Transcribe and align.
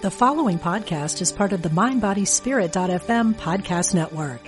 The 0.00 0.12
following 0.12 0.60
podcast 0.60 1.20
is 1.20 1.32
part 1.32 1.52
of 1.52 1.62
the 1.62 1.70
MindBodySpirit.fm 1.70 3.34
podcast 3.34 3.94
network. 3.96 4.40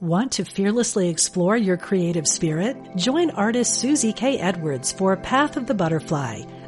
Want 0.00 0.32
to 0.32 0.44
fearlessly 0.44 1.08
explore 1.08 1.56
your 1.56 1.78
creative 1.78 2.28
spirit? 2.28 2.76
Join 2.96 3.30
artist 3.30 3.76
Susie 3.80 4.12
K. 4.12 4.38
Edwards 4.38 4.92
for 4.92 5.16
Path 5.16 5.56
of 5.56 5.66
the 5.66 5.72
Butterfly, 5.72 6.42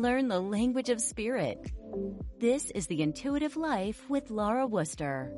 Learn 0.00 0.28
the 0.28 0.40
language 0.40 0.88
of 0.88 0.98
spirit. 0.98 1.58
This 2.38 2.70
is 2.70 2.86
The 2.86 3.02
Intuitive 3.02 3.54
Life 3.54 4.08
with 4.08 4.30
Laura 4.30 4.66
Wooster. 4.66 5.30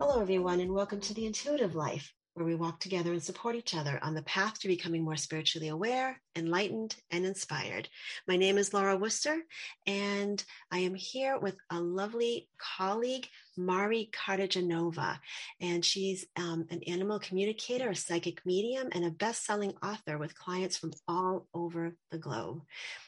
Hello, 0.00 0.20
everyone, 0.20 0.58
and 0.58 0.72
welcome 0.72 1.00
to 1.02 1.14
The 1.14 1.26
Intuitive 1.26 1.76
Life, 1.76 2.12
where 2.36 2.44
we 2.44 2.54
walk 2.54 2.78
together 2.80 3.12
and 3.12 3.22
support 3.22 3.56
each 3.56 3.74
other 3.74 3.98
on 4.02 4.12
the 4.12 4.20
path 4.22 4.58
to 4.58 4.68
becoming 4.68 5.02
more 5.02 5.16
spiritually 5.16 5.68
aware, 5.68 6.20
enlightened, 6.36 6.94
and 7.10 7.24
inspired. 7.24 7.88
My 8.28 8.36
name 8.36 8.58
is 8.58 8.74
Laura 8.74 8.94
Wooster, 8.94 9.38
and 9.86 10.44
I 10.70 10.80
am 10.80 10.94
here 10.94 11.38
with 11.38 11.56
a 11.70 11.80
lovely 11.80 12.50
colleague, 12.58 13.26
Mari 13.56 14.10
Cartagenova, 14.12 15.18
and 15.62 15.82
she's 15.82 16.26
um, 16.36 16.66
an 16.68 16.82
animal 16.86 17.18
communicator, 17.18 17.88
a 17.88 17.96
psychic 17.96 18.44
medium, 18.44 18.88
and 18.92 19.06
a 19.06 19.10
best-selling 19.10 19.72
author 19.82 20.18
with 20.18 20.38
clients 20.38 20.76
from 20.76 20.92
all 21.08 21.48
over 21.54 21.96
the 22.10 22.18
globe. 22.18 22.60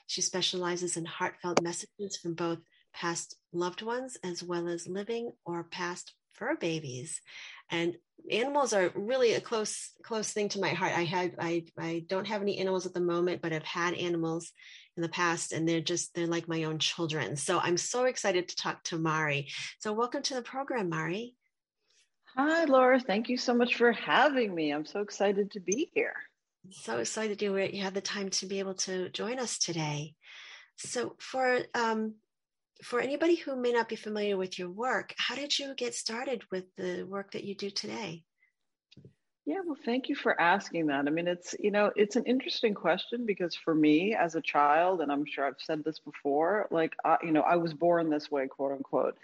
She 0.07 0.23
specializes 0.23 0.97
in 0.97 1.05
heartfelt 1.05 1.63
messages 1.63 2.17
from 2.17 2.33
both 2.33 2.61
past 2.95 3.37
loved 3.53 3.83
ones 3.83 4.17
as 4.25 4.43
well 4.43 4.69
as 4.69 4.89
living 4.89 5.33
or 5.45 5.65
past 5.65 6.15
fur 6.33 6.57
babies 6.57 7.21
and 7.71 7.97
animals 8.31 8.73
are 8.73 8.93
really 8.95 9.35
a 9.35 9.41
close 9.41 9.93
close 10.03 10.33
thing 10.33 10.49
to 10.51 10.61
my 10.61 10.71
heart. 10.71 10.97
I 10.97 11.05
had 11.05 11.35
i 11.39 11.65
i 11.79 12.05
don't 12.09 12.27
have 12.27 12.43
any 12.43 12.59
animals 12.59 12.87
at 12.87 12.95
the 12.95 13.01
moment 13.01 13.43
but 13.43 13.53
i've 13.53 13.65
had 13.65 13.95
animals 13.95 14.53
in 14.97 15.03
the 15.03 15.09
past 15.09 15.53
and 15.53 15.69
they're 15.69 15.81
just 15.81 16.15
they're 16.15 16.27
like 16.27 16.49
my 16.49 16.65
own 16.65 16.79
children. 16.79 17.37
So 17.37 17.59
i'm 17.59 17.77
so 17.77 18.05
excited 18.05 18.49
to 18.49 18.57
talk 18.57 18.83
to 18.85 18.99
mari. 18.99 19.49
So 19.79 19.93
welcome 19.93 20.23
to 20.23 20.35
the 20.35 20.43
program 20.43 20.89
mari. 20.89 21.35
Hi 22.37 22.65
laura. 22.65 23.01
Thank 23.01 23.29
you 23.29 23.37
so 23.37 23.55
much 23.55 23.77
for 23.77 23.93
having 23.93 24.55
me. 24.55 24.73
I'm 24.73 24.87
so 24.87 25.01
excited 25.01 25.53
to 25.53 25.61
be 25.61 25.91
here. 25.95 26.15
So 26.71 26.99
excited 26.99 27.41
you, 27.41 27.57
you 27.57 27.83
had 27.83 27.95
the 27.95 28.01
time 28.01 28.31
to 28.31 28.47
be 28.47 28.59
able 28.59 28.75
to 28.75 29.09
join 29.11 29.39
us 29.39 29.59
today. 29.59 30.15
So 30.77 31.17
for 31.19 31.61
um, 31.75 32.15
for 32.83 33.01
anybody 33.01 33.35
who 33.35 33.57
may 33.57 33.73
not 33.73 33.89
be 33.89 33.97
familiar 33.97 34.37
with 34.37 34.59
your 34.59 34.71
work, 34.71 35.15
how 35.17 35.35
did 35.35 35.59
you 35.59 35.75
get 35.75 35.95
started 35.95 36.43
with 36.51 36.65
the 36.77 37.03
work 37.05 37.33
that 37.33 37.45
you 37.45 37.55
do 37.55 37.71
today? 37.71 38.23
Yeah, 39.47 39.61
well, 39.65 39.79
thank 39.85 40.09
you 40.11 40.15
for 40.15 40.39
asking 40.41 40.87
that. 40.89 41.07
I 41.07 41.11
mean, 41.11 41.27
it's, 41.27 41.55
you 41.59 41.71
know, 41.71 41.91
it's 41.97 42.17
an 42.17 42.25
interesting 42.25 42.75
question 42.75 43.25
because 43.25 43.55
for 43.55 43.75
me 43.75 44.15
as 44.15 44.35
a 44.35 44.43
child, 44.43 45.01
and 45.01 45.11
I'm 45.11 45.25
sure 45.25 45.47
I've 45.47 45.55
said 45.59 45.83
this 45.83 45.99
before, 45.99 46.69
like, 46.71 46.95
I, 47.05 47.17
you 47.23 47.33
know, 47.33 47.41
I 47.41 47.57
was 47.57 47.73
born 47.73 48.11
this 48.11 48.31
way, 48.31 48.47
quote 48.47 48.73
unquote. 48.73 49.17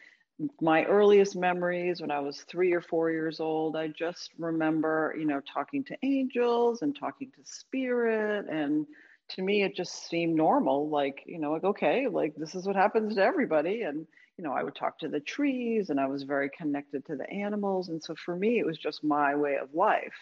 My 0.61 0.85
earliest 0.87 1.37
memories 1.37 2.01
when 2.01 2.11
I 2.11 2.21
was 2.21 2.41
three 2.49 2.73
or 2.73 2.81
four 2.81 3.11
years 3.11 3.39
old, 3.39 3.77
I 3.77 3.89
just 3.89 4.31
remember, 4.39 5.15
you 5.17 5.27
know, 5.27 5.41
talking 5.41 5.85
to 5.85 5.97
angels 6.03 6.83
and 6.83 6.99
talking 6.99 7.31
to 7.37 7.43
spirit 7.45 8.47
and, 8.49 8.87
to 9.31 9.43
me 9.43 9.63
it 9.63 9.75
just 9.75 10.09
seemed 10.09 10.35
normal 10.35 10.89
like 10.89 11.23
you 11.27 11.39
know 11.39 11.53
like 11.53 11.65
okay 11.65 12.07
like 12.09 12.35
this 12.37 12.55
is 12.55 12.67
what 12.67 12.77
happens 12.77 13.15
to 13.15 13.23
everybody. 13.23 13.83
And 13.83 14.07
you 14.37 14.45
know 14.45 14.53
i 14.53 14.63
would 14.63 14.75
talk 14.75 14.99
to 14.99 15.09
the 15.09 15.21
trees 15.21 15.91
and 15.91 16.01
i 16.01 16.07
was 16.07 16.25
very 16.25 16.51
connected 16.57 17.05
to 17.07 17.17
the 17.17 17.29
animals. 17.31 17.89
And 17.89 18.03
so 18.03 18.15
for 18.25 18.37
me 18.37 18.59
it 18.59 18.67
was 18.67 18.79
just 18.79 19.05
my 19.05 19.35
way 19.35 19.57
of 19.57 19.75
life. 19.75 20.15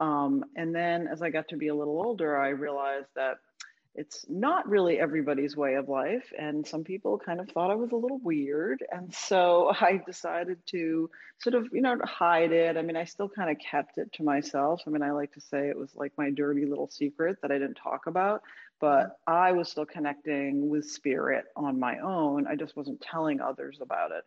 Um, 0.00 0.44
and 0.56 0.74
then 0.74 1.06
as 1.06 1.22
i 1.22 1.30
got 1.30 1.48
to 1.48 1.56
be 1.56 1.68
a 1.68 1.74
little 1.74 2.02
older 2.04 2.36
i 2.36 2.48
realized 2.48 3.08
that 3.14 3.36
it's 3.94 4.26
not 4.28 4.68
really 4.68 4.98
everybody's 4.98 5.56
way 5.56 5.74
of 5.74 5.88
life. 5.88 6.32
And 6.36 6.66
some 6.66 6.82
people 6.82 7.18
kind 7.18 7.40
of 7.40 7.48
thought 7.50 7.70
I 7.70 7.76
was 7.76 7.92
a 7.92 7.96
little 7.96 8.18
weird. 8.18 8.84
And 8.90 9.14
so 9.14 9.72
I 9.72 10.00
decided 10.04 10.58
to 10.70 11.10
sort 11.38 11.54
of, 11.54 11.68
you 11.72 11.80
know, 11.80 11.96
hide 12.04 12.52
it. 12.52 12.76
I 12.76 12.82
mean, 12.82 12.96
I 12.96 13.04
still 13.04 13.28
kind 13.28 13.50
of 13.50 13.56
kept 13.58 13.98
it 13.98 14.12
to 14.14 14.24
myself. 14.24 14.82
I 14.86 14.90
mean, 14.90 15.02
I 15.02 15.12
like 15.12 15.32
to 15.34 15.40
say 15.40 15.68
it 15.68 15.78
was 15.78 15.94
like 15.94 16.12
my 16.18 16.30
dirty 16.30 16.66
little 16.66 16.88
secret 16.90 17.38
that 17.42 17.52
I 17.52 17.58
didn't 17.58 17.74
talk 17.74 18.06
about, 18.06 18.42
but 18.80 19.18
I 19.26 19.52
was 19.52 19.68
still 19.68 19.86
connecting 19.86 20.68
with 20.68 20.90
spirit 20.90 21.44
on 21.56 21.78
my 21.78 21.98
own. 21.98 22.46
I 22.48 22.56
just 22.56 22.76
wasn't 22.76 23.00
telling 23.00 23.40
others 23.40 23.78
about 23.80 24.10
it. 24.10 24.24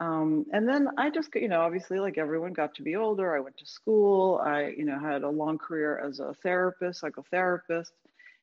Um, 0.00 0.46
and 0.54 0.66
then 0.66 0.88
I 0.96 1.10
just, 1.10 1.34
you 1.34 1.48
know, 1.48 1.60
obviously, 1.60 1.98
like 1.98 2.16
everyone, 2.16 2.54
got 2.54 2.74
to 2.76 2.82
be 2.82 2.96
older. 2.96 3.36
I 3.36 3.40
went 3.40 3.58
to 3.58 3.66
school. 3.66 4.40
I, 4.42 4.68
you 4.68 4.86
know, 4.86 4.98
had 4.98 5.22
a 5.22 5.28
long 5.28 5.58
career 5.58 5.98
as 5.98 6.18
a 6.18 6.34
therapist, 6.42 7.02
psychotherapist 7.02 7.90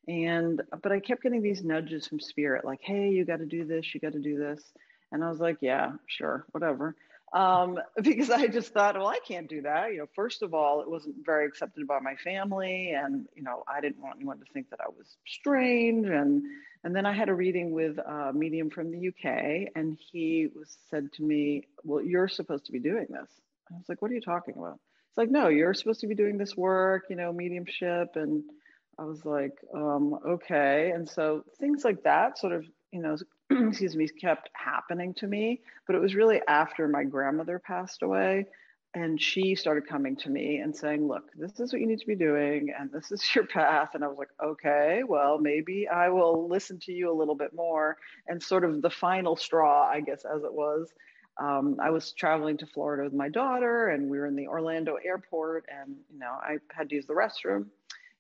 and 0.10 0.64
but 0.82 0.92
i 0.92 1.00
kept 1.00 1.22
getting 1.22 1.42
these 1.42 1.64
nudges 1.64 2.08
from 2.08 2.20
spirit 2.20 2.66
like 2.66 2.80
hey 2.82 3.10
you 3.10 3.24
got 3.24 3.38
to 3.38 3.46
do 3.46 3.64
this 3.64 3.94
you 3.94 4.00
got 4.00 4.14
to 4.14 4.20
do 4.20 4.38
this 4.38 4.74
and 5.12 5.24
i 5.24 5.30
was 5.30 5.40
like 5.40 5.58
yeah 5.62 5.92
sure 6.08 6.46
whatever 6.52 6.96
um, 7.32 7.78
because 8.02 8.32
i 8.32 8.48
just 8.48 8.74
thought 8.74 8.98
well 8.98 9.08
i 9.08 9.20
can't 9.28 9.48
do 9.48 9.62
that 9.62 9.92
you 9.92 10.00
know 10.00 10.08
first 10.16 10.42
of 10.42 10.56
all 10.56 10.82
it 10.82 10.90
wasn't 10.90 11.16
very 11.24 11.46
accepted 11.46 11.86
by 11.86 12.00
my 12.00 12.16
family 12.16 12.92
and 12.92 13.28
you 13.36 13.44
know 13.44 13.64
i 13.68 13.80
didn't 13.80 14.02
want 14.02 14.16
anyone 14.16 14.40
to 14.40 14.46
think 14.52 14.68
that 14.72 14.80
i 14.82 14.90
was 14.90 15.16
strange 15.28 16.08
and 16.08 16.42
and 16.84 16.96
then 16.96 17.06
i 17.06 17.14
had 17.14 17.30
a 17.30 17.34
reading 17.34 17.72
with 17.72 18.00
a 18.00 18.34
medium 18.34 18.72
from 18.72 18.90
the 18.90 19.10
uk 19.10 19.72
and 19.76 19.96
he 20.12 20.50
was 20.56 20.76
said 20.90 21.14
to 21.14 21.22
me 21.22 21.68
well 21.84 22.04
you're 22.04 22.28
supposed 22.28 22.66
to 22.66 22.72
be 22.72 22.80
doing 22.80 23.06
this. 23.10 23.30
I 23.72 23.76
was 23.76 23.86
like 23.88 24.02
what 24.02 24.10
are 24.10 24.16
you 24.16 24.22
talking 24.22 24.56
about? 24.58 24.80
It's 25.10 25.18
like 25.18 25.30
no 25.30 25.50
you're 25.50 25.76
supposed 25.76 26.00
to 26.00 26.08
be 26.08 26.16
doing 26.16 26.40
this 26.40 26.58
work 26.58 27.04
you 27.12 27.16
know 27.16 27.32
mediumship 27.32 28.16
and 28.16 28.44
I 29.00 29.06
was 29.06 29.24
like, 29.26 29.58
um, 29.74 30.20
okay. 30.28 30.92
And 30.94 31.08
so 31.08 31.44
things 31.60 31.86
like 31.86 32.04
that 32.04 32.38
sort 32.38 32.54
of, 32.54 32.66
you 32.92 33.02
know, 33.02 33.16
excuse 33.50 33.96
me, 33.96 34.08
kept 34.10 34.50
happening 34.54 35.14
to 35.16 35.28
me. 35.28 35.62
But 35.88 35.96
it 35.96 36.02
was 36.02 36.16
really 36.16 36.42
after 36.48 36.88
my 36.88 37.04
grandmother 37.04 37.60
passed 37.60 38.04
away. 38.04 38.46
And 38.96 39.22
she 39.22 39.54
started 39.54 39.88
coming 39.88 40.16
to 40.18 40.30
me 40.30 40.58
and 40.58 40.76
saying, 40.76 41.08
look, 41.08 41.30
this 41.36 41.60
is 41.60 41.72
what 41.72 41.80
you 41.80 41.88
need 41.88 42.00
to 42.00 42.08
be 42.08 42.16
doing. 42.16 42.74
And 42.78 42.92
this 42.92 43.12
is 43.12 43.24
your 43.36 43.46
path. 43.46 43.92
And 43.94 44.04
I 44.04 44.08
was 44.08 44.18
like, 44.18 44.32
okay, 44.44 45.04
well, 45.08 45.38
maybe 45.38 45.88
I 45.88 46.10
will 46.10 46.50
listen 46.50 46.80
to 46.82 46.92
you 46.92 47.12
a 47.12 47.18
little 47.18 47.36
bit 47.36 47.54
more. 47.54 47.98
And 48.28 48.42
sort 48.42 48.66
of 48.66 48.82
the 48.82 48.90
final 48.90 49.36
straw, 49.36 49.88
I 49.88 50.02
guess, 50.02 50.26
as 50.26 50.44
it 50.44 50.54
was, 50.54 50.92
um, 51.40 51.78
I 51.82 51.90
was 51.90 52.12
traveling 52.12 52.58
to 52.58 52.66
Florida 52.66 53.04
with 53.04 53.14
my 53.14 53.30
daughter, 53.30 53.88
and 53.88 54.10
we 54.10 54.20
were 54.20 54.26
in 54.26 54.36
the 54.36 54.48
Orlando 54.48 54.96
airport, 54.96 55.66
and 55.70 55.96
you 56.12 56.20
know 56.20 56.32
I 56.32 56.58
had 56.70 56.90
to 56.90 56.96
use 56.96 57.06
the 57.06 57.14
restroom, 57.14 57.68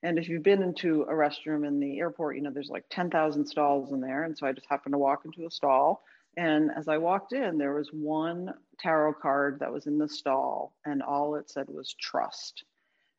and 0.03 0.17
if 0.17 0.29
you've 0.29 0.43
been 0.43 0.63
into 0.63 1.03
a 1.03 1.13
restroom 1.13 1.67
in 1.67 1.79
the 1.79 1.99
airport, 1.99 2.35
you 2.35 2.41
know, 2.41 2.51
there's 2.51 2.69
like 2.69 2.85
10,000 2.89 3.45
stalls 3.45 3.91
in 3.91 3.99
there. 3.99 4.23
And 4.23 4.37
so 4.37 4.47
I 4.47 4.53
just 4.53 4.67
happened 4.69 4.93
to 4.93 4.97
walk 4.97 5.23
into 5.25 5.45
a 5.45 5.51
stall. 5.51 6.03
And 6.37 6.71
as 6.77 6.87
I 6.87 6.97
walked 6.97 7.33
in, 7.33 7.57
there 7.57 7.73
was 7.73 7.89
one 7.91 8.53
tarot 8.79 9.15
card 9.15 9.59
that 9.59 9.73
was 9.73 9.87
in 9.87 9.97
the 9.97 10.07
stall, 10.07 10.73
and 10.85 11.01
all 11.01 11.35
it 11.35 11.49
said 11.49 11.65
was 11.67 11.95
trust. 11.99 12.63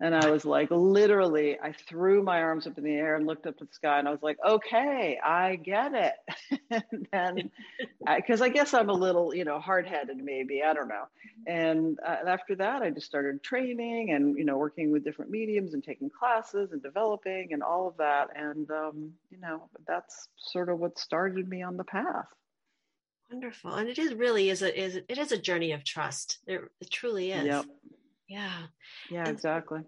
And 0.03 0.15
I 0.15 0.31
was 0.31 0.47
like, 0.47 0.71
literally, 0.71 1.59
I 1.63 1.73
threw 1.73 2.23
my 2.23 2.41
arms 2.41 2.67
up 2.67 2.79
in 2.79 2.85
the 2.85 2.95
air 2.95 3.17
and 3.17 3.27
looked 3.27 3.47
up 3.47 3.57
at 3.61 3.69
the 3.69 3.75
sky 3.75 3.99
and 3.99 4.09
I 4.09 4.11
was 4.11 4.23
like, 4.23 4.39
okay, 4.47 5.19
I 5.23 5.57
get 5.57 5.93
it. 5.93 6.15
and 6.91 7.07
then, 7.13 7.51
because 8.17 8.41
I, 8.41 8.47
I, 8.47 8.49
guess 8.49 8.73
I'm 8.73 8.89
a 8.89 8.95
little, 8.95 9.35
you 9.35 9.45
know, 9.45 9.61
hard 9.61 9.87
headed 9.87 10.17
maybe, 10.17 10.63
I 10.63 10.73
don't 10.73 10.89
know. 10.89 11.05
And 11.47 11.99
uh, 12.07 12.17
after 12.27 12.55
that, 12.57 12.81
I 12.81 12.89
just 12.89 13.07
started 13.07 13.43
training 13.43 14.13
and, 14.13 14.39
you 14.39 14.45
know, 14.45 14.57
working 14.57 14.91
with 14.91 15.05
different 15.05 15.31
mediums 15.31 15.75
and 15.75 15.85
taking 15.85 16.09
classes 16.09 16.73
and 16.73 16.83
developing 16.83 17.49
and 17.53 17.63
all 17.63 17.87
of 17.87 17.99
that. 17.99 18.29
And, 18.35 18.71
um, 18.71 19.13
you 19.31 19.39
know, 19.39 19.69
that's 19.87 20.29
sort 20.39 20.71
of 20.71 20.79
what 20.79 20.99
started 20.99 21.47
me 21.47 21.63
on 21.63 21.77
the 21.77 21.85
path. 21.85 22.29
Wonderful. 23.31 23.75
And 23.75 23.89
it 23.89 23.99
is 23.99 24.15
really 24.15 24.49
is 24.49 24.63
a 24.63 24.81
is 24.81 24.97
it 24.97 25.19
is 25.19 25.31
a 25.31 25.39
journey 25.39 25.73
of 25.73 25.85
trust. 25.85 26.39
It, 26.47 26.63
it 26.81 26.91
truly 26.91 27.31
is. 27.31 27.45
Yep. 27.45 27.67
Yeah. 28.31 28.63
Yeah, 29.11 29.25
and, 29.27 29.29
exactly. 29.29 29.81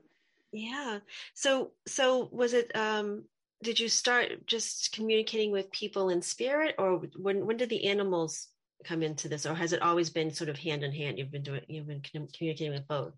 Yeah. 0.52 0.98
So 1.34 1.70
so 1.86 2.28
was 2.32 2.52
it 2.52 2.74
um 2.76 3.24
did 3.62 3.78
you 3.78 3.88
start 3.88 4.44
just 4.46 4.92
communicating 4.92 5.52
with 5.52 5.70
people 5.70 6.10
in 6.10 6.20
spirit 6.20 6.74
or 6.78 7.02
when 7.16 7.46
when 7.46 7.56
did 7.56 7.70
the 7.70 7.84
animals 7.86 8.48
come 8.84 9.02
into 9.02 9.28
this 9.28 9.46
or 9.46 9.54
has 9.54 9.72
it 9.72 9.80
always 9.80 10.10
been 10.10 10.32
sort 10.32 10.50
of 10.50 10.58
hand 10.58 10.82
in 10.82 10.92
hand 10.92 11.16
you've 11.16 11.30
been 11.30 11.44
doing 11.44 11.62
you've 11.68 11.86
been 11.86 12.02
communicating 12.02 12.72
with 12.72 12.86
both 12.88 13.14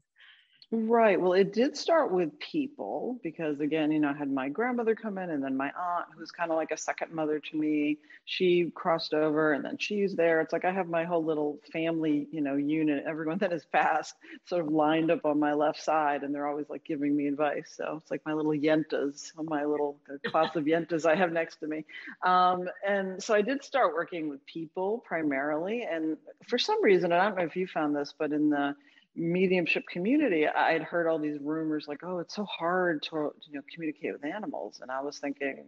Right. 0.77 1.21
Well, 1.21 1.35
it 1.35 1.53
did 1.53 1.77
start 1.77 2.11
with 2.11 2.37
people 2.41 3.21
because, 3.23 3.61
again, 3.61 3.93
you 3.93 4.01
know, 4.01 4.09
I 4.09 4.13
had 4.13 4.29
my 4.29 4.49
grandmother 4.49 4.97
come 4.97 5.19
in 5.19 5.31
and 5.31 5.41
then 5.41 5.57
my 5.57 5.71
aunt, 5.71 6.07
who's 6.17 6.33
kind 6.33 6.51
of 6.51 6.57
like 6.57 6.73
a 6.73 6.77
second 6.77 7.13
mother 7.13 7.39
to 7.39 7.57
me, 7.57 7.99
she 8.25 8.73
crossed 8.75 9.15
over 9.15 9.53
and 9.53 9.65
then 9.65 9.79
she's 9.79 10.17
there. 10.17 10.41
It's 10.41 10.53
like 10.53 10.65
I 10.65 10.73
have 10.73 10.89
my 10.89 11.05
whole 11.05 11.25
little 11.25 11.61
family, 11.73 12.27
you 12.33 12.41
know, 12.41 12.57
unit, 12.57 13.05
everyone 13.07 13.39
that 13.41 13.53
is 13.53 13.65
passed 13.67 14.17
sort 14.47 14.67
of 14.67 14.73
lined 14.73 15.13
up 15.13 15.25
on 15.25 15.39
my 15.39 15.53
left 15.53 15.81
side 15.81 16.25
and 16.25 16.35
they're 16.35 16.49
always 16.49 16.69
like 16.69 16.85
giving 16.85 17.15
me 17.15 17.29
advice. 17.29 17.73
So 17.77 18.01
it's 18.03 18.11
like 18.11 18.27
my 18.27 18.33
little 18.33 18.51
yentas, 18.53 19.31
my 19.41 19.65
little 19.65 20.01
class 20.27 20.57
of 20.57 20.65
yentas 20.65 21.07
I 21.09 21.15
have 21.15 21.31
next 21.31 21.57
to 21.61 21.69
me. 21.69 21.85
Um, 22.27 22.69
and 22.85 23.23
so 23.23 23.33
I 23.33 23.43
did 23.43 23.63
start 23.63 23.95
working 23.95 24.29
with 24.29 24.45
people 24.45 25.05
primarily. 25.07 25.83
And 25.89 26.17
for 26.49 26.59
some 26.59 26.83
reason, 26.83 27.13
I 27.13 27.23
don't 27.23 27.39
know 27.39 27.45
if 27.45 27.55
you 27.55 27.69
found 27.69 27.95
this, 27.95 28.13
but 28.19 28.33
in 28.33 28.51
the 28.51 28.75
mediumship 29.17 29.85
community, 29.87 30.47
I 30.49 30.73
had 30.73 30.83
heard 30.83 31.07
all 31.07 31.19
these 31.19 31.39
rumors 31.41 31.87
like, 31.89 32.03
oh, 32.03 32.19
it's 32.19 32.35
so 32.35 32.45
hard 32.45 33.03
to 33.05 33.33
you 33.49 33.55
know 33.55 33.63
communicate 33.73 34.13
with 34.13 34.25
animals, 34.25 34.81
and 34.83 34.91
I 34.91 35.03
was 35.03 35.19
thinking, 35.19 35.65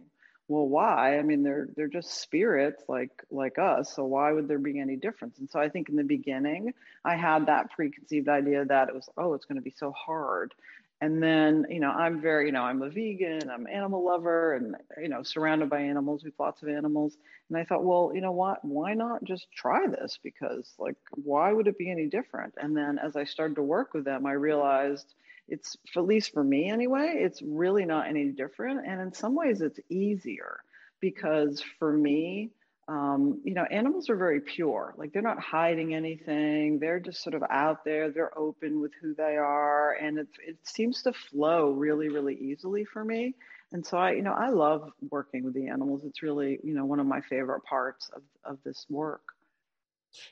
well, 0.47 0.67
why? 0.67 1.17
I 1.17 1.23
mean, 1.23 1.43
they're 1.43 1.67
they're 1.75 1.87
just 1.87 2.21
spirits 2.21 2.83
like 2.87 3.11
like 3.29 3.57
us, 3.59 3.93
so 3.95 4.05
why 4.05 4.31
would 4.31 4.47
there 4.47 4.59
be 4.59 4.79
any 4.79 4.95
difference? 4.95 5.39
And 5.39 5.49
so 5.49 5.59
I 5.59 5.69
think 5.69 5.89
in 5.89 5.95
the 5.95 6.03
beginning, 6.03 6.73
I 7.03 7.15
had 7.15 7.47
that 7.47 7.71
preconceived 7.71 8.29
idea 8.29 8.65
that 8.65 8.89
it 8.89 8.95
was, 8.95 9.09
oh, 9.17 9.33
it's 9.33 9.45
going 9.45 9.57
to 9.57 9.61
be 9.61 9.73
so 9.77 9.91
hard, 9.91 10.53
and 11.01 11.21
then 11.21 11.65
you 11.69 11.79
know 11.79 11.91
i'm 11.91 12.21
very 12.21 12.47
you 12.47 12.51
know 12.51 12.63
i'm 12.63 12.81
a 12.81 12.89
vegan 12.89 13.49
i'm 13.49 13.65
an 13.65 13.71
animal 13.71 14.03
lover 14.05 14.53
and 14.55 14.75
you 15.01 15.09
know 15.09 15.23
surrounded 15.23 15.69
by 15.69 15.79
animals 15.81 16.23
with 16.23 16.33
lots 16.39 16.61
of 16.63 16.69
animals. 16.69 17.17
And 17.49 17.57
i 17.57 17.63
thought 17.63 17.83
well 17.83 18.11
you 18.13 18.21
know 18.21 18.31
what? 18.31 18.63
Why 18.65 18.93
not 18.93 19.23
just 19.23 19.47
try 19.55 19.87
this? 19.87 20.19
Because 20.23 20.73
like 20.79 20.97
why 21.11 21.51
would 21.53 21.67
it 21.67 21.77
be 21.77 21.91
any 21.91 22.07
different? 22.07 22.55
And 22.57 22.75
then 22.75 22.99
as 22.99 23.15
i 23.15 23.23
started 23.25 23.55
to 23.55 23.63
work 23.63 23.93
with 23.93 24.05
them 24.05 24.25
i 24.25 24.33
realized 24.33 25.13
it's 25.47 25.77
at 25.95 26.03
least 26.05 26.33
for 26.33 26.43
me 26.43 26.69
anyway 26.69 27.13
it's 27.17 27.41
really 27.41 27.85
not 27.85 28.07
any 28.07 28.25
different. 28.29 28.85
And 28.85 28.99
in 29.01 29.13
some 29.13 29.35
ways 29.35 29.61
it's 29.61 29.79
easier 29.89 30.59
because 30.99 31.63
for 31.79 31.91
me 31.91 32.51
um, 32.87 33.41
you 33.43 33.53
know, 33.53 33.65
animals 33.69 34.09
are 34.09 34.15
very 34.15 34.39
pure. 34.39 34.93
Like 34.97 35.11
they're 35.11 35.21
not 35.21 35.39
hiding 35.39 35.93
anything. 35.93 36.79
They're 36.79 37.01
just 37.01 37.21
sort 37.21 37.35
of 37.35 37.43
out 37.49 37.83
there. 37.83 38.11
They're 38.11 38.37
open 38.37 38.79
with 38.79 38.91
who 39.01 39.13
they 39.13 39.35
are, 39.35 39.93
and 39.93 40.17
it 40.19 40.27
it 40.45 40.57
seems 40.63 41.03
to 41.03 41.11
flow 41.13 41.71
really, 41.71 42.07
really 42.07 42.35
easily 42.35 42.85
for 42.85 43.03
me. 43.03 43.35
And 43.73 43.85
so 43.85 43.97
I, 43.97 44.11
you 44.13 44.21
know, 44.21 44.31
I 44.31 44.49
love 44.49 44.89
working 45.11 45.43
with 45.43 45.53
the 45.53 45.67
animals. 45.67 46.03
It's 46.05 46.23
really, 46.23 46.59
you 46.63 46.73
know, 46.73 46.85
one 46.85 47.01
of 47.01 47.05
my 47.05 47.19
favorite 47.21 47.63
parts 47.63 48.09
of 48.15 48.21
of 48.45 48.59
this 48.63 48.85
work. 48.89 49.21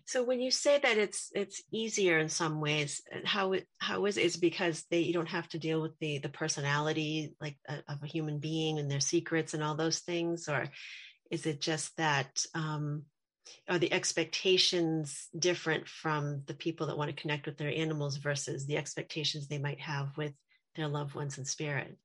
So 0.06 0.24
when 0.24 0.40
you 0.40 0.50
say 0.50 0.80
that 0.82 0.98
it's 0.98 1.32
it's 1.36 1.62
easier 1.74 2.18
in 2.18 2.30
some 2.30 2.62
ways, 2.62 3.02
how 3.26 3.52
it 3.52 3.68
how 3.80 4.06
is 4.06 4.16
it? 4.16 4.24
Is 4.24 4.38
because 4.38 4.86
they 4.90 5.00
you 5.00 5.12
don't 5.12 5.28
have 5.28 5.50
to 5.50 5.60
deal 5.60 5.82
with 5.82 6.00
the 6.00 6.20
the 6.20 6.30
personality 6.30 7.36
like 7.42 7.58
a, 7.68 7.84
of 7.90 8.02
a 8.02 8.08
human 8.08 8.40
being 8.40 8.80
and 8.80 8.90
their 8.90 9.02
secrets 9.02 9.54
and 9.54 9.62
all 9.62 9.76
those 9.76 10.00
things, 10.00 10.48
or 10.48 10.70
is 11.32 11.46
it 11.46 11.62
just 11.62 11.96
that 11.98 12.46
um, 12.54 13.04
are 13.70 13.80
the 13.80 13.94
expectations 13.94 15.28
different 15.38 15.88
from 15.88 16.44
the 16.46 16.54
people 16.54 16.88
that 16.88 16.98
want 16.98 17.10
to 17.10 17.22
connect 17.22 17.46
with 17.46 17.58
their 17.58 17.70
animals 17.70 18.18
versus 18.18 18.66
the 18.66 18.78
expectations 18.78 19.48
they 19.48 19.58
might 19.58 19.80
have 19.80 20.16
with 20.18 20.34
their 20.76 20.88
loved 20.88 21.16
ones 21.16 21.38
in 21.38 21.46
spirit? 21.46 21.98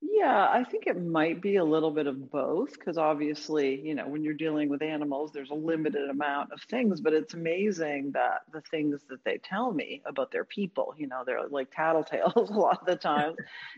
Yeah, 0.00 0.46
I 0.48 0.62
think 0.62 0.86
it 0.86 1.00
might 1.02 1.42
be 1.42 1.56
a 1.56 1.64
little 1.64 1.90
bit 1.90 2.06
of 2.06 2.30
both 2.30 2.72
because 2.72 2.96
obviously, 2.98 3.80
you 3.80 3.96
know, 3.96 4.06
when 4.06 4.22
you're 4.22 4.32
dealing 4.34 4.68
with 4.68 4.80
animals, 4.80 5.32
there's 5.32 5.50
a 5.50 5.54
limited 5.54 6.08
amount 6.08 6.52
of 6.52 6.62
things, 6.62 7.00
but 7.00 7.12
it's 7.12 7.34
amazing 7.34 8.12
that 8.12 8.42
the 8.52 8.60
things 8.60 9.02
that 9.08 9.24
they 9.24 9.38
tell 9.38 9.72
me 9.72 10.00
about 10.06 10.30
their 10.30 10.44
people, 10.44 10.94
you 10.96 11.08
know, 11.08 11.24
they're 11.26 11.48
like 11.48 11.72
tattletales 11.72 12.36
a 12.50 12.58
lot 12.58 12.78
of 12.80 12.86
the 12.86 12.94
time, 12.94 13.34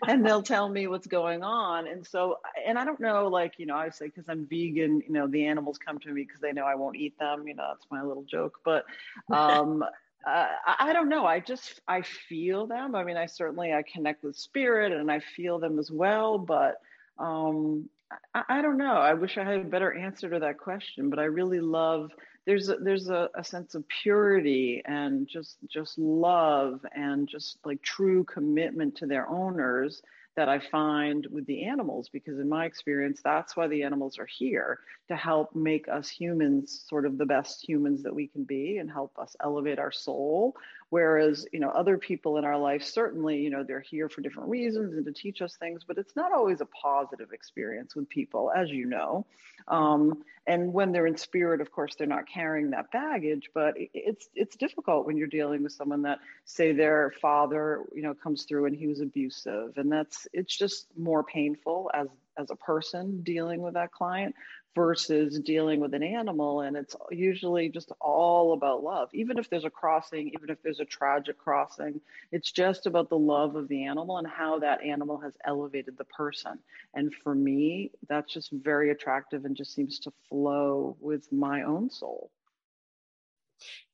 and 0.07 0.25
they'll 0.25 0.43
tell 0.43 0.69
me 0.69 0.87
what's 0.89 1.07
going 1.07 1.43
on. 1.43 1.87
And 1.87 2.07
so, 2.07 2.39
and 2.67 2.79
I 2.79 2.85
don't 2.85 3.01
know, 3.01 3.29
like, 3.29 3.55
you 3.59 3.65
know, 3.65 3.77
I 3.77 3.89
say 3.89 4.07
because 4.07 4.29
I'm 4.29 4.47
vegan, 4.47 5.01
you 5.07 5.13
know, 5.13 5.27
the 5.27 5.47
animals 5.47 5.79
come 5.79 5.99
to 6.01 6.13
me 6.13 6.25
because 6.25 6.41
they 6.43 6.53
know 6.53 6.65
I 6.65 6.75
won't 6.75 6.97
eat 6.97 7.19
them, 7.19 7.49
you 7.49 7.55
know, 7.55 7.65
that's 7.73 7.87
my 7.91 8.03
little 8.03 8.25
joke. 8.25 8.59
But 8.63 8.85
um, 9.31 9.83
uh, 10.27 10.47
I 10.79 10.93
don't 10.93 11.09
know. 11.09 11.25
I 11.25 11.41
just 11.41 11.81
I 11.89 12.03
feel 12.03 12.67
them. 12.67 12.95
I 12.95 13.05
mean, 13.05 13.17
I 13.17 13.27
certainly 13.27 13.73
I 13.73 13.83
connect 13.83 14.23
with 14.23 14.37
spirit 14.37 14.93
and 14.93 15.11
I 15.11 15.21
feel 15.21 15.59
them 15.59 15.79
as 15.79 15.91
well. 15.91 16.39
But 16.39 16.81
um, 17.19 17.89
I, 18.35 18.43
I, 18.49 18.63
don't 18.63 18.77
know. 18.77 18.95
I 18.95 19.15
wish 19.15 19.39
I 19.39 19.45
had 19.45 19.61
a 19.61 19.65
better 19.65 19.93
answer 19.93 20.29
to 20.31 20.39
that 20.41 20.59
question. 20.59 21.09
But 21.09 21.19
I 21.19 21.25
really 21.25 21.61
love. 21.61 22.11
There's 22.47 22.69
a, 22.69 22.77
there's 22.77 23.09
a, 23.09 23.31
a 23.35 23.45
sense 23.45 23.75
of 23.75 23.85
purity 24.03 24.83
and 24.85 25.27
just 25.27 25.57
just 25.69 25.99
love 25.99 26.85
and 26.95 27.29
just 27.29 27.59
like 27.65 27.83
true 27.83 28.25
commitment 28.25 28.97
to 28.97 29.07
their 29.07 29.29
owners 29.29 30.03
that 30.41 30.49
I 30.49 30.59
find 30.59 31.27
with 31.31 31.45
the 31.45 31.65
animals, 31.67 32.09
because 32.11 32.39
in 32.39 32.49
my 32.49 32.65
experience, 32.65 33.21
that's 33.23 33.59
why 33.59 33.67
the 33.69 33.83
animals 33.83 34.19
are 34.19 34.27
here 34.27 34.79
to 35.09 35.15
help 35.15 35.55
make 35.55 35.87
us 35.87 36.09
humans 36.09 36.83
sort 36.89 37.05
of 37.05 37.19
the 37.19 37.27
best 37.27 37.63
humans 37.69 38.03
that 38.05 38.15
we 38.15 38.27
can 38.27 38.45
be 38.45 38.79
and 38.79 38.91
help 38.91 39.13
us 39.19 39.37
elevate 39.45 39.79
our 39.79 39.93
soul 39.93 40.57
Whereas, 40.91 41.47
you 41.53 41.61
know, 41.61 41.71
other 41.71 41.99
people 41.99 42.37
in 42.37 42.45
our 42.45 42.59
life, 42.59 42.83
certainly, 42.83 43.39
you 43.39 43.49
know, 43.49 43.63
they're 43.63 43.81
here 43.81 44.09
for 44.09 44.21
different 44.21 44.49
reasons 44.49 44.95
and 44.95 45.05
to 45.07 45.13
teach 45.13 45.41
us 45.41 45.57
things, 45.57 45.83
but 45.87 45.99
it's 45.99 46.17
not 46.17 46.33
always 46.33 46.61
a 46.61 46.67
positive 46.67 47.33
experience 47.33 47.95
with 47.95 48.09
people, 48.09 48.51
as 48.55 48.71
you 48.71 48.87
know. 48.87 49.25
Um, 49.69 50.25
and 50.49 50.73
when 50.73 50.91
they're 50.91 51.07
in 51.07 51.17
spirit, 51.17 51.61
of 51.61 51.71
course, 51.71 51.95
they're 51.95 52.09
not 52.09 52.29
carrying 52.29 52.71
that 52.71 52.91
baggage, 52.91 53.51
but 53.55 53.75
it's 53.77 54.29
it's 54.35 54.57
difficult 54.57 55.07
when 55.07 55.17
you're 55.17 55.29
dealing 55.29 55.63
with 55.63 55.73
someone 55.73 56.03
that, 56.03 56.19
say, 56.45 56.73
their 56.73 57.13
father, 57.23 57.85
you 57.95 58.03
know, 58.03 58.15
comes 58.15 58.43
through 58.43 58.67
and 58.67 58.75
he 58.75 58.89
was 58.89 59.01
abusive, 59.01 59.77
and 59.77 59.93
that's 59.93 60.27
it's 60.33 60.57
just 60.57 60.87
more 60.97 61.23
painful 61.23 61.89
as 61.95 62.09
as 62.37 62.51
a 62.51 62.57
person 62.57 63.23
dealing 63.23 63.61
with 63.61 63.75
that 63.75 63.93
client 63.93 64.35
versus 64.75 65.39
dealing 65.41 65.81
with 65.81 65.95
an 65.95 66.03
animal 66.03 66.61
and 66.61 66.77
it's 66.77 66.95
usually 67.11 67.69
just 67.69 67.91
all 68.01 68.53
about 68.53 68.85
love. 68.85 69.09
Even 69.13 69.39
if 69.39 69.51
there's 69.51 69.65
a 69.65 69.71
crossing 69.71 70.29
even 70.29 70.49
if 70.51 70.63
there's 70.63 70.81
a 70.81 70.85
tragic 70.85 71.39
crossing 71.39 72.01
it's 72.31 72.53
just 72.53 72.87
about 72.87 73.09
the 73.09 73.19
love 73.19 73.57
of 73.57 73.69
the 73.69 73.85
animal 73.85 74.19
and 74.19 74.27
how 74.27 74.61
that 74.61 74.83
animal 74.83 75.19
has 75.19 75.33
elevated 75.45 75.99
the 75.99 76.05
person. 76.05 76.59
And 76.95 77.13
for 77.13 77.35
me 77.35 77.91
that's 78.09 78.33
just 78.33 78.53
very 78.53 78.91
attractive 78.91 79.45
and 79.45 79.57
just 79.57 79.75
seems 79.75 79.99
to 80.01 80.13
flow 80.29 80.97
with 81.01 81.31
my 81.33 81.63
own 81.63 81.91
soul. 81.91 82.31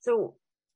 So 0.01 0.35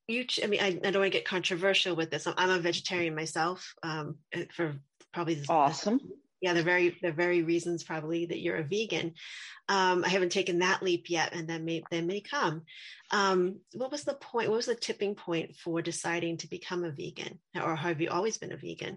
you 0.09 0.25
i 0.43 0.47
mean 0.47 0.61
i, 0.61 0.67
I 0.67 0.73
don't 0.73 1.01
want 1.01 1.13
to 1.13 1.19
get 1.19 1.25
controversial 1.25 1.95
with 1.95 2.11
this. 2.11 2.27
I'm, 2.27 2.51
a 2.51 2.59
vegetarian 2.59 3.15
myself 3.15 3.75
um, 3.83 4.17
for 4.55 4.75
probably 5.13 5.35
this, 5.35 5.51
awesome 5.51 6.01
yeah 6.41 6.53
the 6.53 6.63
very 6.63 6.97
the 7.03 7.13
very 7.13 7.43
reasons 7.43 7.85
probably 7.85 8.27
that 8.27 8.41
you're 8.41 8.57
a 8.57 8.65
vegan 8.65 9.15
um, 9.69 10.05
i 10.05 10.09
haven't 10.09 10.33
taken 10.33 10.59
that 10.59 10.83
leap 10.83 11.09
yet 11.09 11.35
and 11.35 11.49
then 11.49 11.65
may 11.65 11.83
then 11.91 12.07
may 12.07 12.21
come 12.21 12.63
um, 13.13 13.57
what 13.75 13.91
was 13.91 14.05
the 14.05 14.15
point 14.15 14.49
what 14.49 14.57
was 14.57 14.67
the 14.67 14.75
tipping 14.75 15.15
point 15.15 15.57
for 15.57 15.83
deciding 15.83 16.37
to 16.37 16.49
become 16.49 16.85
a 16.85 16.91
vegan 16.91 17.39
or 17.63 17.77
have 17.77 18.01
you 18.01 18.11
always 18.11 18.39
been 18.39 18.53
a 18.53 18.57
vegan 18.57 18.97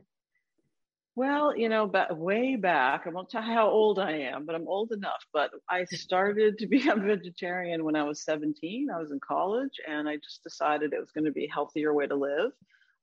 well, 1.16 1.56
you 1.56 1.70
know, 1.70 1.86
but 1.86 2.18
way 2.18 2.56
back, 2.56 3.04
I 3.06 3.12
won't 3.12 3.30
tell 3.30 3.44
how 3.44 3.70
old 3.70 4.00
I 4.00 4.14
am, 4.14 4.46
but 4.46 4.56
I'm 4.56 4.68
old 4.68 4.92
enough. 4.92 5.24
But 5.32 5.52
I 5.70 5.84
started 5.92 6.58
to 6.58 6.68
become 6.68 7.06
vegetarian 7.06 7.84
when 7.84 7.96
I 7.96 8.04
was 8.04 8.24
17. 8.24 8.90
I 8.90 9.00
was 9.00 9.12
in 9.12 9.20
college 9.20 9.80
and 9.88 10.10
I 10.10 10.18
just 10.18 10.44
decided 10.44 10.92
it 10.92 11.00
was 11.00 11.12
going 11.12 11.26
to 11.26 11.32
be 11.32 11.46
a 11.46 11.54
healthier 11.54 11.94
way 11.94 12.08
to 12.08 12.16
live. 12.16 12.52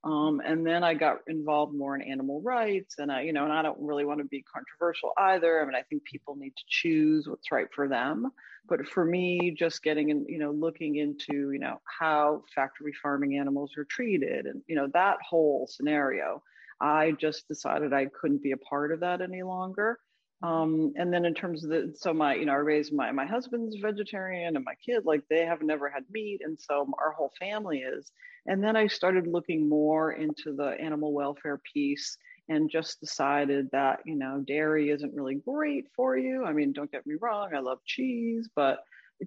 Um, 0.03 0.41
and 0.43 0.65
then 0.65 0.83
I 0.83 0.95
got 0.95 1.17
involved 1.27 1.75
more 1.75 1.95
in 1.95 2.01
animal 2.01 2.41
rights, 2.41 2.95
and 2.97 3.11
I, 3.11 3.21
you 3.21 3.33
know, 3.33 3.43
and 3.43 3.53
I 3.53 3.61
don't 3.61 3.79
really 3.79 4.03
want 4.03 4.19
to 4.19 4.25
be 4.25 4.41
controversial 4.41 5.11
either. 5.15 5.61
I 5.61 5.65
mean, 5.65 5.75
I 5.75 5.83
think 5.83 6.03
people 6.05 6.35
need 6.35 6.55
to 6.55 6.63
choose 6.67 7.27
what's 7.27 7.51
right 7.51 7.67
for 7.75 7.87
them. 7.87 8.31
But 8.67 8.87
for 8.87 9.05
me, 9.05 9.51
just 9.51 9.83
getting 9.83 10.09
in, 10.09 10.25
you 10.27 10.39
know, 10.39 10.51
looking 10.51 10.95
into, 10.95 11.51
you 11.51 11.59
know, 11.59 11.81
how 11.85 12.43
factory 12.55 12.93
farming 12.93 13.37
animals 13.37 13.73
are 13.77 13.85
treated, 13.85 14.47
and 14.47 14.63
you 14.67 14.75
know, 14.75 14.87
that 14.93 15.17
whole 15.27 15.67
scenario, 15.69 16.41
I 16.79 17.11
just 17.11 17.47
decided 17.47 17.93
I 17.93 18.07
couldn't 18.07 18.41
be 18.41 18.53
a 18.53 18.57
part 18.57 18.91
of 18.91 19.01
that 19.01 19.21
any 19.21 19.43
longer. 19.43 19.99
Um, 20.41 20.93
and 20.95 21.13
then 21.13 21.25
in 21.25 21.35
terms 21.35 21.63
of 21.63 21.69
the, 21.69 21.93
so 21.95 22.11
my, 22.11 22.33
you 22.33 22.45
know, 22.45 22.53
I 22.53 22.55
raised 22.55 22.91
my, 22.91 23.11
my 23.11 23.27
husband's 23.27 23.77
vegetarian 23.77 24.55
and 24.55 24.65
my 24.65 24.73
kid, 24.83 25.05
like 25.05 25.21
they 25.29 25.45
have 25.45 25.61
never 25.61 25.87
had 25.87 26.03
meat. 26.09 26.41
And 26.43 26.59
so 26.59 26.91
our 26.97 27.11
whole 27.11 27.31
family 27.39 27.79
is. 27.79 28.11
And 28.47 28.63
then 28.63 28.75
I 28.75 28.87
started 28.87 29.27
looking 29.27 29.69
more 29.69 30.13
into 30.13 30.53
the 30.55 30.75
animal 30.79 31.13
welfare 31.13 31.59
piece 31.73 32.17
and 32.49 32.69
just 32.69 32.99
decided 32.99 33.69
that, 33.71 33.99
you 34.05 34.15
know, 34.15 34.43
dairy 34.45 34.89
isn't 34.89 35.13
really 35.13 35.35
great 35.35 35.85
for 35.95 36.17
you. 36.17 36.43
I 36.43 36.53
mean, 36.53 36.73
don't 36.73 36.91
get 36.91 37.05
me 37.05 37.15
wrong, 37.21 37.53
I 37.55 37.59
love 37.59 37.79
cheese, 37.85 38.49
but 38.55 38.79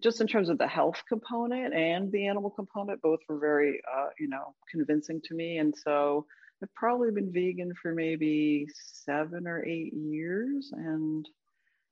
just 0.02 0.21
in 0.21 0.26
terms 0.26 0.49
of 0.49 0.59
the 0.59 0.66
health 0.66 1.00
component 1.09 1.73
and 1.73 2.11
the 2.11 2.26
animal 2.26 2.50
component, 2.50 3.00
both 3.00 3.21
were 3.28 3.38
very, 3.38 3.80
uh, 3.97 4.09
you 4.18 4.28
know, 4.28 4.54
convincing 4.71 5.21
to 5.25 5.35
me. 5.35 5.59
And 5.59 5.73
so 5.76 6.26
I've 6.61 6.75
probably 6.75 7.12
been 7.12 7.33
vegan 7.33 7.73
for 7.80 7.94
maybe 7.94 8.66
seven 8.75 9.47
or 9.47 9.64
eight 9.64 9.94
years. 9.94 10.73
And, 10.75 11.28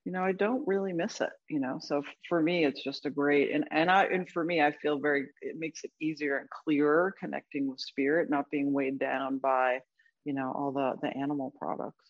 you 0.04 0.12
know, 0.12 0.24
I 0.24 0.32
don't 0.32 0.66
really 0.66 0.92
miss 0.92 1.20
it, 1.20 1.30
you 1.48 1.60
know. 1.60 1.78
So 1.80 2.02
for 2.28 2.42
me, 2.42 2.64
it's 2.64 2.82
just 2.82 3.06
a 3.06 3.10
great 3.10 3.52
and 3.52 3.64
and 3.70 3.90
I 3.90 4.04
and 4.04 4.28
for 4.28 4.44
me, 4.44 4.60
I 4.60 4.72
feel 4.72 4.98
very 4.98 5.26
it 5.40 5.56
makes 5.58 5.84
it 5.84 5.92
easier 6.00 6.38
and 6.38 6.48
clearer 6.50 7.14
connecting 7.20 7.68
with 7.68 7.80
spirit, 7.80 8.30
not 8.30 8.50
being 8.50 8.72
weighed 8.72 8.98
down 8.98 9.38
by, 9.38 9.78
you 10.24 10.34
know, 10.34 10.52
all 10.54 10.72
the 10.72 10.94
the 11.02 11.16
animal 11.16 11.52
products. 11.58 12.04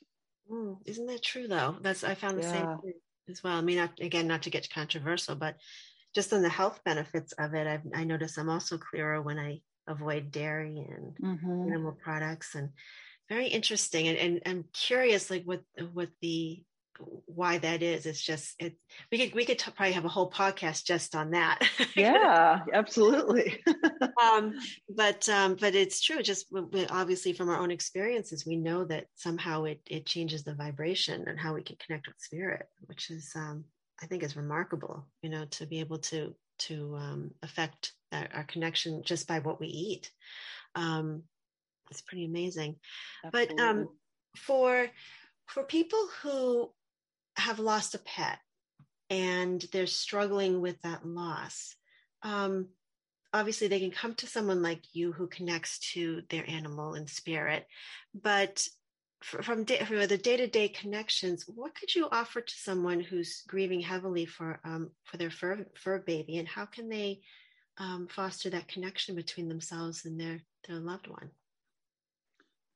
Mm, 0.50 0.78
isn't 0.86 1.06
that 1.06 1.22
true 1.22 1.48
though? 1.48 1.76
That's 1.80 2.02
I 2.02 2.14
found 2.14 2.38
the 2.38 2.42
yeah. 2.42 2.52
same 2.52 2.78
thing 2.82 2.94
as 3.28 3.42
well. 3.42 3.56
I 3.56 3.60
mean, 3.60 3.76
not, 3.76 4.00
again, 4.00 4.26
not 4.26 4.42
to 4.42 4.50
get 4.50 4.68
controversial, 4.70 5.34
but 5.36 5.56
just 6.14 6.32
on 6.32 6.42
the 6.42 6.48
health 6.48 6.80
benefits 6.84 7.32
of 7.38 7.54
it, 7.54 7.66
I've, 7.66 7.82
I 7.94 8.04
notice 8.04 8.36
I'm 8.36 8.50
also 8.50 8.76
clearer 8.76 9.22
when 9.22 9.38
I 9.38 9.60
avoid 9.86 10.30
dairy 10.30 10.86
and 10.88 11.16
mm-hmm. 11.16 11.68
animal 11.68 11.92
products, 11.92 12.54
and 12.54 12.70
very 13.28 13.46
interesting. 13.46 14.08
And, 14.08 14.18
and 14.18 14.42
I'm 14.44 14.64
curious, 14.72 15.30
like 15.30 15.44
what 15.44 15.62
what 15.92 16.08
the 16.20 16.62
why 17.26 17.58
that 17.58 17.82
is. 17.82 18.06
It's 18.06 18.20
just 18.20 18.54
it. 18.58 18.76
We 19.10 19.18
could 19.18 19.34
we 19.34 19.44
could 19.44 19.58
t- 19.58 19.70
probably 19.74 19.92
have 19.92 20.04
a 20.04 20.08
whole 20.08 20.30
podcast 20.30 20.84
just 20.84 21.14
on 21.14 21.32
that. 21.32 21.60
Yeah, 21.96 22.60
absolutely. 22.72 23.62
um, 24.22 24.54
but 24.88 25.28
um, 25.28 25.56
but 25.60 25.74
it's 25.74 26.00
true. 26.00 26.22
Just 26.22 26.46
obviously 26.90 27.32
from 27.32 27.48
our 27.48 27.58
own 27.58 27.70
experiences, 27.70 28.46
we 28.46 28.56
know 28.56 28.84
that 28.84 29.06
somehow 29.14 29.64
it 29.64 29.80
it 29.86 30.06
changes 30.06 30.44
the 30.44 30.54
vibration 30.54 31.28
and 31.28 31.38
how 31.38 31.54
we 31.54 31.62
can 31.62 31.76
connect 31.84 32.06
with 32.06 32.16
spirit, 32.18 32.66
which 32.86 33.10
is 33.10 33.32
um, 33.34 33.64
I 34.02 34.06
think 34.06 34.22
is 34.22 34.36
remarkable. 34.36 35.06
You 35.22 35.30
know, 35.30 35.44
to 35.46 35.66
be 35.66 35.80
able 35.80 35.98
to 35.98 36.34
to 36.60 36.96
um, 36.96 37.30
affect 37.42 37.92
our, 38.12 38.28
our, 38.34 38.44
connection 38.44 39.02
just 39.04 39.26
by 39.26 39.40
what 39.40 39.58
we 39.58 39.66
eat. 39.66 40.10
Um, 40.74 41.22
it's 41.90 42.02
pretty 42.02 42.24
amazing. 42.24 42.76
Absolutely. 43.24 43.56
But 43.56 43.62
um, 43.62 43.88
for 44.36 44.88
for 45.46 45.64
people 45.64 46.08
who 46.22 46.70
have 47.36 47.58
lost 47.58 47.94
a 47.94 47.98
pet 47.98 48.38
and 49.10 49.64
they're 49.72 49.86
struggling 49.86 50.60
with 50.60 50.80
that 50.82 51.06
loss, 51.06 51.74
um, 52.22 52.68
obviously 53.32 53.68
they 53.68 53.80
can 53.80 53.90
come 53.90 54.14
to 54.14 54.26
someone 54.26 54.62
like 54.62 54.94
you 54.94 55.12
who 55.12 55.26
connects 55.26 55.78
to 55.92 56.22
their 56.30 56.48
animal 56.48 56.94
and 56.94 57.08
spirit. 57.08 57.66
But 58.14 58.68
from, 59.22 59.64
day, 59.64 59.78
for 59.84 60.06
the 60.06 60.18
day-to-day 60.18 60.68
connections, 60.68 61.44
what 61.46 61.74
could 61.74 61.94
you 61.94 62.08
offer 62.10 62.40
to 62.40 62.54
someone 62.54 63.00
who's 63.00 63.42
grieving 63.46 63.80
heavily 63.80 64.26
for 64.26 64.60
um, 64.64 64.90
for 65.04 65.16
their 65.16 65.30
fur 65.30 65.64
fur 65.74 65.98
baby, 66.00 66.38
and 66.38 66.48
how 66.48 66.66
can 66.66 66.88
they 66.88 67.20
um, 67.78 68.08
foster 68.08 68.50
that 68.50 68.68
connection 68.68 69.14
between 69.14 69.48
themselves 69.48 70.04
and 70.04 70.18
their 70.20 70.40
their 70.66 70.80
loved 70.80 71.06
one? 71.06 71.30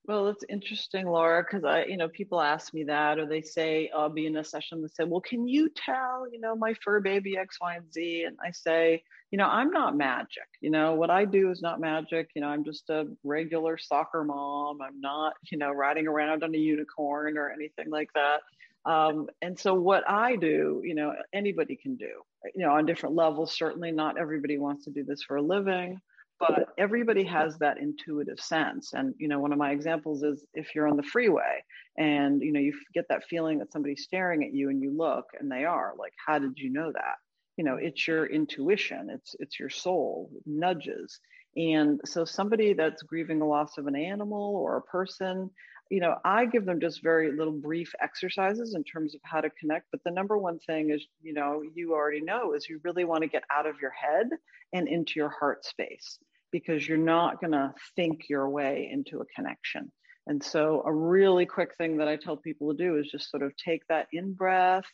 Well, 0.06 0.28
it's 0.28 0.44
interesting, 0.48 1.06
Laura, 1.06 1.42
because 1.42 1.64
I, 1.64 1.84
you 1.86 1.96
know, 1.96 2.08
people 2.08 2.40
ask 2.40 2.72
me 2.72 2.84
that, 2.84 3.18
or 3.18 3.26
they 3.26 3.42
say, 3.42 3.90
I'll 3.94 4.08
be 4.08 4.26
in 4.26 4.36
a 4.36 4.44
session 4.44 4.80
that 4.82 4.94
say, 4.94 5.02
well, 5.02 5.20
can 5.20 5.48
you 5.48 5.68
tell, 5.68 6.26
you 6.30 6.38
know, 6.38 6.54
my 6.54 6.74
fur 6.84 7.00
baby 7.00 7.36
X, 7.36 7.58
Y, 7.60 7.74
and 7.74 7.92
Z? 7.92 8.24
And 8.24 8.36
I 8.44 8.52
say, 8.52 9.02
you 9.32 9.38
know, 9.38 9.46
I'm 9.48 9.72
not 9.72 9.96
magic. 9.96 10.46
You 10.60 10.70
know, 10.70 10.94
what 10.94 11.10
I 11.10 11.24
do 11.24 11.50
is 11.50 11.60
not 11.60 11.80
magic. 11.80 12.30
You 12.36 12.42
know, 12.42 12.48
I'm 12.48 12.62
just 12.62 12.88
a 12.88 13.06
regular 13.24 13.78
soccer 13.78 14.22
mom. 14.22 14.80
I'm 14.80 15.00
not, 15.00 15.34
you 15.50 15.58
know, 15.58 15.72
riding 15.72 16.06
around 16.06 16.44
on 16.44 16.54
a 16.54 16.58
unicorn 16.58 17.36
or 17.36 17.50
anything 17.50 17.90
like 17.90 18.10
that. 18.14 18.42
Um, 18.88 19.28
and 19.42 19.58
so 19.58 19.74
what 19.74 20.08
I 20.08 20.36
do, 20.36 20.82
you 20.84 20.94
know, 20.94 21.14
anybody 21.32 21.74
can 21.74 21.96
do, 21.96 22.22
you 22.54 22.64
know, 22.64 22.70
on 22.74 22.86
different 22.86 23.16
levels. 23.16 23.56
Certainly 23.56 23.90
not 23.90 24.18
everybody 24.20 24.56
wants 24.56 24.84
to 24.84 24.92
do 24.92 25.02
this 25.02 25.24
for 25.24 25.36
a 25.36 25.42
living 25.42 26.00
but 26.38 26.68
everybody 26.78 27.24
has 27.24 27.56
that 27.58 27.78
intuitive 27.78 28.40
sense. 28.40 28.92
And 28.92 29.14
you 29.18 29.28
know 29.28 29.40
one 29.40 29.52
of 29.52 29.58
my 29.58 29.70
examples 29.70 30.22
is 30.22 30.44
if 30.54 30.74
you're 30.74 30.88
on 30.88 30.96
the 30.96 31.02
freeway 31.02 31.62
and 31.96 32.42
you 32.42 32.52
know 32.52 32.60
you 32.60 32.72
get 32.94 33.06
that 33.08 33.24
feeling 33.28 33.58
that 33.58 33.72
somebody's 33.72 34.02
staring 34.02 34.44
at 34.44 34.52
you 34.52 34.68
and 34.68 34.82
you 34.82 34.96
look 34.96 35.24
and 35.38 35.50
they 35.50 35.64
are 35.64 35.94
like 35.98 36.12
how 36.24 36.38
did 36.38 36.56
you 36.56 36.70
know 36.70 36.92
that? 36.92 37.16
You 37.56 37.64
know 37.64 37.76
it's 37.76 38.06
your 38.06 38.26
intuition. 38.26 39.08
It's 39.10 39.34
it's 39.38 39.58
your 39.58 39.70
soul. 39.70 40.30
Nudges. 40.44 41.18
And 41.56 42.00
so 42.04 42.26
somebody 42.26 42.74
that's 42.74 43.02
grieving 43.02 43.38
the 43.38 43.46
loss 43.46 43.78
of 43.78 43.86
an 43.86 43.96
animal 43.96 44.56
or 44.56 44.76
a 44.76 44.82
person 44.82 45.50
you 45.90 46.00
know 46.00 46.16
i 46.24 46.44
give 46.44 46.64
them 46.64 46.80
just 46.80 47.02
very 47.02 47.30
little 47.32 47.52
brief 47.52 47.94
exercises 48.00 48.74
in 48.74 48.82
terms 48.84 49.14
of 49.14 49.20
how 49.24 49.40
to 49.40 49.50
connect 49.50 49.86
but 49.90 50.00
the 50.04 50.10
number 50.10 50.36
one 50.36 50.58
thing 50.60 50.90
is 50.90 51.06
you 51.22 51.32
know 51.32 51.62
you 51.74 51.92
already 51.94 52.20
know 52.20 52.54
is 52.54 52.68
you 52.68 52.80
really 52.84 53.04
want 53.04 53.22
to 53.22 53.28
get 53.28 53.44
out 53.50 53.66
of 53.66 53.80
your 53.80 53.92
head 53.92 54.28
and 54.72 54.88
into 54.88 55.14
your 55.16 55.28
heart 55.28 55.64
space 55.64 56.18
because 56.52 56.86
you're 56.86 56.98
not 56.98 57.40
going 57.40 57.52
to 57.52 57.74
think 57.96 58.28
your 58.28 58.48
way 58.48 58.88
into 58.90 59.20
a 59.20 59.26
connection. 59.26 59.90
And 60.26 60.42
so, 60.42 60.82
a 60.84 60.92
really 60.92 61.46
quick 61.46 61.76
thing 61.76 61.98
that 61.98 62.08
I 62.08 62.16
tell 62.16 62.36
people 62.36 62.72
to 62.72 62.76
do 62.76 62.96
is 62.96 63.10
just 63.10 63.30
sort 63.30 63.42
of 63.42 63.52
take 63.56 63.86
that 63.88 64.08
in 64.12 64.32
breath. 64.32 64.84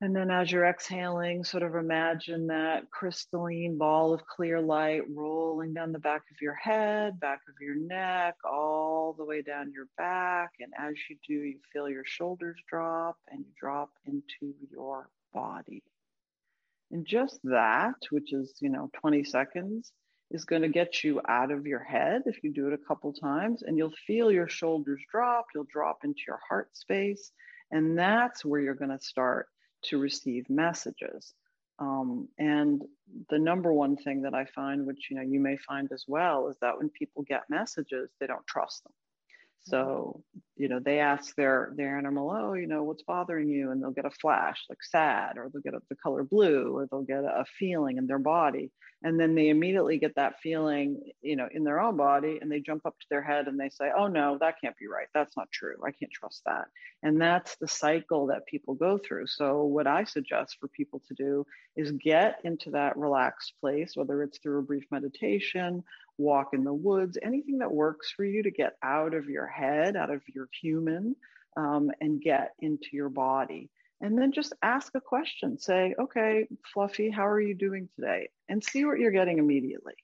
And 0.00 0.14
then, 0.14 0.30
as 0.30 0.52
you're 0.52 0.68
exhaling, 0.68 1.42
sort 1.42 1.64
of 1.64 1.74
imagine 1.74 2.46
that 2.46 2.88
crystalline 2.92 3.78
ball 3.78 4.14
of 4.14 4.24
clear 4.26 4.60
light 4.60 5.02
rolling 5.12 5.74
down 5.74 5.90
the 5.90 5.98
back 5.98 6.22
of 6.30 6.40
your 6.40 6.54
head, 6.54 7.18
back 7.18 7.40
of 7.48 7.54
your 7.60 7.74
neck, 7.74 8.36
all 8.44 9.12
the 9.18 9.24
way 9.24 9.42
down 9.42 9.72
your 9.72 9.88
back. 9.96 10.50
And 10.60 10.72
as 10.78 10.94
you 11.10 11.16
do, 11.26 11.34
you 11.34 11.58
feel 11.72 11.88
your 11.88 12.04
shoulders 12.06 12.56
drop 12.70 13.16
and 13.28 13.40
you 13.40 13.50
drop 13.60 13.90
into 14.06 14.54
your 14.70 15.10
body. 15.34 15.82
And 16.92 17.04
just 17.04 17.40
that, 17.42 17.96
which 18.10 18.32
is, 18.32 18.54
you 18.60 18.70
know, 18.70 18.90
20 19.00 19.24
seconds, 19.24 19.90
is 20.30 20.44
going 20.44 20.62
to 20.62 20.68
get 20.68 21.02
you 21.02 21.20
out 21.26 21.50
of 21.50 21.66
your 21.66 21.82
head 21.82 22.22
if 22.26 22.44
you 22.44 22.52
do 22.52 22.68
it 22.68 22.72
a 22.72 22.86
couple 22.86 23.12
times 23.12 23.62
and 23.62 23.76
you'll 23.76 23.92
feel 24.06 24.30
your 24.30 24.48
shoulders 24.48 25.00
drop, 25.10 25.46
you'll 25.54 25.66
drop 25.72 25.98
into 26.04 26.20
your 26.28 26.38
heart 26.48 26.68
space. 26.76 27.32
And 27.72 27.98
that's 27.98 28.44
where 28.44 28.60
you're 28.60 28.74
going 28.74 28.96
to 28.96 29.04
start 29.04 29.48
to 29.88 29.98
receive 29.98 30.48
messages. 30.48 31.34
Um, 31.78 32.28
and 32.38 32.82
the 33.30 33.38
number 33.38 33.72
one 33.72 33.96
thing 33.96 34.22
that 34.22 34.34
I 34.34 34.44
find, 34.46 34.86
which 34.86 35.08
you 35.10 35.16
know 35.16 35.22
you 35.22 35.40
may 35.40 35.56
find 35.58 35.88
as 35.92 36.04
well, 36.08 36.48
is 36.48 36.56
that 36.60 36.76
when 36.78 36.88
people 36.90 37.22
get 37.22 37.48
messages, 37.48 38.10
they 38.18 38.26
don't 38.26 38.46
trust 38.46 38.82
them. 38.84 38.92
So, 39.60 40.22
you 40.56 40.68
know, 40.68 40.80
they 40.80 40.98
ask 40.98 41.34
their 41.36 41.72
their 41.76 41.98
animal, 41.98 42.30
oh, 42.30 42.54
you 42.54 42.66
know, 42.66 42.84
what's 42.84 43.02
bothering 43.02 43.48
you? 43.48 43.70
And 43.70 43.82
they'll 43.82 43.90
get 43.90 44.06
a 44.06 44.10
flash, 44.10 44.64
like 44.70 44.82
sad, 44.82 45.36
or 45.36 45.50
they'll 45.52 45.62
get 45.62 45.74
a, 45.74 45.82
the 45.90 45.96
color 45.96 46.24
blue, 46.24 46.76
or 46.76 46.86
they'll 46.86 47.02
get 47.02 47.24
a, 47.24 47.40
a 47.40 47.44
feeling 47.58 47.98
in 47.98 48.06
their 48.06 48.18
body. 48.18 48.70
And 49.02 49.18
then 49.18 49.34
they 49.34 49.48
immediately 49.48 49.98
get 49.98 50.16
that 50.16 50.40
feeling, 50.40 51.00
you 51.22 51.36
know, 51.36 51.48
in 51.52 51.62
their 51.62 51.80
own 51.80 51.96
body, 51.96 52.38
and 52.40 52.50
they 52.50 52.60
jump 52.60 52.84
up 52.84 52.98
to 52.98 53.06
their 53.10 53.22
head 53.22 53.46
and 53.46 53.58
they 53.58 53.68
say, 53.68 53.90
oh 53.96 54.08
no, 54.08 54.38
that 54.40 54.56
can't 54.60 54.76
be 54.76 54.88
right. 54.88 55.06
That's 55.14 55.36
not 55.36 55.50
true. 55.52 55.76
I 55.86 55.92
can't 55.92 56.10
trust 56.10 56.42
that. 56.46 56.66
And 57.02 57.20
that's 57.20 57.56
the 57.56 57.68
cycle 57.68 58.26
that 58.26 58.46
people 58.46 58.74
go 58.74 58.98
through. 58.98 59.28
So 59.28 59.62
what 59.62 59.86
I 59.86 60.02
suggest 60.02 60.56
for 60.60 60.66
people 60.68 61.00
to 61.08 61.14
do 61.14 61.46
is 61.76 61.92
get 61.92 62.40
into 62.42 62.70
that 62.72 62.96
relaxed 62.96 63.52
place, 63.60 63.92
whether 63.94 64.22
it's 64.22 64.38
through 64.38 64.58
a 64.58 64.62
brief 64.62 64.84
meditation 64.90 65.84
walk 66.18 66.48
in 66.52 66.64
the 66.64 66.74
woods, 66.74 67.16
anything 67.22 67.58
that 67.58 67.72
works 67.72 68.10
for 68.10 68.24
you 68.24 68.42
to 68.42 68.50
get 68.50 68.76
out 68.82 69.14
of 69.14 69.28
your 69.28 69.46
head, 69.46 69.96
out 69.96 70.10
of 70.10 70.20
your 70.34 70.48
human, 70.60 71.14
um, 71.56 71.90
and 72.00 72.20
get 72.20 72.52
into 72.60 72.88
your 72.92 73.08
body. 73.08 73.70
And 74.00 74.16
then 74.16 74.32
just 74.32 74.52
ask 74.62 74.94
a 74.94 75.00
question. 75.00 75.58
Say, 75.58 75.94
okay, 75.98 76.46
Fluffy, 76.72 77.10
how 77.10 77.26
are 77.26 77.40
you 77.40 77.54
doing 77.54 77.88
today? 77.94 78.28
And 78.48 78.62
see 78.62 78.84
what 78.84 78.98
you're 78.98 79.10
getting 79.10 79.38
immediately. 79.38 79.94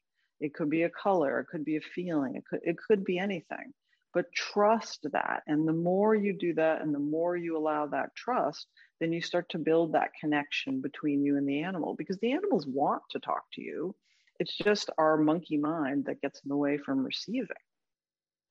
It 0.40 0.52
could 0.54 0.68
be 0.68 0.82
a 0.82 0.90
color, 0.90 1.40
it 1.40 1.46
could 1.46 1.64
be 1.64 1.76
a 1.76 1.80
feeling, 1.80 2.34
it 2.34 2.44
could, 2.44 2.60
it 2.64 2.76
could 2.76 3.04
be 3.04 3.18
anything. 3.18 3.72
But 4.12 4.32
trust 4.32 5.06
that. 5.12 5.42
And 5.46 5.66
the 5.66 5.72
more 5.72 6.14
you 6.14 6.36
do 6.36 6.54
that 6.54 6.82
and 6.82 6.94
the 6.94 6.98
more 6.98 7.36
you 7.36 7.56
allow 7.56 7.86
that 7.86 8.14
trust, 8.16 8.66
then 9.00 9.12
you 9.12 9.20
start 9.20 9.48
to 9.50 9.58
build 9.58 9.92
that 9.92 10.10
connection 10.20 10.80
between 10.80 11.24
you 11.24 11.36
and 11.36 11.48
the 11.48 11.62
animal 11.62 11.94
because 11.96 12.18
the 12.18 12.32
animals 12.32 12.66
want 12.66 13.02
to 13.10 13.18
talk 13.20 13.44
to 13.54 13.62
you 13.62 13.94
it's 14.40 14.56
just 14.56 14.90
our 14.98 15.16
monkey 15.16 15.56
mind 15.56 16.06
that 16.06 16.20
gets 16.20 16.40
in 16.44 16.48
the 16.48 16.56
way 16.56 16.78
from 16.78 17.04
receiving. 17.04 17.48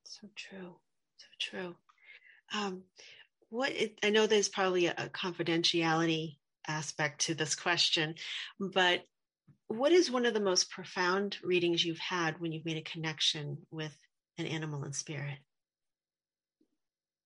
So 0.05 0.27
true. 0.35 0.75
So 1.17 1.27
true. 1.39 1.75
Um, 2.53 2.83
what 3.53 3.71
it, 3.71 3.99
I 4.01 4.09
know 4.09 4.25
there's 4.25 4.49
probably 4.49 4.87
a, 4.87 4.95
a 4.97 5.09
confidentiality 5.09 6.37
aspect 6.67 7.27
to 7.27 7.35
this 7.35 7.53
question, 7.53 8.15
but 8.59 9.03
what 9.67 9.91
is 9.91 10.09
one 10.09 10.25
of 10.25 10.33
the 10.33 10.39
most 10.39 10.71
profound 10.71 11.37
readings 11.43 11.85
you've 11.85 11.99
had 11.99 12.39
when 12.39 12.51
you've 12.51 12.65
made 12.65 12.77
a 12.77 12.81
connection 12.81 13.59
with 13.69 13.95
an 14.39 14.47
animal 14.47 14.83
and 14.83 14.95
spirit? 14.95 15.37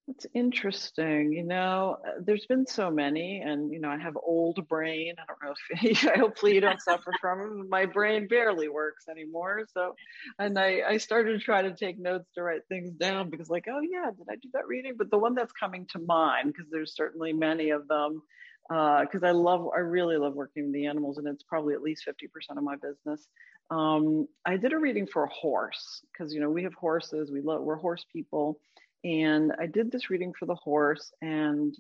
It's 0.10 0.26
interesting. 0.34 1.34
You 1.34 1.44
know, 1.44 1.98
uh, 2.08 2.12
there's 2.24 2.46
been 2.46 2.66
so 2.66 2.90
many, 2.90 3.42
and 3.46 3.72
you 3.74 3.80
know, 3.80 3.90
I 3.90 3.98
have 3.98 4.16
old 4.16 4.66
brain. 4.70 5.16
I 5.20 5.24
don't 5.28 5.44
know 5.44 5.54
if 5.82 6.06
I 6.16 6.18
hopefully 6.18 6.56
you 6.56 6.62
don't 6.62 6.82
suffer 6.82 7.12
from. 7.22 7.68
My 7.70 7.86
brain 7.86 8.28
barely 8.28 8.70
works 8.70 9.08
anymore. 9.10 9.66
So, 9.74 9.96
and 10.40 10.58
I 10.58 10.82
I 10.88 10.98
started 10.98 11.34
to 11.34 11.40
try 11.40 11.62
to 11.62 11.76
take 11.76 12.00
notes 12.00 12.30
to 12.36 12.44
write 12.44 12.62
things 12.70 12.92
down 12.92 13.30
because, 13.30 13.50
like, 13.50 13.66
oh 13.70 13.82
yeah, 13.82 14.10
did 14.18 14.28
I 14.32 14.36
do 14.36 14.50
that 14.54 14.68
reading? 14.68 14.94
But 14.98 15.12
the 15.12 15.18
one 15.18 15.36
that's 15.36 15.52
coming 15.52 15.86
to 15.92 16.00
mind, 16.00 16.54
because 16.54 16.72
there's 16.72 16.96
certainly 16.96 17.34
many 17.34 17.72
of 17.72 17.86
them, 17.90 18.22
because 18.70 19.24
uh, 19.24 19.28
I 19.28 19.32
love, 19.32 19.68
I 19.76 19.80
really 19.80 20.16
love 20.16 20.36
working 20.36 20.64
with 20.66 20.74
the 20.74 20.86
animals, 20.86 21.18
and 21.18 21.28
it's 21.28 21.44
probably 21.44 21.74
at 21.74 21.82
least 21.82 22.06
50% 22.08 22.58
of 22.58 22.64
my 22.64 22.76
business. 22.76 23.28
Um, 23.70 24.28
I 24.46 24.56
did 24.56 24.72
a 24.72 24.78
reading 24.78 25.08
for 25.08 25.26
a 25.26 25.30
horse 25.30 26.02
because 26.14 26.34
you 26.34 26.40
know 26.40 26.50
we 26.50 26.64
have 26.64 26.74
horses. 26.76 27.30
We 27.30 27.42
love 27.42 27.62
we're 27.62 27.76
horse 27.76 28.06
people 28.14 28.62
and 29.08 29.54
I 29.60 29.68
did 29.68 29.92
this 29.92 30.10
reading 30.10 30.34
for 30.38 30.46
the 30.46 30.56
horse, 30.56 31.12
and 31.22 31.74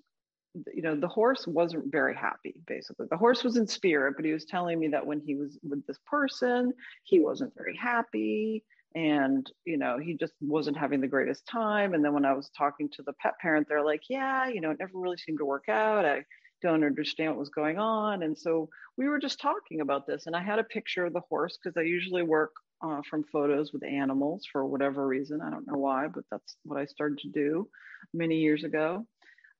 you 0.74 0.82
know, 0.82 0.96
the 0.96 1.08
horse 1.08 1.46
wasn't 1.46 1.92
very 1.92 2.16
happy, 2.16 2.56
basically. 2.66 3.08
The 3.10 3.18
horse 3.18 3.44
was 3.44 3.58
in 3.58 3.68
spirit, 3.68 4.16
but 4.16 4.26
he 4.26 4.32
was 4.32 4.46
telling 4.46 4.80
me 4.80 4.88
that 4.88 5.06
when 5.06 5.20
he 5.20 5.36
was 5.36 5.60
with 5.68 5.86
this 5.86 6.00
person, 6.06 6.74
he 7.04 7.20
wasn't 7.20 7.54
very 7.56 7.76
happy. 7.76 8.64
And, 8.96 9.46
you 9.66 9.78
know, 9.78 10.00
he 10.00 10.16
just 10.16 10.34
wasn't 10.42 10.78
having 10.78 11.02
the 11.02 11.08
greatest 11.08 11.46
time. 11.46 11.94
And 11.94 12.04
then 12.04 12.14
when 12.14 12.26
I 12.26 12.34
was 12.34 12.50
talking 12.58 12.90
to 12.94 13.04
the 13.04 13.14
pet 13.22 13.34
parent, 13.40 13.68
they're 13.70 13.86
like, 13.86 14.02
yeah, 14.10 14.48
you 14.48 14.62
know, 14.62 14.72
it 14.72 14.80
never 14.80 14.94
really 14.96 15.18
seemed 15.18 15.38
to 15.40 15.46
work 15.46 15.66
out. 15.70 16.06
I 16.06 16.24
don't 16.64 16.84
understand 16.84 17.32
what 17.32 17.40
was 17.40 17.50
going 17.50 17.78
on. 17.78 18.24
And 18.24 18.36
so 18.36 18.70
we 18.98 19.08
were 19.08 19.20
just 19.20 19.40
talking 19.40 19.82
about 19.82 20.08
this. 20.08 20.26
And 20.26 20.36
I 20.36 20.42
had 20.42 20.58
a 20.58 20.64
picture 20.64 21.06
of 21.06 21.14
the 21.14 21.22
horse 21.30 21.60
because 21.62 21.78
I 21.78 21.84
usually 21.84 22.24
work 22.24 22.54
uh, 22.82 23.02
from 23.10 23.24
photos 23.32 23.74
with 23.74 23.84
animals 23.84 24.46
for 24.52 24.66
whatever 24.66 25.06
reason. 25.06 25.42
I 25.42 25.50
don't 25.50 25.68
know 25.68 25.78
why, 25.78 26.08
but 26.08 26.24
that's 26.32 26.58
what 26.64 26.80
I 26.80 26.86
started 26.86 27.20
to 27.20 27.30
do 27.30 27.70
many 28.14 28.38
years 28.38 28.64
ago. 28.64 29.06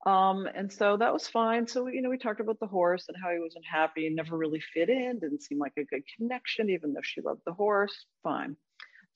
Um, 0.06 0.48
and 0.54 0.72
so 0.72 0.96
that 0.96 1.12
was 1.12 1.26
fine. 1.26 1.66
So, 1.66 1.88
you 1.88 2.02
know, 2.02 2.10
we 2.10 2.18
talked 2.18 2.40
about 2.40 2.60
the 2.60 2.66
horse 2.66 3.06
and 3.08 3.16
how 3.20 3.30
he 3.30 3.40
wasn't 3.40 3.64
happy 3.70 4.06
and 4.06 4.14
never 4.14 4.36
really 4.36 4.62
fit 4.72 4.88
in, 4.88 5.18
didn't 5.18 5.42
seem 5.42 5.58
like 5.58 5.72
a 5.76 5.84
good 5.84 6.02
connection, 6.16 6.70
even 6.70 6.92
though 6.92 7.00
she 7.02 7.20
loved 7.20 7.42
the 7.44 7.52
horse. 7.52 8.06
Fine. 8.22 8.56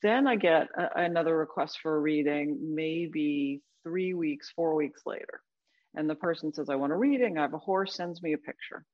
Then 0.01 0.27
I 0.27 0.35
get 0.35 0.67
a, 0.77 1.03
another 1.03 1.37
request 1.37 1.79
for 1.81 1.95
a 1.95 1.99
reading, 1.99 2.75
maybe 2.75 3.61
three 3.83 4.13
weeks, 4.13 4.51
four 4.55 4.75
weeks 4.75 5.01
later. 5.05 5.41
And 5.95 6.09
the 6.09 6.15
person 6.15 6.53
says, 6.53 6.69
I 6.69 6.75
want 6.75 6.91
a 6.91 6.97
reading. 6.97 7.37
I 7.37 7.43
have 7.43 7.53
a 7.53 7.59
horse, 7.59 7.95
sends 7.95 8.21
me 8.21 8.33
a 8.33 8.37
picture. 8.37 8.85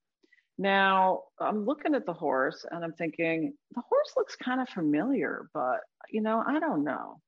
Now 0.59 1.21
I'm 1.39 1.65
looking 1.65 1.95
at 1.95 2.05
the 2.05 2.13
horse 2.13 2.65
and 2.69 2.83
I'm 2.83 2.91
thinking, 2.91 3.53
the 3.73 3.81
horse 3.81 4.13
looks 4.17 4.35
kind 4.35 4.59
of 4.59 4.67
familiar, 4.67 5.49
but 5.53 5.79
you 6.11 6.21
know, 6.21 6.43
I 6.45 6.59
don't 6.59 6.83
know. 6.83 7.21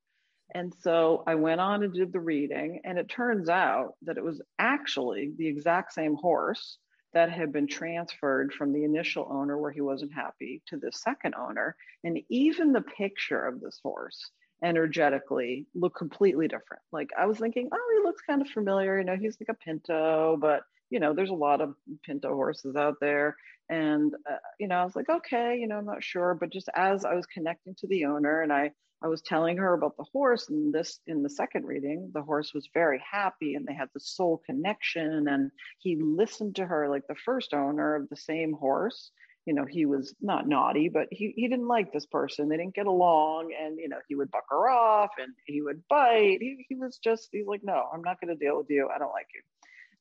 And 0.54 0.74
so 0.82 1.24
I 1.26 1.36
went 1.36 1.62
on 1.62 1.82
and 1.82 1.94
did 1.94 2.12
the 2.12 2.20
reading, 2.20 2.82
and 2.84 3.00
it 3.00 3.08
turns 3.08 3.48
out 3.48 3.94
that 4.02 4.18
it 4.18 4.24
was 4.24 4.42
actually 4.60 5.32
the 5.38 5.48
exact 5.48 5.94
same 5.94 6.16
horse 6.16 6.78
that 7.14 7.32
had 7.32 7.54
been 7.54 7.68
transferred 7.68 8.52
from 8.52 8.74
the 8.74 8.84
initial 8.84 9.30
owner 9.32 9.58
where 9.58 9.72
he 9.72 9.80
wasn't 9.80 10.14
happy 10.14 10.62
to 10.68 10.76
the 10.76 10.92
second 10.92 11.36
owner. 11.36 11.78
And 12.04 12.20
even 12.30 12.74
the 12.74 12.82
picture 12.82 13.46
of 13.46 13.62
this 13.62 13.80
horse 13.82 14.32
energetically 14.62 15.68
looked 15.74 15.98
completely 15.98 16.50
different. 16.50 16.84
Like 16.92 17.12
I 17.18 17.28
was 17.28 17.38
thinking, 17.38 17.70
oh, 17.72 17.98
he 17.98 18.06
looks 18.06 18.22
kind 18.28 18.42
of 18.42 18.50
familiar. 18.50 19.00
You 19.00 19.06
know, 19.06 19.16
he's 19.16 19.38
like 19.40 19.50
a 19.50 19.64
pinto, 19.66 20.38
but 20.40 20.64
you 20.92 21.00
know, 21.00 21.14
there's 21.14 21.30
a 21.30 21.34
lot 21.34 21.62
of 21.62 21.74
pinto 22.06 22.36
horses 22.36 22.76
out 22.76 22.98
there. 23.00 23.38
And, 23.70 24.14
uh, 24.30 24.36
you 24.60 24.68
know, 24.68 24.76
I 24.76 24.84
was 24.84 24.96
like, 24.96 25.10
okay, 25.10 25.58
you 25.58 25.68
know, 25.68 25.78
I'm 25.78 25.86
not 25.86 26.04
sure. 26.04 26.38
But 26.40 26.52
just 26.52 26.70
as 26.76 27.06
I 27.06 27.16
was 27.16 27.26
connecting 27.26 27.74
to 27.80 27.88
the 27.88 28.06
owner 28.06 28.42
and 28.42 28.52
I, 28.52 28.72
I 29.02 29.08
was 29.08 29.22
telling 29.22 29.58
her 29.58 29.74
about 29.74 29.96
the 29.98 30.06
horse 30.12 30.50
and 30.50 30.72
this 30.74 31.00
in 31.08 31.24
the 31.24 31.30
second 31.30 31.66
reading, 31.66 32.12
the 32.14 32.22
horse 32.22 32.54
was 32.54 32.70
very 32.74 33.02
happy 33.10 33.56
and 33.56 33.66
they 33.66 33.74
had 33.74 33.88
the 33.94 34.02
soul 34.02 34.42
connection. 34.46 35.28
And 35.30 35.50
he 35.80 35.96
listened 35.96 36.58
to 36.58 36.66
her 36.66 36.90
like 36.90 37.08
the 37.08 37.16
first 37.16 37.54
owner 37.54 37.96
of 37.96 38.10
the 38.10 38.18
same 38.18 38.52
horse. 38.52 39.12
You 39.46 39.54
know, 39.54 39.66
he 39.66 39.86
was 39.86 40.14
not 40.22 40.48
naughty, 40.48 40.90
but 40.90 41.08
he, 41.10 41.34
he 41.36 41.48
didn't 41.48 41.68
like 41.68 41.94
this 41.94 42.06
person. 42.06 42.50
They 42.50 42.58
didn't 42.58 42.76
get 42.76 42.86
along. 42.86 43.54
And, 43.60 43.80
you 43.80 43.88
know, 43.88 43.98
he 44.08 44.16
would 44.16 44.30
buck 44.30 44.44
her 44.50 44.70
off 44.70 45.12
and 45.18 45.34
he 45.48 45.62
would 45.62 45.82
bite. 45.88 46.40
He, 46.42 46.66
he 46.68 46.76
was 46.76 47.00
just, 47.02 47.30
he's 47.32 47.48
like, 47.48 47.62
no, 47.64 47.86
I'm 47.92 48.04
not 48.04 48.20
going 48.20 48.38
to 48.38 48.46
deal 48.46 48.58
with 48.58 48.68
you. 48.70 48.90
I 48.94 49.00
don't 49.00 49.14
like 49.14 49.28
you 49.34 49.42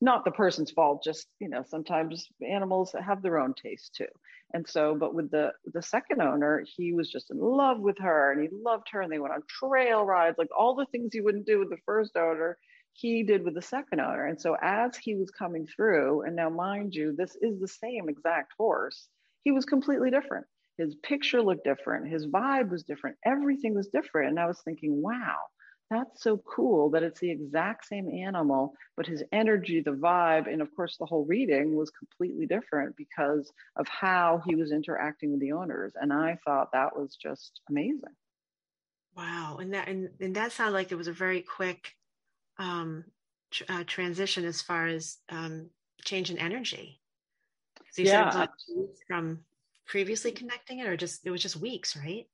not 0.01 0.25
the 0.25 0.31
person's 0.31 0.71
fault 0.71 1.03
just 1.05 1.27
you 1.41 1.49
know 1.49 1.63
sometimes 1.67 2.27
animals 2.47 2.95
have 3.07 3.23
their 3.23 3.39
own 3.39 3.55
taste 3.55 3.95
too. 3.97 4.07
And 4.53 4.67
so 4.69 4.95
but 4.95 5.15
with 5.15 5.31
the 5.31 5.53
the 5.73 5.83
second 5.83 6.23
owner 6.23 6.65
he 6.77 6.93
was 6.93 7.11
just 7.11 7.31
in 7.31 7.39
love 7.39 7.81
with 7.81 7.99
her 7.99 8.33
and 8.33 8.43
he 8.43 8.49
loved 8.53 8.89
her 8.93 9.03
and 9.03 9.13
they 9.13 9.19
went 9.19 9.35
on 9.35 9.43
trail 9.49 10.05
rides 10.05 10.39
like 10.39 10.49
all 10.57 10.75
the 10.75 10.87
things 10.87 11.11
he 11.13 11.21
wouldn't 11.21 11.47
do 11.47 11.59
with 11.59 11.71
the 11.71 11.79
first 11.87 12.17
owner 12.17 12.59
he 12.93 13.23
did 13.23 13.45
with 13.45 13.55
the 13.55 13.63
second 13.63 14.01
owner. 14.01 14.27
And 14.27 14.41
so 14.41 14.57
as 14.61 14.97
he 14.97 15.15
was 15.15 15.31
coming 15.31 15.67
through 15.67 16.23
and 16.23 16.35
now 16.35 16.51
mind 16.51 16.95
you 16.95 17.15
this 17.17 17.37
is 17.41 17.61
the 17.61 17.69
same 17.69 18.09
exact 18.09 18.53
horse 18.59 19.09
he 19.45 19.53
was 19.53 19.65
completely 19.65 20.11
different. 20.11 20.47
His 20.77 20.95
picture 21.03 21.43
looked 21.43 21.65
different. 21.65 22.09
His 22.09 22.27
vibe 22.27 22.71
was 22.71 22.85
different. 22.85 23.17
Everything 23.25 23.75
was 23.75 23.89
different. 23.89 24.31
And 24.31 24.41
i 24.41 24.47
was 24.47 24.61
thinking 24.65 25.03
wow 25.03 25.37
that's 25.91 26.23
so 26.23 26.39
cool 26.39 26.91
that 26.91 27.03
it's 27.03 27.19
the 27.19 27.31
exact 27.31 27.87
same 27.87 28.09
animal, 28.09 28.75
but 28.97 29.07
his 29.07 29.25
energy, 29.33 29.81
the 29.81 29.91
vibe, 29.91 30.51
and 30.51 30.63
of 30.63 30.75
course 30.77 30.97
the 30.97 31.07
whole 31.07 31.25
reading 31.25 31.75
was 31.75 31.91
completely 31.91 32.47
different 32.47 32.97
because 32.97 33.53
of 33.75 33.89
how 33.89 34.41
he 34.47 34.55
was 34.55 34.71
interacting 34.71 35.33
with 35.33 35.41
the 35.41 35.53
owners. 35.53 35.93
And 36.01 36.13
I 36.13 36.39
thought 36.45 36.73
that 36.73 36.97
was 36.97 37.17
just 37.17 37.61
amazing. 37.69 38.15
Wow. 39.17 39.59
And 39.61 39.75
that, 39.75 39.89
and, 39.89 40.11
and 40.21 40.37
that 40.37 40.53
sounded 40.53 40.75
like 40.75 40.93
it 40.93 40.97
was 40.97 41.09
a 41.09 41.13
very 41.13 41.43
quick 41.43 41.93
um, 42.59 43.05
tr- 43.51 43.65
uh, 43.69 43.85
transition 43.85 44.45
as 44.45 44.63
far 44.63 44.87
as 44.87 45.19
um, 45.29 45.71
change 46.05 46.31
in 46.31 46.39
energy. 46.39 47.01
So 47.93 48.03
you 48.03 48.09
yeah. 48.09 48.31
said 48.31 48.49
from 49.09 49.41
previously 49.89 50.31
connecting 50.31 50.79
it 50.79 50.87
or 50.87 50.97
just, 50.97 51.27
it 51.27 51.31
was 51.33 51.43
just 51.43 51.57
weeks, 51.57 51.97
right? 51.97 52.27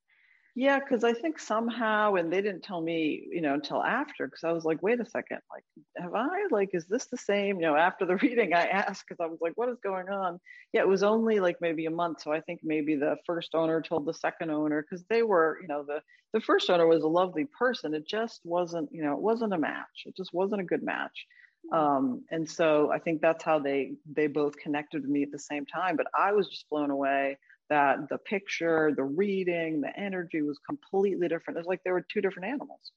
Yeah, 0.59 0.79
because 0.81 1.05
I 1.05 1.13
think 1.13 1.39
somehow, 1.39 2.15
and 2.15 2.33
they 2.33 2.41
didn't 2.41 2.63
tell 2.63 2.81
me, 2.81 3.29
you 3.31 3.43
know, 3.43 3.53
until 3.55 3.85
after, 3.85 4.27
because 4.27 4.43
I 4.43 4.53
was 4.53 4.65
like, 4.65 4.83
wait 4.83 4.99
a 5.01 5.05
second, 5.05 5.41
like, 5.53 5.65
have 5.99 6.15
I, 6.15 6.29
like, 6.51 6.71
is 6.73 6.87
this 6.87 7.07
the 7.09 7.19
same? 7.19 7.57
You 7.57 7.63
know, 7.67 7.77
after 7.77 8.07
the 8.07 8.17
reading, 8.23 8.55
I 8.55 8.67
asked 8.67 9.05
because 9.07 9.23
I 9.23 9.29
was 9.29 9.39
like, 9.43 9.53
what 9.57 9.69
is 9.69 9.77
going 9.85 10.09
on? 10.09 10.41
Yeah, 10.73 10.81
it 10.81 10.89
was 10.89 11.03
only 11.03 11.41
like 11.41 11.59
maybe 11.61 11.85
a 11.85 11.91
month. 11.91 12.23
So 12.23 12.33
I 12.33 12.41
think 12.41 12.61
maybe 12.65 12.97
the 12.97 13.19
first 13.27 13.55
owner 13.55 13.83
told 13.83 14.07
the 14.07 14.15
second 14.15 14.51
owner 14.51 14.83
because 14.83 15.05
they 15.11 15.23
were, 15.23 15.59
you 15.61 15.69
know, 15.69 15.85
the, 15.87 16.01
the 16.33 16.41
first 16.41 16.71
owner 16.71 16.87
was 16.87 17.05
a 17.05 17.09
lovely 17.09 17.47
person. 17.59 17.95
It 17.95 18.09
just 18.09 18.41
wasn't, 18.45 18.91
you 18.93 19.05
know, 19.05 19.13
it 19.13 19.21
wasn't 19.21 19.55
a 19.55 19.59
match. 19.59 20.05
It 20.07 20.17
just 20.17 20.33
wasn't 20.33 20.63
a 20.63 20.65
good 20.67 20.83
match. 20.83 21.27
Um, 21.73 22.25
and 22.31 22.49
so 22.49 22.91
I 22.93 22.99
think 23.01 23.21
that's 23.21 23.45
how 23.45 23.59
they 23.59 23.95
they 24.11 24.29
both 24.29 24.57
connected 24.57 25.03
with 25.03 25.11
me 25.11 25.23
at 25.25 25.33
the 25.33 25.39
same 25.39 25.67
time. 25.67 25.97
But 25.97 26.07
I 26.19 26.33
was 26.33 26.49
just 26.49 26.69
blown 26.71 26.91
away 26.91 27.37
that 27.69 28.09
the 28.09 28.19
picture, 28.19 28.93
the 28.97 29.05
reading, 29.05 29.81
the 29.81 29.99
energy 29.99 30.43
was 30.43 30.59
completely 30.59 31.29
different. 31.29 31.59
It's 31.59 31.69
like 31.69 31.83
there 31.85 31.95
were 31.95 32.07
two 32.13 32.21
different 32.21 32.49
animals. 32.49 32.93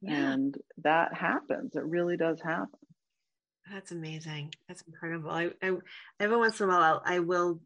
Yeah. 0.00 0.32
And 0.32 0.56
that 0.78 1.14
happens. 1.14 1.76
It 1.76 1.84
really 1.84 2.16
does 2.16 2.40
happen. 2.40 2.78
That's 3.70 3.92
amazing. 3.92 4.52
That's 4.68 4.82
incredible. 4.82 5.30
I, 5.30 5.50
I 5.62 5.76
every 6.18 6.36
once 6.36 6.60
in 6.60 6.68
a 6.68 6.72
while 6.72 7.02
I 7.04 7.20
will 7.20 7.60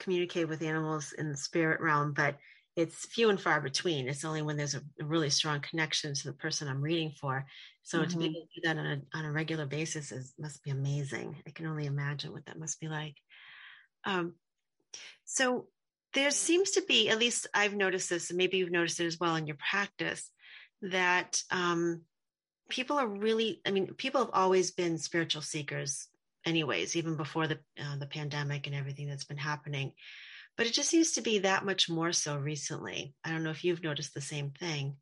communicate 0.00 0.48
with 0.48 0.62
animals 0.62 1.14
in 1.16 1.30
the 1.30 1.36
spirit 1.36 1.80
realm, 1.80 2.12
but 2.12 2.36
it's 2.74 3.06
few 3.06 3.30
and 3.30 3.40
far 3.40 3.60
between. 3.60 4.08
It's 4.08 4.24
only 4.24 4.42
when 4.42 4.56
there's 4.56 4.74
a, 4.74 4.82
a 5.00 5.04
really 5.04 5.30
strong 5.30 5.60
connection 5.60 6.12
to 6.12 6.24
the 6.26 6.34
person 6.34 6.68
I'm 6.68 6.82
reading 6.82 7.12
for. 7.18 7.46
So 7.82 8.00
mm-hmm. 8.00 8.10
to 8.10 8.16
be 8.16 8.24
mm-hmm. 8.24 8.30
able 8.36 8.40
to 8.40 8.60
do 8.60 8.68
that 8.68 8.78
on 8.78 8.86
a 8.86 9.18
on 9.18 9.24
a 9.24 9.32
regular 9.32 9.66
basis 9.66 10.12
is 10.12 10.34
must 10.38 10.62
be 10.62 10.70
amazing. 10.70 11.36
I 11.46 11.50
can 11.50 11.66
only 11.66 11.86
imagine 11.86 12.32
what 12.32 12.44
that 12.46 12.58
must 12.58 12.80
be 12.80 12.88
like. 12.88 13.14
Um, 14.04 14.34
so 15.24 15.68
there 16.14 16.30
seems 16.30 16.72
to 16.72 16.82
be, 16.82 17.08
at 17.08 17.18
least 17.18 17.46
I've 17.52 17.74
noticed 17.74 18.10
this, 18.10 18.30
and 18.30 18.36
maybe 18.36 18.58
you've 18.58 18.70
noticed 18.70 19.00
it 19.00 19.06
as 19.06 19.20
well 19.20 19.36
in 19.36 19.46
your 19.46 19.56
practice, 19.56 20.30
that 20.82 21.42
um, 21.50 22.02
people 22.68 22.98
are 22.98 23.06
really, 23.06 23.60
I 23.66 23.70
mean, 23.70 23.94
people 23.94 24.20
have 24.20 24.30
always 24.32 24.70
been 24.70 24.98
spiritual 24.98 25.42
seekers, 25.42 26.08
anyways, 26.44 26.96
even 26.96 27.16
before 27.16 27.46
the 27.46 27.58
uh, 27.78 27.96
the 27.98 28.06
pandemic 28.06 28.66
and 28.66 28.76
everything 28.76 29.08
that's 29.08 29.24
been 29.24 29.36
happening. 29.36 29.92
But 30.56 30.66
it 30.66 30.72
just 30.72 30.88
seems 30.88 31.12
to 31.12 31.20
be 31.20 31.40
that 31.40 31.66
much 31.66 31.88
more 31.90 32.12
so 32.12 32.36
recently. 32.36 33.14
I 33.24 33.30
don't 33.30 33.42
know 33.42 33.50
if 33.50 33.64
you've 33.64 33.82
noticed 33.82 34.14
the 34.14 34.22
same 34.22 34.50
thing. 34.50 34.96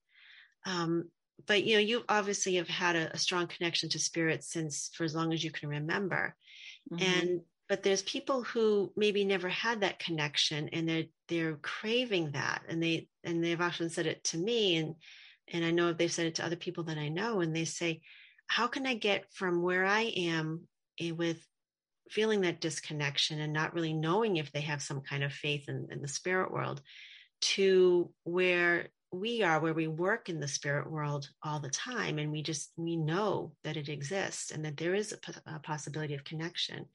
Um, 0.66 1.10
but 1.46 1.64
you 1.64 1.74
know, 1.74 1.80
you 1.80 2.04
obviously 2.08 2.56
have 2.56 2.68
had 2.68 2.96
a, 2.96 3.12
a, 3.12 3.18
strong 3.18 3.46
connection 3.46 3.88
to 3.90 3.98
spirit 3.98 4.42
since 4.42 4.90
for 4.94 5.04
as 5.04 5.14
long 5.14 5.32
as 5.32 5.44
you 5.44 5.50
can 5.50 5.68
remember. 5.68 6.34
Mm-hmm. 6.92 7.02
And 7.02 7.40
but 7.68 7.82
there's 7.82 8.02
people 8.02 8.42
who 8.42 8.92
maybe 8.96 9.24
never 9.24 9.48
had 9.48 9.80
that 9.80 9.98
connection 9.98 10.68
and 10.70 10.88
they're 10.88 11.04
they're 11.28 11.56
craving 11.56 12.32
that 12.32 12.62
and 12.68 12.82
they 12.82 13.08
and 13.22 13.42
they've 13.42 13.60
often 13.60 13.88
said 13.88 14.06
it 14.06 14.22
to 14.24 14.38
me 14.38 14.76
and 14.76 14.94
and 15.52 15.64
I 15.64 15.70
know 15.70 15.92
they've 15.92 16.12
said 16.12 16.26
it 16.26 16.36
to 16.36 16.44
other 16.44 16.56
people 16.56 16.84
that 16.84 16.98
I 16.98 17.08
know 17.08 17.40
and 17.40 17.54
they 17.54 17.64
say 17.64 18.02
how 18.46 18.66
can 18.66 18.86
I 18.86 18.94
get 18.94 19.32
from 19.32 19.62
where 19.62 19.84
I 19.84 20.12
am 20.16 20.68
eh, 21.00 21.12
with 21.12 21.44
feeling 22.10 22.42
that 22.42 22.60
disconnection 22.60 23.40
and 23.40 23.52
not 23.52 23.74
really 23.74 23.94
knowing 23.94 24.36
if 24.36 24.52
they 24.52 24.60
have 24.60 24.82
some 24.82 25.00
kind 25.00 25.24
of 25.24 25.32
faith 25.32 25.68
in, 25.68 25.88
in 25.90 26.02
the 26.02 26.08
spirit 26.08 26.52
world 26.52 26.82
to 27.40 28.10
where 28.24 28.88
we 29.14 29.42
are 29.42 29.60
where 29.60 29.74
we 29.74 29.86
work 29.86 30.28
in 30.28 30.40
the 30.40 30.48
spirit 30.48 30.90
world 30.90 31.28
all 31.42 31.60
the 31.60 31.70
time 31.70 32.18
and 32.18 32.30
we 32.30 32.42
just 32.42 32.72
we 32.76 32.96
know 32.96 33.52
that 33.62 33.76
it 33.76 33.88
exists 33.88 34.50
and 34.50 34.64
that 34.64 34.76
there 34.76 34.94
is 34.94 35.12
a, 35.12 35.52
a 35.54 35.58
possibility 35.60 36.14
of 36.14 36.24
connection 36.24 36.86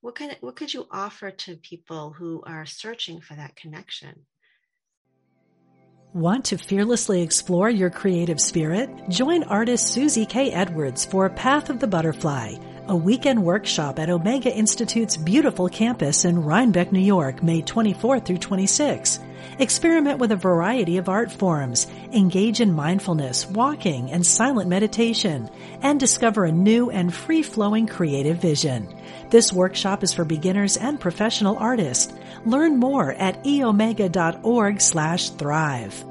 what 0.00 0.14
kind 0.14 0.36
what 0.40 0.56
could 0.56 0.72
you 0.72 0.86
offer 0.90 1.30
to 1.30 1.56
people 1.56 2.10
who 2.10 2.42
are 2.46 2.66
searching 2.66 3.20
for 3.20 3.34
that 3.34 3.56
connection 3.56 4.24
Want 6.14 6.44
to 6.44 6.58
fearlessly 6.58 7.22
explore 7.22 7.68
your 7.68 7.90
creative 7.90 8.40
spirit? 8.40 8.88
Join 9.08 9.42
artist 9.42 9.92
Susie 9.92 10.24
K. 10.24 10.52
Edwards 10.52 11.04
for 11.04 11.28
Path 11.28 11.70
of 11.70 11.80
the 11.80 11.88
Butterfly, 11.88 12.54
a 12.86 12.94
weekend 12.94 13.42
workshop 13.42 13.98
at 13.98 14.08
Omega 14.08 14.54
Institute's 14.54 15.16
beautiful 15.16 15.68
campus 15.68 16.24
in 16.24 16.40
Rhinebeck, 16.44 16.92
New 16.92 17.00
York, 17.00 17.42
May 17.42 17.62
24 17.62 18.20
through 18.20 18.38
26. 18.38 19.18
Experiment 19.58 20.18
with 20.18 20.32
a 20.32 20.36
variety 20.36 20.96
of 20.96 21.08
art 21.08 21.30
forms, 21.30 21.86
engage 22.12 22.60
in 22.60 22.72
mindfulness, 22.72 23.46
walking, 23.48 24.10
and 24.10 24.26
silent 24.26 24.68
meditation, 24.68 25.48
and 25.80 26.00
discover 26.00 26.44
a 26.44 26.52
new 26.52 26.90
and 26.90 27.14
free-flowing 27.14 27.86
creative 27.86 28.38
vision. 28.38 28.88
This 29.30 29.52
workshop 29.52 30.02
is 30.02 30.12
for 30.12 30.24
beginners 30.24 30.76
and 30.76 31.00
professional 31.00 31.56
artists. 31.58 32.12
Learn 32.46 32.78
more 32.78 33.12
at 33.12 33.42
eomega.org 33.44 34.80
slash 34.80 35.30
thrive. 35.30 36.04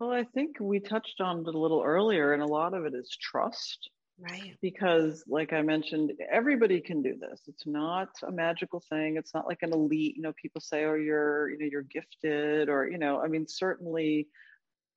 Well, 0.00 0.12
I 0.12 0.24
think 0.32 0.58
we 0.60 0.78
touched 0.78 1.20
on 1.20 1.40
it 1.40 1.54
a 1.54 1.58
little 1.58 1.82
earlier, 1.84 2.32
and 2.32 2.42
a 2.42 2.46
lot 2.46 2.72
of 2.72 2.84
it 2.84 2.94
is 2.94 3.16
trust. 3.20 3.90
Right. 4.18 4.58
Because, 4.60 5.24
like 5.28 5.52
I 5.52 5.62
mentioned, 5.62 6.12
everybody 6.32 6.80
can 6.80 7.00
do 7.02 7.16
this. 7.16 7.42
It's 7.46 7.64
not 7.66 8.08
a 8.26 8.32
magical 8.32 8.80
thing. 8.88 9.16
It's 9.16 9.32
not 9.32 9.46
like 9.46 9.62
an 9.62 9.72
elite, 9.72 10.16
you 10.16 10.22
know, 10.22 10.32
people 10.32 10.60
say, 10.60 10.84
oh, 10.84 10.94
you're, 10.94 11.48
you 11.50 11.58
know, 11.58 11.66
you're 11.70 11.82
gifted, 11.82 12.68
or, 12.68 12.88
you 12.88 12.98
know, 12.98 13.20
I 13.22 13.28
mean, 13.28 13.46
certainly 13.46 14.28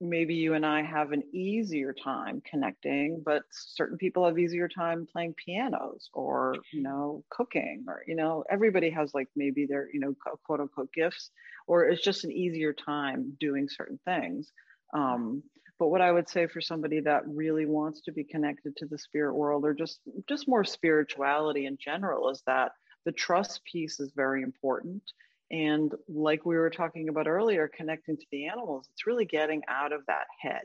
maybe 0.02 0.36
you 0.36 0.54
and 0.56 0.66
I 0.66 0.84
have 0.84 1.12
an 1.12 1.24
easier 1.34 1.94
time 1.94 2.42
connecting, 2.50 3.24
but 3.26 3.44
certain 3.52 3.98
people 3.98 4.26
have 4.26 4.40
easier 4.40 4.68
time 4.68 5.08
playing 5.12 5.36
pianos 5.36 6.10
or, 6.14 6.66
you 6.72 6.82
know, 6.82 7.24
cooking 7.32 7.86
or, 7.88 8.04
you 8.08 8.16
know, 8.16 8.44
everybody 8.50 8.90
has 8.92 9.14
like 9.14 9.30
maybe 9.36 9.66
their, 9.68 9.90
you 9.94 10.00
know, 10.00 10.16
quote 10.46 10.60
unquote 10.62 10.94
gifts, 10.94 11.32
or 11.68 11.86
it's 11.86 12.04
just 12.04 12.24
an 12.26 12.32
easier 12.32 12.74
time 12.74 13.38
doing 13.40 13.68
certain 13.70 14.00
things. 14.06 14.52
Um, 14.96 15.44
but 15.82 15.88
what 15.88 16.00
I 16.00 16.12
would 16.12 16.30
say 16.30 16.46
for 16.46 16.62
somebody 16.62 17.00
that 17.00 17.28
really 17.28 17.66
wants 17.66 18.02
to 18.02 18.12
be 18.12 18.24
connected 18.24 18.78
to 18.78 18.86
the 18.86 19.00
spirit 19.00 19.34
world 19.34 19.66
or 19.66 19.74
just 19.74 20.00
just 20.30 20.48
more 20.48 20.64
spirituality 20.64 21.66
in 21.66 21.76
general 21.84 22.30
is 22.30 22.44
that 22.46 22.74
the 23.04 23.12
trust 23.12 23.64
piece 23.66 24.00
is 24.00 24.12
very 24.16 24.44
important 24.44 25.02
and 25.50 25.92
like 26.08 26.46
we 26.46 26.56
were 26.56 26.70
talking 26.70 27.10
about 27.10 27.28
earlier, 27.28 27.68
connecting 27.68 28.16
to 28.16 28.26
the 28.32 28.46
animals, 28.46 28.88
it's 28.94 29.08
really 29.08 29.26
getting 29.26 29.64
out 29.68 29.92
of 29.92 30.06
that 30.06 30.28
head 30.40 30.62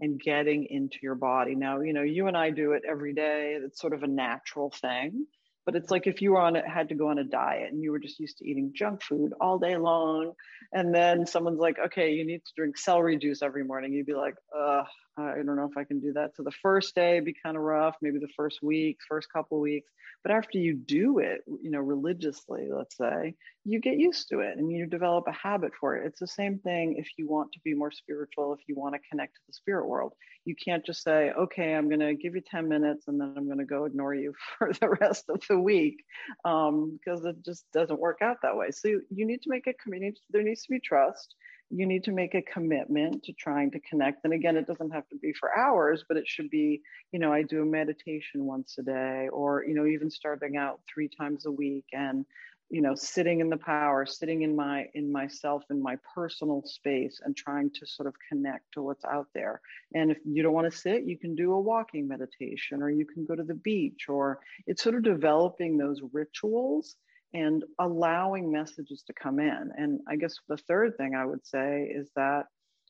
and 0.00 0.20
getting 0.20 0.64
into 0.64 0.98
your 1.00 1.14
body. 1.14 1.54
Now, 1.54 1.80
you 1.82 1.92
know, 1.92 2.02
you 2.02 2.26
and 2.26 2.36
I 2.36 2.50
do 2.50 2.72
it 2.72 2.82
every 2.88 3.14
day. 3.14 3.56
It's 3.62 3.80
sort 3.80 3.94
of 3.94 4.02
a 4.02 4.08
natural 4.08 4.70
thing. 4.70 5.26
But 5.66 5.74
it's 5.74 5.90
like 5.90 6.06
if 6.06 6.22
you 6.22 6.30
were 6.30 6.40
on 6.40 6.56
it, 6.56 6.64
had 6.66 6.88
to 6.90 6.94
go 6.94 7.10
on 7.10 7.18
a 7.18 7.24
diet 7.24 7.72
and 7.72 7.82
you 7.82 7.90
were 7.90 7.98
just 7.98 8.20
used 8.20 8.38
to 8.38 8.48
eating 8.48 8.72
junk 8.74 9.02
food 9.02 9.32
all 9.40 9.58
day 9.58 9.76
long, 9.76 10.32
and 10.72 10.94
then 10.94 11.26
someone's 11.26 11.58
like, 11.58 11.76
"Okay, 11.78 12.12
you 12.12 12.24
need 12.24 12.44
to 12.44 12.52
drink 12.56 12.78
celery 12.78 13.18
juice 13.18 13.42
every 13.42 13.64
morning," 13.64 13.92
you'd 13.92 14.06
be 14.06 14.14
like, 14.14 14.36
"Ugh, 14.56 14.86
I 15.16 15.36
don't 15.36 15.56
know 15.56 15.68
if 15.70 15.76
I 15.76 15.84
can 15.84 16.00
do 16.00 16.12
that." 16.14 16.36
So 16.36 16.42
the 16.42 16.50
first 16.50 16.94
day 16.94 17.20
be 17.20 17.34
kind 17.34 17.56
of 17.56 17.62
rough, 17.62 17.96
maybe 18.02 18.18
the 18.18 18.32
first 18.36 18.62
week, 18.62 18.98
first 19.08 19.32
couple 19.32 19.60
weeks, 19.60 19.90
but 20.26 20.34
after 20.34 20.58
you 20.58 20.74
do 20.74 21.18
it, 21.20 21.42
you 21.62 21.70
know, 21.70 21.78
religiously, 21.78 22.68
let's 22.72 22.96
say, 22.96 23.34
you 23.64 23.80
get 23.80 23.96
used 23.96 24.28
to 24.30 24.40
it 24.40 24.58
and 24.58 24.72
you 24.72 24.86
develop 24.86 25.26
a 25.28 25.32
habit 25.32 25.70
for 25.78 25.96
it. 25.96 26.04
It's 26.04 26.18
the 26.18 26.26
same 26.26 26.58
thing 26.58 26.96
if 26.98 27.08
you 27.16 27.28
want 27.28 27.52
to 27.52 27.60
be 27.64 27.74
more 27.74 27.92
spiritual, 27.92 28.52
if 28.52 28.58
you 28.66 28.74
want 28.74 28.94
to 28.94 29.08
connect 29.08 29.34
to 29.34 29.40
the 29.46 29.52
spirit 29.52 29.86
world. 29.86 30.14
You 30.44 30.56
can't 30.56 30.84
just 30.84 31.04
say, 31.04 31.30
okay, 31.30 31.74
I'm 31.74 31.88
going 31.88 32.00
to 32.00 32.14
give 32.14 32.34
you 32.34 32.40
10 32.40 32.68
minutes 32.68 33.06
and 33.06 33.20
then 33.20 33.34
I'm 33.36 33.46
going 33.46 33.58
to 33.58 33.64
go 33.64 33.84
ignore 33.84 34.14
you 34.14 34.34
for 34.58 34.72
the 34.72 34.96
rest 35.00 35.26
of 35.28 35.42
the 35.48 35.60
week 35.60 36.04
um, 36.44 36.98
because 36.98 37.24
it 37.24 37.44
just 37.44 37.64
doesn't 37.72 38.00
work 38.00 38.18
out 38.20 38.38
that 38.42 38.56
way. 38.56 38.72
So 38.72 38.88
you 38.88 39.26
need 39.26 39.42
to 39.42 39.50
make 39.50 39.68
a 39.68 39.74
commitment. 39.74 40.18
There 40.30 40.42
needs 40.42 40.62
to 40.62 40.70
be 40.70 40.80
trust 40.80 41.36
you 41.70 41.86
need 41.86 42.04
to 42.04 42.12
make 42.12 42.34
a 42.34 42.42
commitment 42.42 43.24
to 43.24 43.32
trying 43.32 43.70
to 43.70 43.80
connect 43.80 44.24
and 44.24 44.32
again 44.32 44.56
it 44.56 44.66
doesn't 44.66 44.92
have 44.92 45.08
to 45.08 45.16
be 45.16 45.32
for 45.32 45.56
hours 45.58 46.04
but 46.08 46.16
it 46.16 46.26
should 46.26 46.48
be 46.50 46.80
you 47.12 47.18
know 47.18 47.32
i 47.32 47.42
do 47.42 47.62
a 47.62 47.66
meditation 47.66 48.44
once 48.44 48.76
a 48.78 48.82
day 48.82 49.28
or 49.32 49.64
you 49.66 49.74
know 49.74 49.86
even 49.86 50.10
starting 50.10 50.56
out 50.56 50.80
three 50.92 51.08
times 51.08 51.46
a 51.46 51.50
week 51.50 51.84
and 51.92 52.24
you 52.70 52.80
know 52.80 52.94
sitting 52.94 53.40
in 53.40 53.48
the 53.48 53.56
power 53.56 54.04
sitting 54.04 54.42
in 54.42 54.56
my 54.56 54.86
in 54.94 55.10
myself 55.10 55.62
in 55.70 55.80
my 55.80 55.96
personal 56.14 56.62
space 56.64 57.20
and 57.24 57.36
trying 57.36 57.70
to 57.70 57.86
sort 57.86 58.08
of 58.08 58.14
connect 58.28 58.64
to 58.72 58.82
what's 58.82 59.04
out 59.04 59.28
there. 59.34 59.60
And 59.94 60.10
if 60.10 60.18
you 60.24 60.42
don't 60.42 60.52
want 60.52 60.70
to 60.70 60.76
sit 60.76 61.04
you 61.04 61.18
can 61.18 61.34
do 61.34 61.52
a 61.52 61.60
walking 61.60 62.08
meditation 62.08 62.82
or 62.82 62.90
you 62.90 63.06
can 63.06 63.24
go 63.24 63.36
to 63.36 63.44
the 63.44 63.54
beach 63.54 64.06
or 64.08 64.40
it's 64.66 64.82
sort 64.82 64.96
of 64.96 65.02
developing 65.02 65.76
those 65.76 66.00
rituals 66.12 66.96
and 67.34 67.64
allowing 67.80 68.50
messages 68.50 69.02
to 69.06 69.12
come 69.12 69.38
in. 69.40 69.70
And 69.76 70.00
i 70.08 70.16
guess 70.16 70.34
the 70.48 70.56
third 70.56 70.96
thing 70.96 71.14
i 71.14 71.24
would 71.24 71.46
say 71.46 71.90
is 71.92 72.08
that 72.16 72.46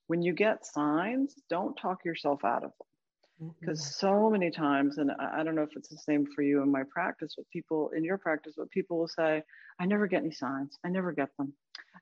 when 0.07 0.22
you 0.22 0.33
get 0.33 0.66
signs 0.66 1.35
don't 1.51 1.77
talk 1.77 2.05
yourself 2.05 2.44
out 2.44 2.64
of 2.64 2.72
them. 2.79 3.53
Because 3.61 3.83
mm-hmm. 3.83 4.07
so 4.07 4.31
many 4.31 4.51
times 4.51 4.96
and 4.96 5.11
I, 5.20 5.42
don't 5.42 5.55
know 5.55 5.62
if 5.62 5.77
it's 5.77 5.90
the 5.90 5.99
same 5.99 6.27
for 6.35 6.40
you 6.40 6.62
in 6.62 6.72
my 6.72 6.85
practice 6.90 7.35
but 7.37 7.49
people 7.51 7.90
in 7.94 8.03
your 8.03 8.16
practice 8.16 8.55
but 8.57 8.70
people 8.70 8.99
will 8.99 9.09
say 9.09 9.42
i 9.79 9.85
never 9.85 10.07
get 10.07 10.22
any 10.22 10.33
signs. 10.33 10.79
I 10.85 10.88
never 10.88 11.12
get 11.12 11.29
them. 11.38 11.53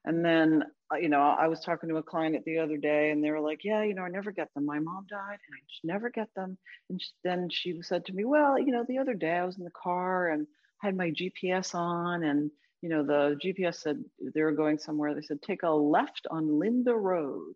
And 0.05 0.25
then 0.25 0.63
uh, 0.93 0.99
you 0.99 1.09
know 1.09 1.21
i 1.21 1.49
was 1.49 1.61
talking 1.61 1.89
to 1.89 1.97
a 1.97 2.03
client 2.03 2.45
the 2.45 2.59
other 2.59 2.77
day 2.77 3.11
and 3.11 3.23
they 3.23 3.31
were 3.31 3.41
like 3.41 3.65
yeah 3.65 3.83
you 3.83 3.95
know 3.95 4.03
i 4.03 4.09
never 4.09 4.31
get 4.31 4.49
them. 4.55 4.65
My 4.65 4.79
mom 4.79 5.07
died 5.11 5.39
and 5.47 5.55
i 5.57 5.61
just 5.69 5.85
never 5.85 6.11
get 6.11 6.29
them. 6.37 6.57
And 6.89 7.03
then 7.25 7.49
she 7.51 7.81
said 7.83 8.05
to 8.07 8.13
me 8.13 8.25
well 8.25 8.59
you 8.59 8.71
know 8.71 8.85
the 8.87 8.99
other 8.99 9.15
day 9.15 9.33
i 9.33 9.45
was 9.45 9.59
in 9.59 9.65
the 9.65 9.71
car 9.71 10.29
and 10.29 10.47
had 10.85 10.97
my 10.97 11.11
gps 11.11 11.75
on 11.75 12.25
and 12.25 12.51
you 12.83 12.89
know 12.89 13.03
the 13.03 13.39
gps 13.45 13.77
said 13.77 14.05
they 14.35 14.43
were 14.43 14.53
going 14.53 14.79
somewhere 14.79 15.15
they 15.15 15.23
said 15.23 15.41
take 15.43 15.63
a 15.63 15.71
left 15.71 16.27
on 16.31 16.59
linda 16.59 16.95
road 16.95 17.55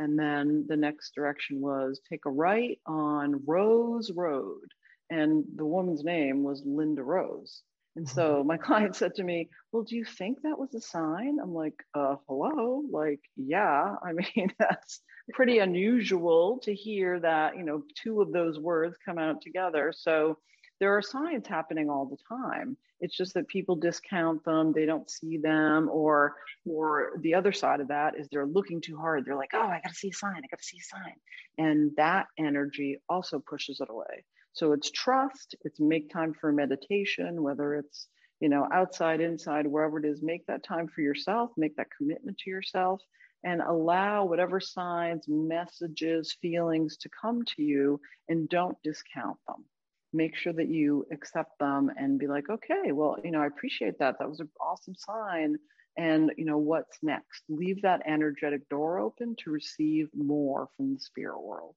and 0.00 0.18
then 0.18 0.64
the 0.66 0.76
next 0.76 1.14
direction 1.14 1.60
was 1.60 2.00
take 2.08 2.24
a 2.24 2.30
right 2.30 2.78
on 2.86 3.42
Rose 3.46 4.10
Road. 4.10 4.72
And 5.10 5.44
the 5.56 5.66
woman's 5.66 6.04
name 6.04 6.42
was 6.42 6.62
Linda 6.64 7.02
Rose. 7.02 7.62
And 7.96 8.08
so 8.08 8.36
mm-hmm. 8.36 8.48
my 8.48 8.56
client 8.68 8.96
said 8.96 9.14
to 9.16 9.24
me, 9.24 9.50
Well, 9.72 9.82
do 9.82 9.96
you 9.96 10.04
think 10.04 10.40
that 10.42 10.58
was 10.58 10.72
a 10.74 10.80
sign? 10.80 11.38
I'm 11.42 11.52
like, 11.52 11.74
uh, 11.94 12.16
hello? 12.28 12.82
Like, 12.90 13.20
yeah. 13.36 13.94
I 14.02 14.12
mean, 14.12 14.54
that's 14.58 15.00
pretty 15.34 15.58
unusual 15.58 16.60
to 16.62 16.74
hear 16.74 17.20
that, 17.20 17.56
you 17.58 17.62
know, 17.62 17.82
two 18.02 18.22
of 18.22 18.32
those 18.32 18.58
words 18.58 18.96
come 19.04 19.18
out 19.18 19.42
together. 19.42 19.92
So 19.94 20.38
there 20.80 20.96
are 20.96 21.02
signs 21.02 21.46
happening 21.46 21.90
all 21.90 22.06
the 22.06 22.16
time. 22.26 22.76
It's 23.00 23.16
just 23.16 23.34
that 23.34 23.48
people 23.48 23.76
discount 23.76 24.44
them, 24.44 24.72
they 24.72 24.86
don't 24.86 25.08
see 25.08 25.36
them, 25.36 25.88
or 25.92 26.36
or 26.66 27.12
the 27.20 27.34
other 27.34 27.52
side 27.52 27.80
of 27.80 27.88
that 27.88 28.18
is 28.18 28.28
they're 28.30 28.46
looking 28.46 28.80
too 28.80 28.96
hard. 28.96 29.24
They're 29.24 29.36
like, 29.36 29.52
oh, 29.54 29.60
I 29.60 29.80
gotta 29.82 29.94
see 29.94 30.08
a 30.08 30.12
sign, 30.12 30.36
I 30.38 30.48
gotta 30.50 30.62
see 30.62 30.78
a 30.78 30.82
sign. 30.82 31.14
And 31.58 31.92
that 31.96 32.26
energy 32.38 32.98
also 33.08 33.38
pushes 33.38 33.80
it 33.80 33.88
away. 33.90 34.24
So 34.52 34.72
it's 34.72 34.90
trust, 34.90 35.54
it's 35.64 35.78
make 35.78 36.10
time 36.10 36.34
for 36.34 36.50
meditation, 36.50 37.42
whether 37.42 37.74
it's 37.74 38.08
you 38.40 38.48
know 38.48 38.66
outside, 38.72 39.20
inside, 39.20 39.66
wherever 39.66 39.98
it 39.98 40.06
is, 40.06 40.22
make 40.22 40.46
that 40.46 40.64
time 40.64 40.88
for 40.88 41.02
yourself, 41.02 41.50
make 41.56 41.76
that 41.76 41.88
commitment 41.96 42.38
to 42.38 42.50
yourself 42.50 43.02
and 43.44 43.62
allow 43.62 44.24
whatever 44.26 44.60
signs, 44.60 45.24
messages, 45.26 46.36
feelings 46.42 46.98
to 46.98 47.08
come 47.08 47.42
to 47.44 47.62
you 47.62 47.98
and 48.28 48.48
don't 48.50 48.76
discount 48.82 49.38
them 49.46 49.64
make 50.12 50.34
sure 50.36 50.52
that 50.52 50.68
you 50.68 51.06
accept 51.12 51.58
them 51.58 51.90
and 51.96 52.18
be 52.18 52.26
like 52.26 52.48
okay 52.50 52.92
well 52.92 53.16
you 53.24 53.30
know 53.30 53.40
i 53.40 53.46
appreciate 53.46 53.98
that. 53.98 54.18
That 54.18 54.28
was 54.28 54.40
an 54.40 54.50
awesome 54.60 54.94
sign. 54.94 55.56
And 55.96 56.32
you 56.36 56.44
know 56.44 56.58
what's 56.58 56.98
next? 57.02 57.42
Leave 57.48 57.82
that 57.82 58.02
energetic 58.06 58.68
door 58.68 58.98
open 58.98 59.36
to 59.44 59.50
receive 59.50 60.08
more 60.14 60.68
from 60.76 60.94
the 60.94 61.00
spirit 61.00 61.40
world. 61.42 61.74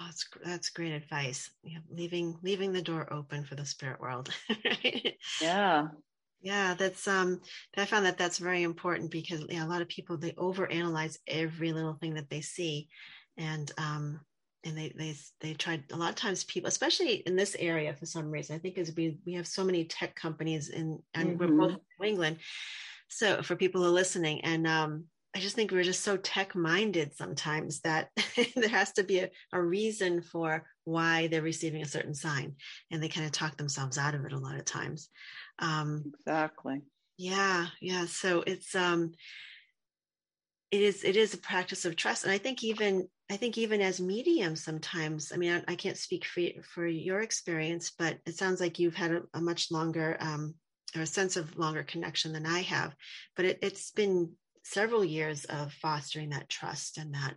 Oh, 0.00 0.06
that's 0.06 0.26
that's 0.44 0.70
great 0.70 0.92
advice. 0.92 1.50
Yeah, 1.62 1.78
leaving 1.90 2.38
leaving 2.42 2.72
the 2.72 2.82
door 2.82 3.12
open 3.12 3.44
for 3.44 3.54
the 3.54 3.64
spirit 3.64 4.00
world 4.00 4.34
right? 4.64 5.16
yeah. 5.40 5.88
Yeah 6.40 6.74
that's 6.74 7.08
um 7.08 7.40
i 7.76 7.84
found 7.86 8.04
that 8.06 8.18
that's 8.18 8.38
very 8.38 8.62
important 8.62 9.10
because 9.10 9.44
yeah, 9.48 9.64
a 9.64 9.68
lot 9.68 9.82
of 9.82 9.88
people 9.88 10.16
they 10.16 10.32
overanalyze 10.32 11.18
every 11.26 11.72
little 11.72 11.94
thing 11.94 12.14
that 12.14 12.28
they 12.28 12.40
see. 12.40 12.88
And 13.36 13.70
um 13.78 14.20
and 14.64 14.76
they 14.76 14.92
they 14.96 15.14
they 15.40 15.54
tried 15.54 15.84
a 15.92 15.96
lot 15.96 16.10
of 16.10 16.14
times 16.14 16.44
people 16.44 16.68
especially 16.68 17.16
in 17.26 17.36
this 17.36 17.56
area 17.58 17.94
for 17.94 18.06
some 18.06 18.30
reason 18.30 18.56
i 18.56 18.58
think 18.58 18.78
is 18.78 18.94
we 18.96 19.18
we 19.26 19.34
have 19.34 19.46
so 19.46 19.64
many 19.64 19.84
tech 19.84 20.14
companies 20.14 20.68
in 20.70 20.98
and 21.14 21.38
mm-hmm. 21.38 21.38
we're 21.38 21.68
both 21.68 21.76
in 21.76 21.80
new 22.00 22.08
england. 22.08 22.38
So 23.08 23.42
for 23.42 23.54
people 23.54 23.82
who 23.82 23.88
are 23.88 23.92
listening 23.92 24.40
and 24.40 24.66
um 24.66 25.04
i 25.36 25.38
just 25.38 25.54
think 25.54 25.70
we're 25.70 25.82
just 25.82 26.02
so 26.02 26.16
tech 26.16 26.54
minded 26.56 27.14
sometimes 27.14 27.80
that 27.80 28.08
there 28.56 28.68
has 28.68 28.92
to 28.92 29.04
be 29.04 29.20
a, 29.20 29.30
a 29.52 29.60
reason 29.60 30.22
for 30.22 30.64
why 30.84 31.28
they're 31.28 31.42
receiving 31.42 31.82
a 31.82 31.86
certain 31.86 32.14
sign 32.14 32.56
and 32.90 33.02
they 33.02 33.08
kind 33.08 33.26
of 33.26 33.32
talk 33.32 33.56
themselves 33.56 33.98
out 33.98 34.14
of 34.14 34.24
it 34.24 34.32
a 34.32 34.38
lot 34.38 34.56
of 34.56 34.64
times. 34.64 35.08
Um 35.58 36.12
exactly. 36.26 36.80
yeah 37.18 37.66
yeah 37.80 38.06
so 38.06 38.42
it's 38.46 38.74
um 38.74 39.12
it 40.70 40.80
is 40.80 41.04
it 41.04 41.16
is 41.16 41.34
a 41.34 41.38
practice 41.38 41.84
of 41.84 41.94
trust 41.94 42.24
and 42.24 42.32
i 42.32 42.38
think 42.38 42.64
even 42.64 43.06
i 43.30 43.36
think 43.36 43.58
even 43.58 43.80
as 43.80 44.00
mediums 44.00 44.62
sometimes 44.62 45.32
i 45.32 45.36
mean 45.36 45.52
i, 45.52 45.72
I 45.72 45.74
can't 45.76 45.98
speak 45.98 46.24
for 46.24 46.42
for 46.74 46.86
your 46.86 47.20
experience 47.20 47.92
but 47.96 48.18
it 48.26 48.36
sounds 48.36 48.60
like 48.60 48.78
you've 48.78 48.94
had 48.94 49.12
a, 49.12 49.22
a 49.34 49.40
much 49.40 49.70
longer 49.70 50.16
um, 50.20 50.54
or 50.94 51.02
a 51.02 51.06
sense 51.06 51.36
of 51.36 51.58
longer 51.58 51.82
connection 51.82 52.32
than 52.32 52.46
i 52.46 52.60
have 52.60 52.94
but 53.36 53.44
it, 53.44 53.58
it's 53.62 53.90
been 53.90 54.32
several 54.62 55.04
years 55.04 55.44
of 55.44 55.72
fostering 55.74 56.30
that 56.30 56.48
trust 56.48 56.98
and 56.98 57.14
that 57.14 57.34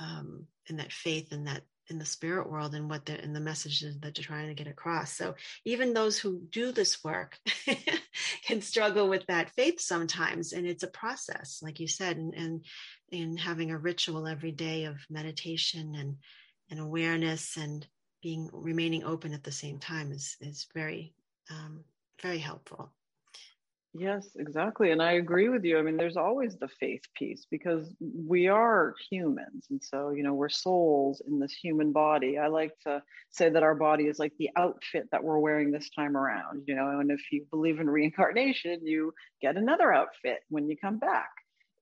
um, 0.00 0.46
and 0.68 0.78
that 0.78 0.92
faith 0.92 1.32
and 1.32 1.46
that 1.46 1.62
in 1.88 1.98
the 1.98 2.04
spirit 2.04 2.50
world 2.50 2.74
and 2.74 2.88
what 2.88 3.04
the 3.06 3.20
and 3.22 3.34
the 3.34 3.40
messages 3.40 3.98
that 4.00 4.16
you're 4.16 4.24
trying 4.24 4.48
to 4.48 4.54
get 4.54 4.66
across. 4.70 5.12
So 5.12 5.34
even 5.64 5.92
those 5.92 6.18
who 6.18 6.40
do 6.50 6.72
this 6.72 7.02
work 7.04 7.38
can 8.46 8.62
struggle 8.62 9.08
with 9.08 9.26
that 9.26 9.50
faith 9.50 9.80
sometimes, 9.80 10.52
and 10.52 10.66
it's 10.66 10.82
a 10.82 10.88
process, 10.88 11.60
like 11.62 11.80
you 11.80 11.88
said, 11.88 12.16
and 12.16 12.34
and 12.34 12.64
in 13.12 13.36
having 13.36 13.70
a 13.70 13.78
ritual 13.78 14.26
every 14.26 14.52
day 14.52 14.84
of 14.84 14.96
meditation 15.08 15.94
and 15.94 16.16
and 16.70 16.80
awareness 16.80 17.56
and 17.56 17.86
being 18.22 18.48
remaining 18.52 19.04
open 19.04 19.34
at 19.34 19.44
the 19.44 19.52
same 19.52 19.78
time 19.78 20.10
is 20.10 20.36
is 20.40 20.66
very 20.74 21.14
um, 21.50 21.84
very 22.20 22.38
helpful. 22.38 22.92
Yes, 23.94 24.26
exactly. 24.36 24.90
And 24.90 25.02
I 25.02 25.12
agree 25.12 25.50
with 25.50 25.64
you. 25.64 25.78
I 25.78 25.82
mean, 25.82 25.98
there's 25.98 26.16
always 26.16 26.56
the 26.56 26.68
faith 26.80 27.02
piece 27.14 27.46
because 27.50 27.92
we 28.00 28.48
are 28.48 28.94
humans. 29.10 29.66
And 29.68 29.82
so, 29.84 30.10
you 30.10 30.22
know, 30.22 30.32
we're 30.32 30.48
souls 30.48 31.20
in 31.26 31.38
this 31.38 31.52
human 31.52 31.92
body. 31.92 32.38
I 32.38 32.46
like 32.46 32.72
to 32.86 33.02
say 33.28 33.50
that 33.50 33.62
our 33.62 33.74
body 33.74 34.04
is 34.04 34.18
like 34.18 34.32
the 34.38 34.48
outfit 34.56 35.08
that 35.12 35.22
we're 35.22 35.38
wearing 35.38 35.70
this 35.70 35.90
time 35.90 36.16
around, 36.16 36.62
you 36.66 36.74
know, 36.74 37.00
and 37.00 37.10
if 37.10 37.20
you 37.30 37.44
believe 37.50 37.80
in 37.80 37.90
reincarnation, 37.90 38.80
you 38.82 39.12
get 39.42 39.58
another 39.58 39.92
outfit 39.92 40.38
when 40.48 40.70
you 40.70 40.76
come 40.78 40.96
back. 40.96 41.28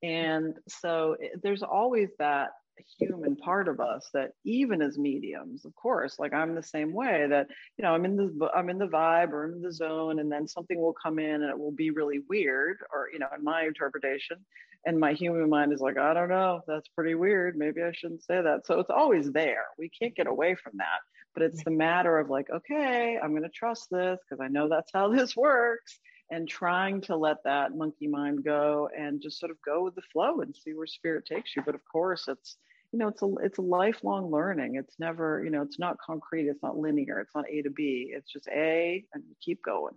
And 0.03 0.55
so 0.69 1.17
eh, 1.23 1.29
there's 1.43 1.63
always 1.63 2.09
that 2.19 2.51
human 2.99 3.37
part 3.37 3.69
of 3.69 3.81
us 3.81 4.09
that 4.15 4.31
even 4.45 4.81
as 4.81 4.97
mediums 4.99 5.67
of 5.67 5.75
course 5.75 6.19
like 6.19 6.33
i'm 6.33 6.55
the 6.55 6.63
same 6.63 6.95
way 6.95 7.27
that 7.29 7.47
you 7.77 7.83
know 7.83 7.93
i'm 7.93 8.07
in 8.07 8.17
the 8.17 8.49
i'm 8.55 8.71
in 8.71 8.79
the 8.79 8.87
vibe 8.87 9.33
or 9.33 9.53
in 9.53 9.61
the 9.61 9.73
zone 9.73 10.19
and 10.19 10.33
then 10.33 10.49
something 10.49 10.81
will 10.81 10.95
come 10.95 11.19
in 11.19 11.43
and 11.43 11.51
it 11.51 11.59
will 11.59 11.73
be 11.73 11.91
really 11.91 12.21
weird 12.29 12.79
or 12.93 13.09
you 13.13 13.19
know 13.19 13.27
in 13.37 13.45
my 13.45 13.65
interpretation 13.65 14.39
and 14.87 14.99
my 14.99 15.13
human 15.13 15.49
mind 15.49 15.73
is 15.73 15.81
like 15.81 15.99
i 15.99 16.15
don't 16.15 16.29
know 16.29 16.61
that's 16.67 16.89
pretty 16.89 17.15
weird. 17.15 17.57
Maybe 17.57 17.83
i 17.83 17.93
shouldn't 17.93 18.25
say 18.25 18.41
that. 18.41 18.67
So 18.67 18.81
it's 18.81 18.91
always 18.91 19.31
there. 19.33 19.65
We 19.79 19.91
can't 19.91 20.17
get 20.17 20.27
away 20.27 20.55
from 20.55 20.73
that. 20.77 21.01
But 21.35 21.45
it's 21.45 21.63
the 21.63 21.71
matter 21.71 22.19
of 22.19 22.29
like 22.29 22.49
okay 22.51 23.19
i'm 23.23 23.31
going 23.31 23.43
to 23.43 23.51
trust 23.51 23.87
this 23.91 24.19
because 24.29 24.43
i 24.43 24.49
know 24.49 24.69
that's 24.69 24.91
how 24.93 25.09
this 25.15 25.37
works 25.37 26.01
and 26.31 26.49
trying 26.49 27.01
to 27.03 27.17
let 27.17 27.43
that 27.45 27.77
monkey 27.77 28.07
mind 28.07 28.45
go 28.45 28.89
and 28.97 29.21
just 29.21 29.39
sort 29.39 29.51
of 29.51 29.59
go 29.65 29.85
with 29.85 29.95
the 29.95 30.03
flow 30.13 30.41
and 30.41 30.55
see 30.55 30.73
where 30.73 30.87
spirit 30.87 31.27
takes 31.27 31.55
you. 31.57 31.63
But 31.65 31.75
of 31.75 31.81
course 31.91 32.29
it's 32.29 32.57
you 32.93 32.99
know 32.99 33.09
it's 33.09 33.23
a 33.23 33.35
it's 33.43 33.59
a 33.59 33.63
lifelong 33.63 34.31
learning. 34.31 34.77
It's 34.77 34.95
never 34.99 35.43
you 35.45 35.51
know 35.51 35.63
it's 35.63 35.79
not 35.79 35.99
concrete. 36.05 36.49
It's 36.49 36.63
not 36.63 36.79
linear. 36.79 37.21
It's 37.21 37.35
not 37.35 37.51
a 37.51 37.63
to 37.63 37.71
b. 37.71 38.13
It's 38.15 38.33
just 38.33 38.49
a 38.49 39.05
and 39.13 39.23
keep 39.41 39.63
going. 39.63 39.95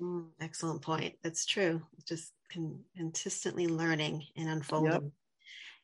Mm, 0.00 0.26
excellent 0.40 0.82
point. 0.82 1.14
That's 1.22 1.46
true. 1.46 1.82
Just 2.06 2.32
con- 2.52 2.84
consistently 2.96 3.66
learning 3.66 4.24
and 4.36 4.48
unfolding. 4.48 4.92
Yep. 4.92 5.02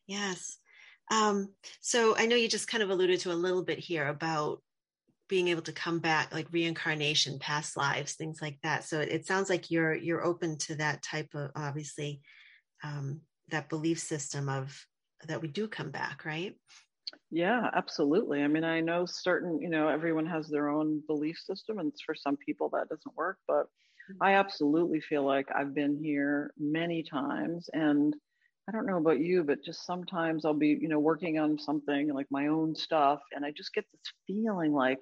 yes. 0.06 0.58
Um, 1.10 1.50
so 1.80 2.16
i 2.16 2.24
know 2.26 2.36
you 2.36 2.48
just 2.48 2.68
kind 2.68 2.82
of 2.82 2.88
alluded 2.88 3.20
to 3.20 3.32
a 3.32 3.34
little 3.34 3.62
bit 3.62 3.78
here 3.78 4.06
about 4.06 4.62
being 5.32 5.48
able 5.48 5.62
to 5.62 5.72
come 5.72 5.98
back 5.98 6.32
like 6.32 6.46
reincarnation 6.52 7.38
past 7.38 7.76
lives 7.76 8.12
things 8.12 8.42
like 8.42 8.58
that 8.62 8.84
so 8.84 9.00
it, 9.00 9.08
it 9.08 9.26
sounds 9.26 9.48
like 9.48 9.70
you're 9.70 9.94
you're 9.94 10.24
open 10.24 10.58
to 10.58 10.74
that 10.74 11.02
type 11.02 11.30
of 11.34 11.50
obviously 11.56 12.20
um, 12.84 13.20
that 13.50 13.68
belief 13.68 13.98
system 13.98 14.48
of 14.48 14.86
that 15.28 15.40
we 15.40 15.48
do 15.48 15.68
come 15.68 15.90
back, 15.90 16.24
right? 16.24 16.56
Yeah, 17.30 17.70
absolutely. 17.74 18.42
I 18.42 18.48
mean, 18.48 18.64
I 18.64 18.80
know 18.80 19.06
certain, 19.06 19.60
you 19.60 19.68
know, 19.68 19.88
everyone 19.88 20.26
has 20.26 20.48
their 20.48 20.68
own 20.68 21.02
belief 21.06 21.38
system, 21.38 21.78
and 21.78 21.92
for 22.04 22.14
some 22.14 22.36
people 22.36 22.68
that 22.70 22.88
doesn't 22.88 23.16
work, 23.16 23.38
but 23.46 23.64
mm-hmm. 23.64 24.22
I 24.22 24.34
absolutely 24.34 25.00
feel 25.00 25.24
like 25.24 25.48
I've 25.54 25.74
been 25.74 25.98
here 26.02 26.52
many 26.58 27.02
times. 27.02 27.68
And 27.72 28.14
I 28.68 28.72
don't 28.72 28.86
know 28.86 28.98
about 28.98 29.20
you, 29.20 29.44
but 29.44 29.64
just 29.64 29.86
sometimes 29.86 30.44
I'll 30.44 30.54
be, 30.54 30.78
you 30.80 30.88
know, 30.88 30.98
working 30.98 31.38
on 31.38 31.58
something 31.58 32.12
like 32.12 32.26
my 32.30 32.48
own 32.48 32.74
stuff, 32.74 33.20
and 33.32 33.44
I 33.44 33.52
just 33.52 33.74
get 33.74 33.84
this 33.92 34.12
feeling 34.26 34.72
like, 34.72 35.00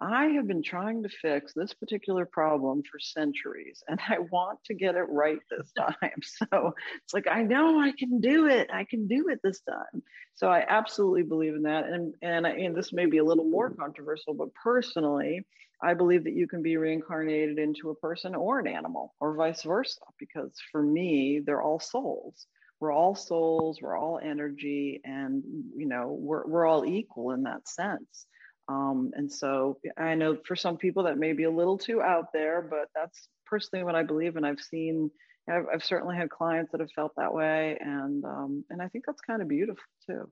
I 0.00 0.28
have 0.28 0.46
been 0.46 0.62
trying 0.62 1.02
to 1.02 1.10
fix 1.10 1.52
this 1.52 1.74
particular 1.74 2.24
problem 2.24 2.82
for 2.90 2.98
centuries 2.98 3.82
and 3.86 4.00
I 4.08 4.18
want 4.30 4.58
to 4.64 4.74
get 4.74 4.94
it 4.94 5.06
right 5.08 5.38
this 5.50 5.72
time. 5.78 6.20
So 6.22 6.74
it's 7.04 7.12
like, 7.12 7.26
I 7.26 7.42
know 7.42 7.80
I 7.80 7.92
can 7.92 8.20
do 8.20 8.46
it. 8.46 8.70
I 8.72 8.84
can 8.84 9.06
do 9.06 9.28
it 9.28 9.40
this 9.42 9.60
time. 9.60 10.02
So 10.34 10.48
I 10.48 10.64
absolutely 10.66 11.24
believe 11.24 11.54
in 11.54 11.62
that. 11.62 11.84
And, 11.84 12.14
and, 12.22 12.46
and 12.46 12.74
this 12.74 12.92
may 12.92 13.06
be 13.06 13.18
a 13.18 13.24
little 13.24 13.44
more 13.44 13.70
controversial, 13.70 14.32
but 14.34 14.54
personally, 14.54 15.46
I 15.82 15.94
believe 15.94 16.24
that 16.24 16.34
you 16.34 16.46
can 16.46 16.62
be 16.62 16.76
reincarnated 16.76 17.58
into 17.58 17.90
a 17.90 17.94
person 17.94 18.34
or 18.34 18.58
an 18.58 18.66
animal 18.66 19.14
or 19.18 19.34
vice 19.34 19.62
versa, 19.62 20.00
because 20.18 20.52
for 20.70 20.82
me, 20.82 21.40
they're 21.44 21.62
all 21.62 21.80
souls. 21.80 22.46
We're 22.80 22.92
all 22.92 23.14
souls, 23.14 23.78
we're 23.80 23.96
all 23.96 24.18
energy, 24.22 25.00
and 25.04 25.42
you 25.76 25.86
know, 25.86 26.16
we're, 26.18 26.46
we're 26.46 26.66
all 26.66 26.86
equal 26.86 27.32
in 27.32 27.42
that 27.42 27.68
sense. 27.68 28.26
Um, 28.70 29.10
and 29.14 29.30
so 29.40 29.78
I 29.96 30.14
know 30.14 30.38
for 30.46 30.54
some 30.54 30.76
people 30.76 31.02
that 31.02 31.18
may 31.18 31.32
be 31.32 31.42
a 31.42 31.50
little 31.50 31.76
too 31.76 32.00
out 32.00 32.26
there, 32.32 32.62
but 32.62 32.86
that's 32.94 33.28
personally 33.44 33.84
what 33.84 33.96
I 33.96 34.04
believe. 34.04 34.36
And 34.36 34.46
I've 34.46 34.60
seen, 34.60 35.10
I've, 35.48 35.66
I've 35.74 35.84
certainly 35.84 36.16
had 36.16 36.30
clients 36.30 36.70
that 36.70 36.80
have 36.80 36.92
felt 36.94 37.12
that 37.16 37.34
way. 37.34 37.76
And, 37.80 38.24
um, 38.24 38.64
and 38.70 38.80
I 38.80 38.86
think 38.88 39.04
that's 39.06 39.20
kind 39.22 39.42
of 39.42 39.48
beautiful 39.48 39.82
too. 40.06 40.30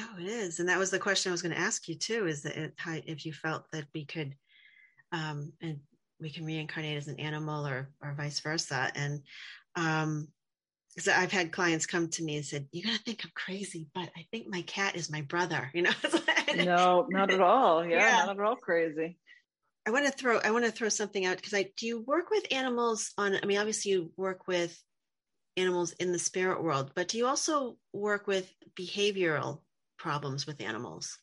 Oh, 0.00 0.14
it 0.18 0.26
is. 0.26 0.58
And 0.58 0.68
that 0.70 0.78
was 0.78 0.90
the 0.90 0.98
question 0.98 1.30
I 1.30 1.36
was 1.36 1.42
going 1.42 1.54
to 1.54 1.60
ask 1.60 1.86
you 1.86 1.96
too, 1.96 2.26
is 2.26 2.42
that 2.42 2.56
it, 2.56 2.72
if 3.06 3.26
you 3.26 3.32
felt 3.34 3.64
that 3.72 3.84
we 3.94 4.06
could, 4.06 4.34
um, 5.12 5.52
and 5.60 5.78
we 6.18 6.30
can 6.30 6.46
reincarnate 6.46 6.96
as 6.96 7.08
an 7.08 7.20
animal 7.20 7.66
or, 7.66 7.90
or 8.02 8.14
vice 8.16 8.40
versa. 8.40 8.90
And, 8.94 9.20
um, 9.74 10.28
because 10.96 11.08
I've 11.08 11.30
had 11.30 11.52
clients 11.52 11.84
come 11.84 12.08
to 12.08 12.24
me 12.24 12.36
and 12.36 12.44
said, 12.44 12.68
"You're 12.72 12.86
gonna 12.86 12.98
think 12.98 13.22
I'm 13.22 13.30
crazy, 13.34 13.86
but 13.94 14.08
I 14.16 14.26
think 14.30 14.46
my 14.48 14.62
cat 14.62 14.96
is 14.96 15.10
my 15.10 15.20
brother." 15.20 15.70
You 15.74 15.82
know? 15.82 15.92
no, 16.56 17.06
not 17.10 17.30
at 17.30 17.40
all. 17.40 17.84
Yeah, 17.84 17.98
yeah, 17.98 18.26
not 18.26 18.40
at 18.40 18.44
all 18.44 18.56
crazy. 18.56 19.18
I 19.86 19.90
want 19.90 20.06
to 20.06 20.12
throw 20.12 20.38
I 20.38 20.50
want 20.50 20.64
to 20.64 20.72
throw 20.72 20.88
something 20.88 21.26
out 21.26 21.36
because 21.36 21.54
I 21.54 21.70
do 21.76 21.86
you 21.86 22.00
work 22.00 22.30
with 22.30 22.50
animals 22.50 23.12
on. 23.18 23.38
I 23.40 23.46
mean, 23.46 23.58
obviously 23.58 23.92
you 23.92 24.10
work 24.16 24.48
with 24.48 24.76
animals 25.56 25.92
in 25.92 26.12
the 26.12 26.18
spirit 26.18 26.62
world, 26.62 26.92
but 26.94 27.08
do 27.08 27.18
you 27.18 27.26
also 27.26 27.76
work 27.92 28.26
with 28.26 28.50
behavioral 28.74 29.60
problems 29.98 30.46
with 30.46 30.60
animals? 30.60 31.18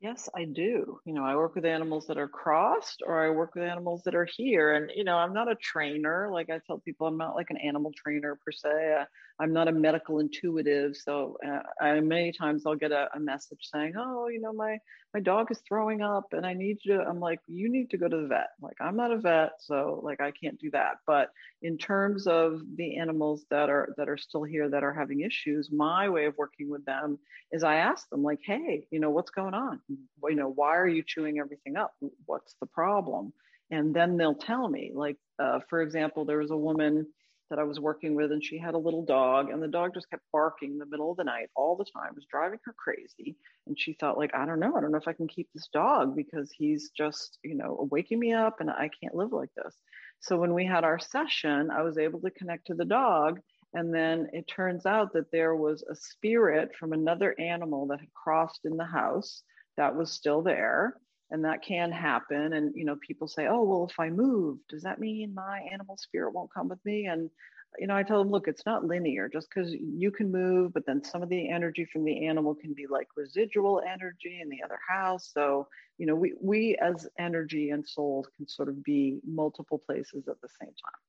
Yes, 0.00 0.28
I 0.34 0.44
do. 0.44 1.00
You 1.04 1.12
know, 1.14 1.24
I 1.24 1.34
work 1.34 1.56
with 1.56 1.64
animals 1.64 2.06
that 2.06 2.18
are 2.18 2.28
crossed 2.28 3.02
or 3.04 3.24
I 3.24 3.30
work 3.30 3.54
with 3.54 3.64
animals 3.64 4.02
that 4.04 4.14
are 4.14 4.24
here. 4.24 4.74
And, 4.74 4.90
you 4.94 5.02
know, 5.02 5.16
I'm 5.16 5.32
not 5.34 5.50
a 5.50 5.56
trainer. 5.56 6.30
Like 6.32 6.50
I 6.50 6.60
tell 6.66 6.78
people, 6.78 7.06
I'm 7.08 7.16
not 7.16 7.34
like 7.34 7.50
an 7.50 7.56
animal 7.56 7.92
trainer 7.96 8.36
per 8.36 8.52
se. 8.52 9.04
I'm 9.40 9.52
not 9.52 9.68
a 9.68 9.72
medical 9.72 10.18
intuitive. 10.18 10.96
So 10.96 11.36
uh, 11.46 11.60
I, 11.80 12.00
many 12.00 12.32
times 12.32 12.64
I'll 12.66 12.74
get 12.74 12.90
a, 12.90 13.08
a, 13.14 13.20
message 13.20 13.60
saying, 13.62 13.92
oh, 13.96 14.28
you 14.28 14.40
know, 14.40 14.52
my, 14.52 14.78
my 15.14 15.20
dog 15.20 15.52
is 15.52 15.60
throwing 15.66 16.02
up 16.02 16.32
and 16.32 16.44
I 16.44 16.54
need 16.54 16.78
you 16.82 16.96
to, 16.96 17.04
I'm 17.04 17.20
like, 17.20 17.38
you 17.46 17.70
need 17.70 17.90
to 17.90 17.98
go 17.98 18.08
to 18.08 18.16
the 18.16 18.26
vet. 18.26 18.48
Like 18.60 18.76
I'm 18.80 18.96
not 18.96 19.12
a 19.12 19.18
vet. 19.18 19.52
So 19.60 20.00
like, 20.02 20.20
I 20.20 20.32
can't 20.32 20.58
do 20.58 20.70
that. 20.72 20.96
But 21.06 21.30
in 21.62 21.78
terms 21.78 22.26
of 22.26 22.60
the 22.76 22.96
animals 22.98 23.44
that 23.50 23.70
are, 23.70 23.94
that 23.96 24.08
are 24.08 24.18
still 24.18 24.42
here 24.42 24.68
that 24.70 24.82
are 24.82 24.92
having 24.92 25.20
issues, 25.20 25.70
my 25.70 26.08
way 26.08 26.24
of 26.24 26.36
working 26.36 26.68
with 26.68 26.84
them 26.84 27.18
is 27.52 27.62
I 27.62 27.76
ask 27.76 28.08
them 28.10 28.22
like, 28.24 28.40
Hey, 28.44 28.86
you 28.90 28.98
know, 28.98 29.10
what's 29.10 29.30
going 29.30 29.54
on? 29.54 29.80
You 29.88 30.34
know, 30.34 30.48
why 30.48 30.76
are 30.76 30.88
you 30.88 31.04
chewing 31.06 31.38
everything 31.38 31.76
up? 31.76 31.94
What's 32.26 32.54
the 32.60 32.66
problem? 32.66 33.32
And 33.70 33.94
then 33.94 34.16
they'll 34.16 34.34
tell 34.34 34.68
me 34.68 34.92
like, 34.94 35.18
uh, 35.38 35.60
for 35.68 35.82
example, 35.82 36.24
there 36.24 36.38
was 36.38 36.50
a 36.50 36.56
woman 36.56 37.06
that 37.50 37.58
I 37.58 37.64
was 37.64 37.80
working 37.80 38.14
with, 38.14 38.32
and 38.32 38.44
she 38.44 38.58
had 38.58 38.74
a 38.74 38.78
little 38.78 39.04
dog, 39.04 39.50
and 39.50 39.62
the 39.62 39.68
dog 39.68 39.94
just 39.94 40.10
kept 40.10 40.22
barking 40.32 40.72
in 40.72 40.78
the 40.78 40.86
middle 40.86 41.10
of 41.10 41.16
the 41.16 41.24
night 41.24 41.48
all 41.56 41.76
the 41.76 41.84
time. 41.84 42.10
It 42.10 42.16
was 42.16 42.26
driving 42.30 42.58
her 42.64 42.74
crazy. 42.76 43.36
And 43.66 43.78
she 43.78 43.94
thought, 43.94 44.18
like, 44.18 44.34
I 44.34 44.46
don't 44.46 44.60
know, 44.60 44.74
I 44.76 44.80
don't 44.80 44.92
know 44.92 44.98
if 44.98 45.08
I 45.08 45.12
can 45.12 45.28
keep 45.28 45.48
this 45.52 45.68
dog 45.72 46.14
because 46.16 46.50
he's 46.50 46.90
just, 46.96 47.38
you 47.42 47.54
know, 47.54 47.88
waking 47.90 48.18
me 48.18 48.32
up 48.32 48.60
and 48.60 48.70
I 48.70 48.90
can't 49.00 49.14
live 49.14 49.32
like 49.32 49.50
this. 49.56 49.74
So 50.20 50.36
when 50.38 50.54
we 50.54 50.66
had 50.66 50.84
our 50.84 50.98
session, 50.98 51.70
I 51.70 51.82
was 51.82 51.98
able 51.98 52.20
to 52.20 52.30
connect 52.30 52.66
to 52.68 52.74
the 52.74 52.84
dog. 52.84 53.40
And 53.74 53.94
then 53.94 54.28
it 54.32 54.48
turns 54.48 54.86
out 54.86 55.12
that 55.12 55.30
there 55.30 55.54
was 55.54 55.82
a 55.82 55.94
spirit 55.94 56.70
from 56.78 56.92
another 56.92 57.34
animal 57.38 57.86
that 57.88 58.00
had 58.00 58.12
crossed 58.14 58.60
in 58.64 58.76
the 58.76 58.84
house 58.84 59.42
that 59.76 59.94
was 59.94 60.10
still 60.10 60.42
there 60.42 60.94
and 61.30 61.44
that 61.44 61.62
can 61.62 61.92
happen 61.92 62.54
and 62.54 62.72
you 62.74 62.84
know 62.84 62.96
people 63.06 63.28
say 63.28 63.46
oh 63.46 63.62
well 63.62 63.88
if 63.90 63.98
i 64.00 64.08
move 64.08 64.58
does 64.68 64.82
that 64.82 64.98
mean 64.98 65.34
my 65.34 65.60
animal 65.72 65.96
spirit 65.96 66.32
won't 66.32 66.52
come 66.52 66.68
with 66.68 66.84
me? 66.84 67.06
And 67.06 67.30
you 67.78 67.86
know 67.86 67.96
i 67.96 68.02
tell 68.02 68.18
them 68.18 68.30
look 68.32 68.48
it's 68.48 68.64
not 68.64 68.84
linear. 68.84 69.28
Just 69.28 69.48
because 69.48 69.72
you 69.72 70.10
can 70.10 70.32
move 70.32 70.72
but 70.72 70.86
then 70.86 71.04
some 71.04 71.22
of 71.22 71.28
the 71.28 71.50
energy 71.50 71.86
from 71.92 72.04
the 72.04 72.26
animal 72.26 72.54
can 72.54 72.72
be 72.72 72.86
like 72.88 73.08
residual 73.16 73.82
energy 73.86 74.40
in 74.42 74.48
the 74.48 74.62
other 74.64 74.78
house. 74.88 75.30
So 75.32 75.68
you 75.98 76.06
know 76.06 76.14
we 76.14 76.34
we 76.40 76.76
as 76.80 77.06
energy 77.18 77.70
and 77.70 77.86
souls 77.86 78.26
can 78.36 78.48
sort 78.48 78.68
of 78.68 78.82
be 78.82 79.20
multiple 79.26 79.82
places 79.84 80.28
at 80.28 80.40
the 80.40 80.48
same 80.60 80.68
time. 80.68 81.00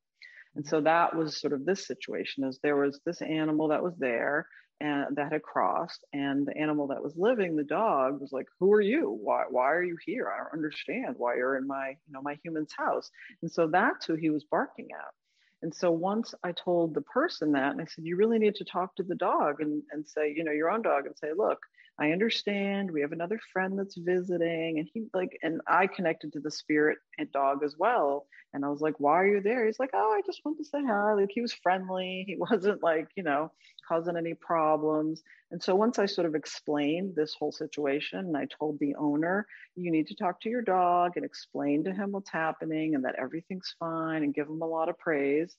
And 0.56 0.66
mm-hmm. 0.66 0.70
so 0.70 0.82
that 0.82 1.16
was 1.16 1.40
sort 1.40 1.54
of 1.54 1.66
this 1.66 1.88
situation 1.88 2.44
is 2.44 2.60
there 2.62 2.76
was 2.76 3.00
this 3.06 3.22
animal 3.22 3.70
that 3.70 3.84
was 3.84 3.96
there 3.98 4.46
and 4.82 5.16
that 5.16 5.32
had 5.32 5.42
crossed 5.42 6.06
and 6.14 6.48
the 6.48 6.58
animal 6.58 6.88
that 6.88 7.04
was 7.04 7.14
living 7.18 7.56
the 7.56 7.64
dog 7.64 8.22
was 8.22 8.32
like 8.32 8.48
who 8.60 8.72
are 8.74 8.82
you? 8.82 9.18
Why 9.22 9.44
why 9.50 9.72
are 9.72 9.84
you 9.84 9.98
here? 10.06 10.32
I 10.34 10.38
don't 10.38 10.54
understand 10.54 11.16
why 11.18 11.36
you're 11.36 11.58
in 11.58 11.68
my 11.68 11.90
you 11.90 12.14
know 12.14 12.22
my 12.22 12.38
human's 12.44 12.74
house. 12.78 13.10
And 13.42 13.52
so 13.52 13.68
that's 13.68 14.06
who 14.06 14.16
he 14.16 14.30
was 14.30 14.46
barking 14.50 14.88
at. 14.92 15.14
And 15.62 15.76
so 15.76 15.92
once 15.92 16.34
i 16.44 16.54
told 16.54 16.94
the 16.94 17.02
person 17.02 17.52
that 17.52 17.72
and 17.72 17.82
i 17.82 17.86
said 17.86 18.06
you 18.06 18.16
really 18.16 18.40
need 18.40 18.56
to 18.56 18.64
talk 18.64 18.96
to 18.96 19.04
the 19.04 19.16
dog 19.16 19.60
and, 19.60 19.84
and 19.92 20.08
say 20.08 20.34
you 20.36 20.44
know 20.44 20.54
your 20.54 20.72
own 20.72 20.82
dog 20.82 21.06
and 21.06 21.18
say 21.18 21.30
look 21.36 21.60
I 22.00 22.12
understand. 22.12 22.90
We 22.90 23.02
have 23.02 23.12
another 23.12 23.40
friend 23.52 23.78
that's 23.78 23.98
visiting. 23.98 24.80
And 24.80 24.90
he 24.94 25.08
like, 25.14 25.38
and 25.44 25.60
I 25.68 25.86
connected 25.88 26.32
to 26.34 26.40
the 26.40 26.50
spirit 26.50 26.98
and 27.18 27.30
dog 27.34 27.62
as 27.64 27.76
well. 27.78 28.26
And 28.54 28.64
I 28.64 28.70
was 28.70 28.80
like, 28.80 28.96
why 29.00 29.20
are 29.20 29.28
you 29.28 29.42
there? 29.42 29.66
He's 29.66 29.80
like, 29.80 29.90
oh, 29.94 30.16
I 30.18 30.22
just 30.26 30.40
want 30.46 30.58
to 30.60 30.64
say 30.64 30.80
hi. 30.86 31.14
Like 31.14 31.30
he 31.30 31.42
was 31.42 31.52
friendly. 31.52 32.24
He 32.26 32.38
wasn't 32.40 32.82
like, 32.82 33.10
you 33.18 33.24
know, 33.24 33.52
causing 33.86 34.16
any 34.16 34.34
problems. 34.34 35.22
And 35.52 35.62
so 35.62 35.76
once 35.76 36.00
I 36.00 36.06
sort 36.06 36.26
of 36.26 36.36
explained 36.36 37.16
this 37.16 37.36
whole 37.38 37.52
situation 37.52 38.20
and 38.20 38.38
I 38.38 38.48
told 38.58 38.80
the 38.80 38.96
owner, 38.96 39.46
you 39.76 39.92
need 39.92 40.08
to 40.08 40.16
talk 40.16 40.40
to 40.42 40.50
your 40.50 40.62
dog 40.62 41.14
and 41.18 41.26
explain 41.26 41.84
to 41.84 41.92
him 41.92 42.14
what's 42.14 42.32
happening 42.32 42.96
and 42.96 43.04
that 43.04 43.16
everything's 43.20 43.76
fine 43.78 44.24
and 44.24 44.34
give 44.34 44.48
him 44.48 44.62
a 44.62 44.68
lot 44.68 44.90
of 44.90 44.98
praise 44.98 45.56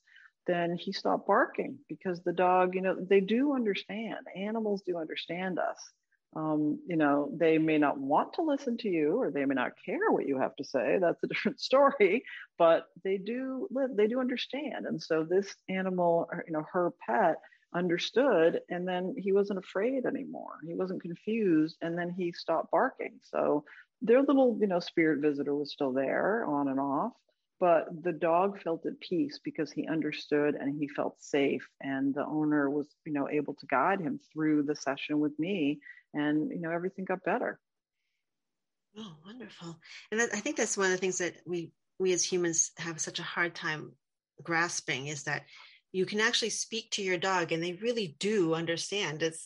then 0.46 0.74
he 0.74 0.90
stopped 0.90 1.26
barking 1.26 1.78
because 1.86 2.22
the 2.22 2.32
dog, 2.32 2.74
you 2.74 2.80
know, 2.80 2.96
they 2.98 3.20
do 3.20 3.54
understand. 3.54 4.16
Animals 4.34 4.82
do 4.84 4.96
understand 4.96 5.58
us 5.58 5.92
um, 6.36 6.78
you 6.86 6.96
know, 6.96 7.30
they 7.36 7.58
may 7.58 7.78
not 7.78 7.98
want 7.98 8.34
to 8.34 8.42
listen 8.42 8.76
to 8.78 8.88
you 8.88 9.20
or 9.20 9.30
they 9.30 9.44
may 9.44 9.54
not 9.54 9.72
care 9.84 10.10
what 10.10 10.26
you 10.26 10.38
have 10.38 10.54
to 10.56 10.64
say. 10.64 10.98
That's 11.00 11.22
a 11.24 11.26
different 11.28 11.60
story, 11.60 12.24
but 12.58 12.86
they 13.02 13.18
do 13.18 13.66
live, 13.70 13.90
they 13.96 14.06
do 14.06 14.20
understand. 14.20 14.86
And 14.86 15.02
so 15.02 15.24
this 15.24 15.54
animal, 15.68 16.28
you 16.46 16.52
know, 16.52 16.64
her 16.72 16.92
pet 17.04 17.36
understood 17.74 18.60
and 18.68 18.86
then 18.86 19.14
he 19.16 19.32
wasn't 19.32 19.58
afraid 19.58 20.06
anymore. 20.06 20.58
He 20.66 20.74
wasn't 20.74 21.02
confused 21.02 21.76
and 21.82 21.98
then 21.98 22.10
he 22.10 22.32
stopped 22.32 22.70
barking. 22.70 23.20
So 23.30 23.64
their 24.02 24.22
little, 24.22 24.56
you 24.60 24.66
know, 24.66 24.80
spirit 24.80 25.20
visitor 25.20 25.54
was 25.54 25.72
still 25.72 25.92
there 25.92 26.44
on 26.46 26.68
and 26.68 26.80
off 26.80 27.12
but 27.60 28.02
the 28.02 28.12
dog 28.12 28.60
felt 28.62 28.86
at 28.86 28.98
peace 29.00 29.38
because 29.44 29.70
he 29.70 29.86
understood 29.86 30.54
and 30.54 30.74
he 30.80 30.88
felt 30.88 31.22
safe. 31.22 31.68
And 31.80 32.14
the 32.14 32.24
owner 32.24 32.70
was 32.70 32.86
you 33.04 33.12
know 33.12 33.28
able 33.28 33.54
to 33.54 33.66
guide 33.66 34.00
him 34.00 34.18
through 34.32 34.64
the 34.64 34.74
session 34.74 35.20
with 35.20 35.38
me 35.38 35.80
and 36.14 36.50
you 36.50 36.60
know 36.60 36.70
everything 36.70 37.04
got 37.04 37.22
better. 37.22 37.60
Oh 38.96 39.12
wonderful. 39.24 39.78
And 40.10 40.20
that, 40.20 40.30
i 40.34 40.40
think 40.40 40.56
that's 40.56 40.76
one 40.76 40.86
of 40.86 40.92
the 40.92 40.98
things 40.98 41.18
that 41.18 41.36
we 41.46 41.70
we 41.98 42.12
as 42.12 42.24
humans 42.24 42.72
have 42.78 43.00
such 43.00 43.18
a 43.18 43.24
hard 43.24 43.54
time 43.54 43.92
grasping 44.42 45.06
is 45.08 45.24
that 45.24 45.42
you 45.92 46.06
can 46.06 46.20
actually 46.20 46.50
speak 46.50 46.90
to 46.92 47.02
your 47.02 47.18
dog 47.18 47.52
and 47.52 47.62
they 47.62 47.74
really 47.74 48.16
do 48.18 48.54
understand. 48.54 49.22
It's 49.22 49.44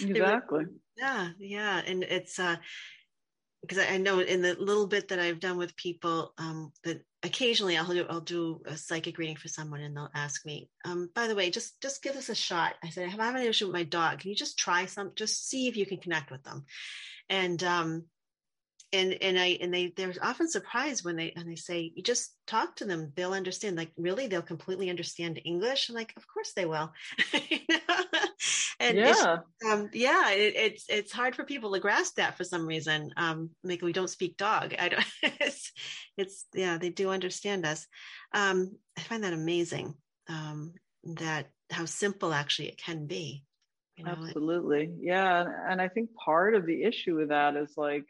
exactly. 0.00 0.64
Yeah 0.96 1.28
yeah. 1.38 1.82
And 1.86 2.02
it's 2.02 2.38
uh 2.38 2.56
because 3.66 3.84
I 3.90 3.96
know 3.98 4.20
in 4.20 4.42
the 4.42 4.54
little 4.54 4.86
bit 4.86 5.08
that 5.08 5.18
I've 5.18 5.40
done 5.40 5.56
with 5.56 5.76
people 5.76 6.32
um, 6.38 6.72
that 6.84 7.02
occasionally 7.22 7.76
I'll 7.76 7.86
do 7.86 8.06
I'll 8.08 8.20
do 8.20 8.60
a 8.66 8.76
psychic 8.76 9.18
reading 9.18 9.36
for 9.36 9.48
someone 9.48 9.80
and 9.80 9.96
they'll 9.96 10.10
ask 10.14 10.44
me, 10.44 10.68
um, 10.84 11.08
by 11.14 11.26
the 11.26 11.34
way, 11.34 11.50
just 11.50 11.80
just 11.80 12.02
give 12.02 12.16
us 12.16 12.28
a 12.28 12.34
shot. 12.34 12.74
I 12.82 12.90
said, 12.90 13.06
I 13.06 13.10
have 13.10 13.34
an 13.34 13.42
issue 13.42 13.66
with 13.66 13.74
my 13.74 13.84
dog. 13.84 14.20
Can 14.20 14.30
you 14.30 14.36
just 14.36 14.58
try 14.58 14.86
some? 14.86 15.12
Just 15.16 15.48
see 15.48 15.68
if 15.68 15.76
you 15.76 15.86
can 15.86 15.98
connect 15.98 16.30
with 16.30 16.42
them. 16.42 16.64
And 17.28 17.62
um, 17.64 18.04
and 18.94 19.18
and 19.20 19.38
I 19.38 19.58
and 19.60 19.74
they 19.74 19.92
they're 19.96 20.14
often 20.22 20.48
surprised 20.48 21.04
when 21.04 21.16
they 21.16 21.32
and 21.34 21.50
they 21.50 21.56
say 21.56 21.92
you 21.94 22.02
just 22.02 22.34
talk 22.46 22.76
to 22.76 22.84
them 22.84 23.12
they'll 23.16 23.32
understand 23.32 23.76
like 23.76 23.90
really 23.96 24.28
they'll 24.28 24.42
completely 24.42 24.88
understand 24.88 25.40
English 25.44 25.88
I'm 25.88 25.96
like 25.96 26.12
of 26.16 26.24
course 26.32 26.52
they 26.52 26.64
will 26.64 26.92
and 28.84 28.98
yeah. 28.98 29.38
um, 29.70 29.90
yeah 29.92 30.30
it, 30.30 30.54
it's 30.56 30.84
it's 30.88 31.12
hard 31.12 31.34
for 31.34 31.44
people 31.44 31.72
to 31.72 31.80
grasp 31.80 32.16
that 32.16 32.36
for 32.36 32.44
some 32.44 32.66
reason. 32.66 33.10
Um 33.16 33.50
like 33.62 33.82
we 33.82 33.92
don't 33.92 34.10
speak 34.10 34.36
dog. 34.36 34.74
I 34.78 34.88
don't 34.88 35.04
it's, 35.22 35.72
it's 36.16 36.46
yeah 36.54 36.78
they 36.78 36.90
do 36.90 37.10
understand 37.10 37.66
us. 37.66 37.86
Um 38.32 38.76
I 38.96 39.00
find 39.02 39.24
that 39.24 39.32
amazing 39.32 39.94
um 40.28 40.74
that 41.04 41.48
how 41.70 41.84
simple 41.84 42.32
actually 42.32 42.68
it 42.68 42.78
can 42.78 43.06
be 43.06 43.44
you 43.96 44.04
know? 44.04 44.12
absolutely. 44.12 44.90
Yeah 45.00 45.44
and 45.68 45.80
I 45.80 45.88
think 45.88 46.10
part 46.14 46.54
of 46.54 46.66
the 46.66 46.82
issue 46.82 47.16
with 47.16 47.28
that 47.28 47.56
is 47.56 47.74
like 47.76 48.06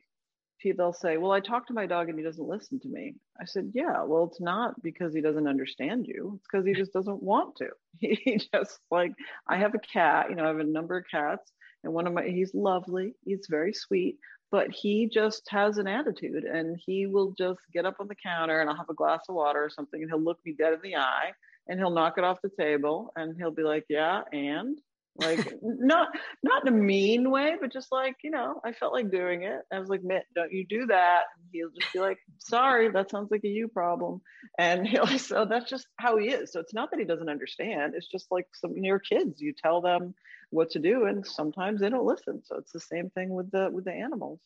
they'll 0.73 0.93
say, 0.93 1.17
Well, 1.17 1.33
I 1.33 1.41
talked 1.41 1.69
to 1.69 1.75
my 1.75 1.87
dog 1.87 2.09
and 2.09 2.19
he 2.19 2.25
doesn't 2.25 2.49
listen 2.49 2.81
to 2.81 2.89
me. 2.89 3.15
I 3.41 3.45
said, 3.45 3.73
Yeah, 3.75 4.03
well, 4.05 4.25
it's 4.25 4.41
not 4.41 4.83
because 4.83 5.15
he 5.15 5.21
doesn't 5.21 5.49
understand 5.49 6.07
you. 6.07 6.35
It's 6.37 6.47
because 6.51 6.67
he 6.67 6.75
just 6.75 6.93
doesn't 6.93 7.23
want 7.23 7.57
to. 7.57 7.69
He 8.01 8.41
just 8.53 8.81
like, 8.91 9.13
I 9.47 9.59
have 9.59 9.75
a 9.75 9.79
cat, 9.79 10.27
you 10.31 10.37
know, 10.37 10.45
I 10.45 10.49
have 10.49 10.59
a 10.59 10.65
number 10.65 10.97
of 10.97 11.05
cats, 11.11 11.53
and 11.83 11.93
one 11.93 12.07
of 12.07 12.13
my, 12.13 12.25
he's 12.25 12.55
lovely, 12.55 13.15
he's 13.25 13.47
very 13.49 13.73
sweet, 13.73 14.19
but 14.51 14.71
he 14.71 15.09
just 15.13 15.49
has 15.51 15.79
an 15.79 15.87
attitude 15.87 16.45
and 16.45 16.79
he 16.85 17.07
will 17.07 17.33
just 17.37 17.61
get 17.73 17.85
up 17.85 17.97
on 18.01 18.09
the 18.09 18.15
counter 18.15 18.61
and 18.61 18.71
I'll 18.71 18.77
have 18.77 18.89
a 18.89 18.95
glass 18.95 19.23
of 19.29 19.35
water 19.35 19.63
or 19.63 19.71
something 19.71 20.01
and 20.01 20.11
he'll 20.11 20.23
look 20.23 20.39
me 20.45 20.55
dead 20.57 20.73
in 20.73 20.81
the 20.83 20.97
eye 20.97 21.33
and 21.67 21.79
he'll 21.79 21.91
knock 21.91 22.15
it 22.19 22.25
off 22.25 22.39
the 22.43 22.51
table 22.57 23.13
and 23.17 23.37
he'll 23.37 23.51
be 23.51 23.65
like, 23.65 23.85
Yeah, 23.89 24.23
and 24.33 24.79
like 25.17 25.55
not 25.63 26.09
not 26.43 26.67
in 26.67 26.75
a 26.75 26.77
mean 26.77 27.31
way 27.31 27.55
but 27.61 27.73
just 27.73 27.93
like 27.93 28.17
you 28.25 28.31
know 28.31 28.61
i 28.65 28.73
felt 28.73 28.93
like 28.93 29.11
doing 29.11 29.45
it. 29.45 29.61
I 29.73 29.79
was 29.79 29.89
like 29.89 30.03
mitt 30.03 30.25
don't 30.35 30.53
you 30.53 30.67
do 30.67 30.87
that. 30.87 31.23
And 31.37 31.49
he'll 31.53 31.71
just 31.71 31.93
be 31.93 32.01
like 32.01 32.19
sorry 32.39 32.91
that 32.91 33.11
sounds 33.11 33.31
like 33.31 33.45
a 33.45 33.49
you 33.49 33.69
problem. 33.69 34.21
And 34.59 34.87
he'll 34.89 35.07
so 35.19 35.45
that's 35.45 35.71
just 35.71 35.87
how 35.97 36.19
he 36.19 36.29
is. 36.29 36.53
So 36.53 36.61
it's 36.61 36.75
not 36.75 36.91
that 36.91 36.99
he 36.99 37.07
doesn't 37.07 37.29
understand. 37.29 37.95
It's 37.97 38.09
just 38.09 38.27
like 38.31 38.47
some 38.55 38.77
your 38.77 38.99
kids 38.99 39.41
you 39.41 39.53
tell 39.53 39.81
them 39.81 40.15
what 40.51 40.71
to 40.71 40.79
do 40.79 41.05
and 41.05 41.27
sometimes 41.27 41.81
they 41.81 41.91
don't 41.91 42.07
listen. 42.07 42.43
So 42.45 42.57
it's 42.57 42.73
the 42.73 42.81
same 42.81 43.11
thing 43.11 43.31
with 43.31 43.51
the 43.51 43.71
with 43.71 43.85
the 43.85 43.93
animals. 43.93 44.41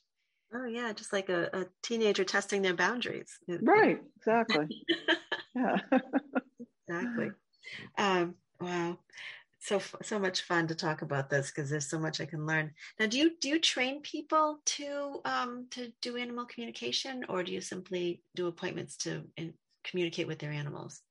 Oh 0.52 0.66
yeah 0.66 0.92
just 0.92 1.12
like 1.12 1.28
a, 1.30 1.48
a 1.52 1.66
teenager 1.82 2.24
testing 2.24 2.62
their 2.62 2.74
boundaries. 2.74 3.38
Right 3.48 4.00
exactly. 4.16 4.66
Yeah. 5.54 5.78
Exactly. 6.86 7.30
Um 7.96 8.34
wow 8.60 8.98
so 9.60 9.80
so 10.02 10.18
much 10.18 10.42
fun 10.42 10.66
to 10.68 10.74
talk 10.74 11.02
about 11.02 11.30
this 11.30 11.50
because 11.50 11.68
there's 11.68 11.88
so 11.88 11.98
much 11.98 12.20
I 12.20 12.26
can 12.26 12.46
learn. 12.46 12.72
Now, 12.98 13.06
do 13.06 13.18
you 13.18 13.32
do 13.40 13.48
you 13.48 13.58
train 13.58 14.00
people 14.02 14.60
to 14.64 15.20
um, 15.24 15.66
to 15.72 15.92
do 16.00 16.16
animal 16.16 16.46
communication, 16.46 17.24
or 17.28 17.42
do 17.42 17.52
you 17.52 17.60
simply 17.60 18.22
do 18.34 18.46
appointments 18.46 18.96
to 18.98 19.24
in, 19.36 19.54
communicate 19.84 20.28
with 20.28 20.38
their 20.38 20.52
animals? 20.52 21.02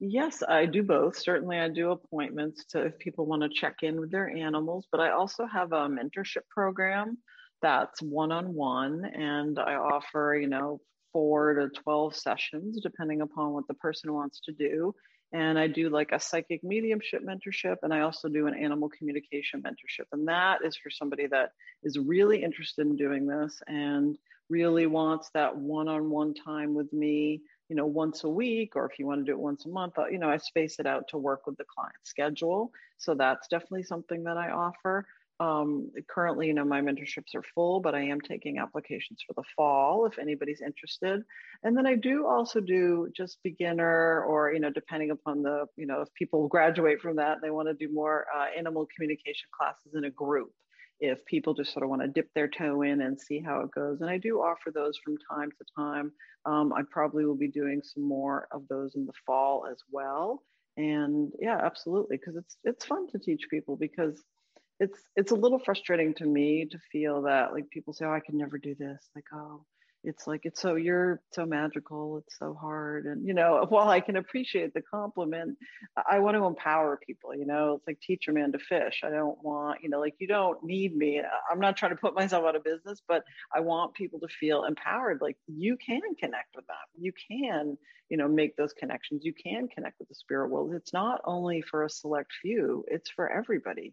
Yes, 0.00 0.42
I 0.46 0.66
do 0.66 0.82
both. 0.82 1.18
Certainly, 1.18 1.58
I 1.58 1.68
do 1.68 1.90
appointments 1.92 2.64
to 2.70 2.82
if 2.82 2.98
people 2.98 3.26
want 3.26 3.42
to 3.42 3.48
check 3.48 3.76
in 3.82 4.00
with 4.00 4.10
their 4.10 4.28
animals, 4.28 4.86
but 4.90 5.00
I 5.00 5.10
also 5.10 5.46
have 5.46 5.72
a 5.72 5.88
mentorship 5.88 6.46
program 6.50 7.18
that's 7.62 8.00
one 8.02 8.32
on 8.32 8.54
one, 8.54 9.04
and 9.04 9.58
I 9.58 9.74
offer 9.74 10.36
you 10.40 10.48
know 10.48 10.80
four 11.12 11.54
to 11.54 11.68
twelve 11.68 12.14
sessions 12.16 12.80
depending 12.82 13.20
upon 13.20 13.52
what 13.52 13.66
the 13.68 13.74
person 13.74 14.12
wants 14.12 14.40
to 14.40 14.52
do 14.52 14.94
and 15.32 15.58
I 15.58 15.66
do 15.66 15.90
like 15.90 16.12
a 16.12 16.20
psychic 16.20 16.64
mediumship 16.64 17.22
mentorship, 17.22 17.76
and 17.82 17.92
I 17.92 18.00
also 18.00 18.28
do 18.28 18.46
an 18.46 18.54
animal 18.54 18.88
communication 18.88 19.62
mentorship. 19.62 20.06
And 20.12 20.28
that 20.28 20.64
is 20.64 20.76
for 20.76 20.90
somebody 20.90 21.26
that 21.26 21.52
is 21.82 21.98
really 21.98 22.42
interested 22.42 22.86
in 22.86 22.96
doing 22.96 23.26
this 23.26 23.60
and 23.66 24.16
really 24.48 24.86
wants 24.86 25.30
that 25.34 25.56
one 25.56 25.88
on 25.88 26.08
one 26.08 26.32
time 26.32 26.74
with 26.74 26.90
me, 26.92 27.42
you 27.68 27.76
know, 27.76 27.86
once 27.86 28.24
a 28.24 28.28
week, 28.28 28.76
or 28.76 28.86
if 28.86 28.98
you 28.98 29.06
want 29.06 29.20
to 29.20 29.24
do 29.24 29.32
it 29.32 29.38
once 29.38 29.66
a 29.66 29.68
month, 29.68 29.98
uh, 29.98 30.06
you 30.06 30.18
know, 30.18 30.30
I 30.30 30.38
space 30.38 30.78
it 30.78 30.86
out 30.86 31.08
to 31.08 31.18
work 31.18 31.46
with 31.46 31.58
the 31.58 31.64
client 31.64 31.96
schedule. 32.04 32.72
So 32.96 33.14
that's 33.14 33.48
definitely 33.48 33.82
something 33.82 34.24
that 34.24 34.38
I 34.38 34.50
offer. 34.50 35.06
Um, 35.40 35.92
currently, 36.08 36.48
you 36.48 36.54
know, 36.54 36.64
my 36.64 36.80
mentorships 36.80 37.34
are 37.36 37.44
full, 37.54 37.80
but 37.80 37.94
I 37.94 38.02
am 38.02 38.20
taking 38.20 38.58
applications 38.58 39.20
for 39.24 39.34
the 39.34 39.44
fall 39.56 40.06
if 40.06 40.18
anybody's 40.18 40.60
interested. 40.60 41.22
And 41.62 41.76
then 41.76 41.86
I 41.86 41.94
do 41.94 42.26
also 42.26 42.60
do 42.60 43.08
just 43.16 43.38
beginner 43.44 44.24
or, 44.24 44.52
you 44.52 44.58
know, 44.58 44.70
depending 44.70 45.12
upon 45.12 45.42
the, 45.42 45.66
you 45.76 45.86
know, 45.86 46.00
if 46.00 46.12
people 46.14 46.48
graduate 46.48 47.00
from 47.00 47.16
that, 47.16 47.38
they 47.40 47.50
want 47.50 47.68
to 47.68 47.74
do 47.74 47.92
more 47.92 48.26
uh, 48.36 48.46
animal 48.56 48.86
communication 48.94 49.48
classes 49.56 49.94
in 49.94 50.04
a 50.04 50.10
group. 50.10 50.50
If 51.00 51.24
people 51.26 51.54
just 51.54 51.72
sort 51.72 51.84
of 51.84 51.90
want 51.90 52.02
to 52.02 52.08
dip 52.08 52.28
their 52.34 52.48
toe 52.48 52.82
in 52.82 53.00
and 53.02 53.16
see 53.16 53.38
how 53.38 53.60
it 53.60 53.70
goes. 53.70 54.00
And 54.00 54.10
I 54.10 54.18
do 54.18 54.40
offer 54.40 54.72
those 54.74 54.98
from 54.98 55.16
time 55.30 55.50
to 55.52 55.64
time. 55.76 56.10
Um, 56.44 56.72
I 56.72 56.82
probably 56.90 57.24
will 57.24 57.36
be 57.36 57.46
doing 57.46 57.80
some 57.84 58.02
more 58.02 58.48
of 58.50 58.66
those 58.68 58.96
in 58.96 59.06
the 59.06 59.12
fall 59.24 59.66
as 59.70 59.78
well. 59.92 60.42
And 60.76 61.32
yeah, 61.40 61.60
absolutely, 61.62 62.16
because 62.16 62.36
it's 62.36 62.56
it's 62.64 62.84
fun 62.84 63.06
to 63.10 63.18
teach 63.20 63.46
people 63.48 63.76
because 63.76 64.20
it's 64.80 64.98
it's 65.16 65.32
a 65.32 65.36
little 65.36 65.58
frustrating 65.58 66.14
to 66.14 66.26
me 66.26 66.66
to 66.70 66.78
feel 66.92 67.22
that 67.22 67.52
like 67.52 67.68
people 67.70 67.92
say 67.92 68.04
oh 68.04 68.12
i 68.12 68.20
can 68.20 68.36
never 68.36 68.58
do 68.58 68.74
this. 68.78 69.08
Like 69.14 69.24
oh 69.34 69.64
it's 70.04 70.28
like 70.28 70.42
it's 70.44 70.60
so 70.62 70.76
you're 70.76 71.20
so 71.32 71.44
magical. 71.44 72.18
It's 72.18 72.38
so 72.38 72.54
hard. 72.54 73.06
And 73.06 73.26
you 73.26 73.34
know 73.34 73.66
while 73.70 73.88
i 73.88 74.00
can 74.00 74.16
appreciate 74.16 74.72
the 74.72 74.82
compliment 74.82 75.58
i 76.10 76.20
want 76.20 76.36
to 76.36 76.44
empower 76.44 77.00
people 77.04 77.34
you 77.34 77.46
know? 77.46 77.74
It's 77.74 77.86
like 77.86 78.00
teach 78.00 78.28
a 78.28 78.32
man 78.32 78.52
to 78.52 78.58
fish. 78.58 79.00
I 79.04 79.10
don't 79.10 79.42
want 79.42 79.80
you 79.82 79.88
know 79.88 79.98
like 80.00 80.14
you 80.20 80.28
don't 80.28 80.62
need 80.62 80.96
me. 80.96 81.20
I'm 81.50 81.60
not 81.60 81.76
trying 81.76 81.92
to 81.92 81.96
put 81.96 82.14
myself 82.20 82.44
out 82.44 82.56
of 82.56 82.64
business 82.64 83.02
but 83.08 83.24
i 83.54 83.60
want 83.60 83.94
people 83.94 84.20
to 84.20 84.28
feel 84.40 84.64
empowered. 84.64 85.18
Like 85.20 85.36
you 85.48 85.76
can 85.84 86.00
connect 86.20 86.54
with 86.54 86.66
them. 86.66 86.76
You 86.96 87.12
can 87.30 87.76
you 88.08 88.16
know 88.16 88.28
make 88.28 88.56
those 88.56 88.72
connections. 88.74 89.24
You 89.24 89.34
can 89.34 89.66
connect 89.68 89.98
with 89.98 90.08
the 90.08 90.14
spirit 90.14 90.50
world. 90.50 90.72
It's 90.74 90.92
not 90.92 91.20
only 91.24 91.62
for 91.62 91.84
a 91.84 91.90
select 91.90 92.30
few. 92.40 92.84
It's 92.88 93.10
for 93.10 93.28
everybody 93.28 93.92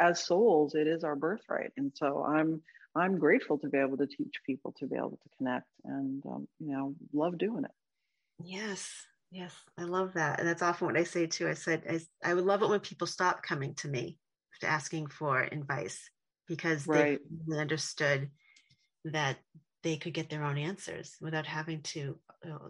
as 0.00 0.24
souls 0.24 0.74
it 0.74 0.86
is 0.86 1.04
our 1.04 1.16
birthright 1.16 1.72
and 1.76 1.92
so 1.94 2.24
i'm 2.24 2.60
I'm 2.96 3.18
grateful 3.18 3.58
to 3.58 3.68
be 3.68 3.78
able 3.78 3.96
to 3.96 4.06
teach 4.06 4.34
people 4.46 4.72
to 4.78 4.86
be 4.86 4.96
able 4.96 5.18
to 5.22 5.36
connect 5.36 5.66
and, 5.84 6.24
um, 6.26 6.46
you 6.60 6.72
know, 6.72 6.94
love 7.12 7.38
doing 7.38 7.64
it. 7.64 7.70
Yes. 8.42 8.88
Yes. 9.32 9.52
I 9.76 9.82
love 9.82 10.12
that. 10.14 10.38
And 10.38 10.48
that's 10.48 10.62
often 10.62 10.86
what 10.86 10.96
I 10.96 11.02
say 11.02 11.26
too. 11.26 11.48
I 11.48 11.54
said, 11.54 11.82
I, 11.90 12.30
I 12.30 12.34
would 12.34 12.44
love 12.44 12.62
it 12.62 12.68
when 12.68 12.80
people 12.80 13.08
stop 13.08 13.42
coming 13.42 13.74
to 13.76 13.88
me 13.88 14.16
asking 14.62 15.08
for 15.08 15.42
advice 15.42 16.08
because 16.46 16.86
right. 16.86 17.18
they 17.48 17.58
understood 17.58 18.30
that 19.04 19.38
they 19.82 19.96
could 19.96 20.14
get 20.14 20.30
their 20.30 20.44
own 20.44 20.56
answers 20.56 21.16
without 21.20 21.46
having 21.46 21.82
to 21.82 22.16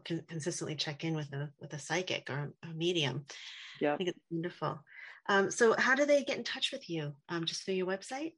con- 0.05 0.25
consistently 0.27 0.75
check 0.75 1.05
in 1.05 1.15
with 1.15 1.33
a 1.33 1.51
with 1.61 1.73
a 1.75 1.79
psychic 1.79 2.29
or 2.31 2.53
a 2.63 2.69
medium. 2.75 3.27
Yeah, 3.81 3.95
I 3.95 3.97
think 3.99 4.09
it's 4.09 4.19
wonderful. 4.31 4.81
Um, 5.29 5.51
so, 5.51 5.75
how 5.79 5.95
do 5.95 6.05
they 6.05 6.23
get 6.23 6.39
in 6.39 6.45
touch 6.45 6.73
with 6.73 6.91
you? 6.91 7.15
Um, 7.29 7.45
just 7.45 7.65
through 7.65 7.75
your 7.75 7.87
website? 7.87 8.33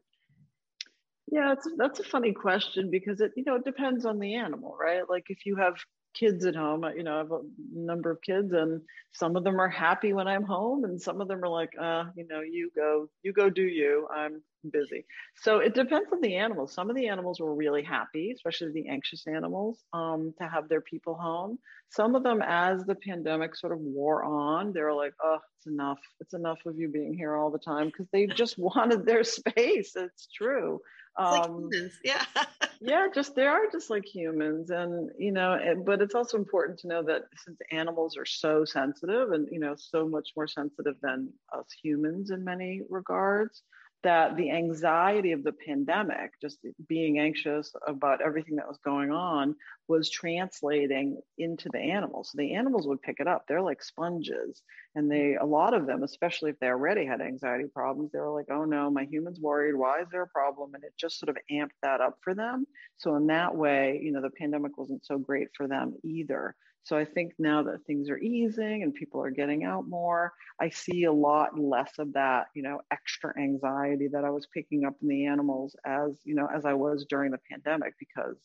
Yeah, 1.33 1.55
it's, 1.55 1.69
that's 1.79 2.01
a 2.01 2.05
funny 2.05 2.35
question 2.35 2.91
because 2.91 3.23
it, 3.23 3.33
you 3.37 3.45
know, 3.47 3.57
it 3.57 3.65
depends 3.65 4.07
on 4.07 4.21
the 4.21 4.37
animal, 4.37 4.77
right? 4.81 5.03
Like 5.09 5.27
if 5.31 5.47
you 5.47 5.57
have 5.57 5.77
kids 6.15 6.47
at 6.47 6.57
home, 6.57 6.85
you 6.97 7.05
know, 7.05 7.15
I 7.17 7.19
have 7.19 7.33
a 7.33 7.41
number 7.75 8.11
of 8.13 8.23
kids 8.23 8.53
and 8.53 8.83
some 9.13 9.37
of 9.37 9.45
them 9.45 9.61
are 9.61 9.71
happy 9.71 10.13
when 10.13 10.29
I'm 10.29 10.45
home 10.45 10.85
and 10.85 11.03
some 11.03 11.23
of 11.23 11.29
them 11.29 11.45
are 11.45 11.49
like, 11.49 11.73
uh, 11.81 12.07
you 12.17 12.29
know, 12.29 12.43
you 12.43 12.71
go, 12.77 13.09
you 13.25 13.33
go 13.33 13.51
do 13.51 13.63
you, 13.63 14.09
I'm 14.15 14.43
busy. 14.71 15.05
So 15.37 15.59
it 15.59 15.75
depends 15.75 16.09
on 16.13 16.21
the 16.21 16.37
animals. 16.37 16.73
Some 16.73 16.91
of 16.91 16.97
the 16.97 17.09
animals 17.09 17.41
were 17.41 17.55
really 17.55 17.83
happy, 17.83 18.33
especially 18.35 18.73
the 18.73 18.89
anxious 18.89 19.27
animals, 19.27 19.79
um, 19.93 20.35
to 20.39 20.49
have 20.49 20.69
their 20.69 20.81
people 20.81 21.15
home. 21.15 21.59
Some 21.91 22.15
of 22.15 22.23
them, 22.23 22.43
as 22.43 22.85
the 22.85 22.95
pandemic 22.95 23.57
sort 23.57 23.73
of 23.73 23.81
wore 23.81 24.25
on, 24.25 24.73
they 24.73 24.81
were 24.81 24.95
like, 24.95 25.15
oh, 25.23 25.39
it's 25.59 25.67
enough. 25.67 25.99
It's 26.21 26.35
enough 26.35 26.59
of 26.67 26.79
you 26.79 26.89
being 26.89 27.15
here 27.15 27.37
all 27.37 27.51
the 27.51 27.59
time 27.59 27.87
because 27.87 28.09
they 28.13 28.27
just 28.37 28.59
wanted 28.59 29.07
their 29.07 29.25
space. 29.25 29.95
It's 29.97 30.27
true 30.27 30.81
um, 31.17 31.69
like 31.71 31.93
yeah 32.05 32.25
yeah 32.81 33.07
just 33.15 33.35
they 33.35 33.47
are 33.47 33.71
just 33.71 33.91
like 33.91 34.05
humans 34.05 34.71
and 34.71 35.11
you 35.19 35.33
know 35.33 35.55
it, 35.55 35.85
but 35.85 36.01
it's 36.01 36.15
also 36.15 36.39
important 36.39 36.79
to 36.79 36.89
know 36.89 37.03
that 37.03 37.23
since 37.45 37.59
animals 37.71 38.17
are 38.17 38.25
so 38.25 38.65
sensitive 38.65 39.33
and 39.33 39.49
you 39.51 39.59
know 39.59 39.75
so 39.77 40.09
much 40.09 40.31
more 40.37 40.47
sensitive 40.47 40.95
than 41.03 41.31
us 41.57 41.67
humans 41.83 42.31
in 42.31 42.45
many 42.45 42.81
regards 42.89 43.63
that 44.03 44.37
the 44.37 44.51
anxiety 44.51 45.33
of 45.33 45.45
the 45.45 45.53
pandemic, 45.53 46.33
just 46.41 46.59
being 46.89 47.19
anxious 47.19 47.73
about 47.87 48.21
everything 48.21 48.57
that 48.57 48.69
was 48.69 48.79
going 48.85 49.11
on, 49.11 49.55
was 49.89 50.11
translating 50.11 51.21
into 51.39 51.69
the 51.73 51.79
animals. 51.79 52.31
So 52.31 52.39
the 52.39 52.55
animals 52.55 52.87
would 52.87 53.03
pick 53.03 53.17
it 53.21 53.27
up. 53.27 53.45
They're 53.47 53.63
like 53.63 53.83
sponges. 53.83 54.63
And 54.95 55.11
they, 55.11 55.37
a 55.41 55.45
lot 55.45 55.73
of 55.73 55.87
them, 55.87 56.03
especially 56.03 56.51
if 56.51 56.59
they 56.59 56.67
already 56.67 57.07
had 57.07 57.23
anxiety 57.23 57.65
problems, 57.73 58.13
they 58.13 58.19
were 58.19 58.31
like, 58.31 58.51
oh 58.51 58.65
no, 58.65 58.91
my 58.91 59.05
human's 59.05 59.41
worried. 59.41 59.75
Why 59.75 60.01
is 60.01 60.09
there 60.11 60.23
a 60.23 60.29
problem? 60.29 60.75
And 60.75 60.85
it 60.85 60.93
just 60.99 61.19
sort 61.19 61.31
of 61.31 61.39
amped 61.51 61.79
that 61.83 62.01
up 62.01 62.19
for 62.23 62.35
them. 62.35 62.67
So 62.99 63.17
in 63.17 63.27
that 63.29 63.57
way, 63.57 64.01
you 64.03 64.13
know, 64.13 64.21
the 64.21 64.31
pandemic 64.31 64.77
wasn't 64.77 65.05
so 65.07 65.19
great 65.19 65.49
for 65.57 65.67
them 65.67 65.95
either. 66.05 66.55
So 66.85 66.99
I 66.99 67.05
think 67.05 67.33
now 67.39 67.63
that 67.63 67.85
things 67.87 68.11
are 68.11 68.19
easing 68.19 68.83
and 68.83 68.93
people 68.93 69.23
are 69.23 69.31
getting 69.31 69.65
out 69.65 69.89
more, 69.89 70.33
I 70.61 70.69
see 70.69 71.05
a 71.05 71.13
lot 71.13 71.59
less 71.59 71.93
of 71.99 72.13
that, 72.15 72.49
you 72.55 72.63
know, 72.63 72.81
extra 72.91 73.33
anxiety 73.39 74.09
that 74.09 74.25
I 74.25 74.31
was 74.31 74.49
picking 74.53 74.85
up 74.85 74.95
in 75.01 75.09
the 75.09 75.27
animals 75.27 75.77
as, 75.87 76.21
you 76.25 76.35
know, 76.35 76.49
as 76.55 76.65
I 76.65 76.75
was 76.75 77.07
during 77.09 77.31
the 77.31 77.39
pandemic 77.49 77.95
because 78.01 78.37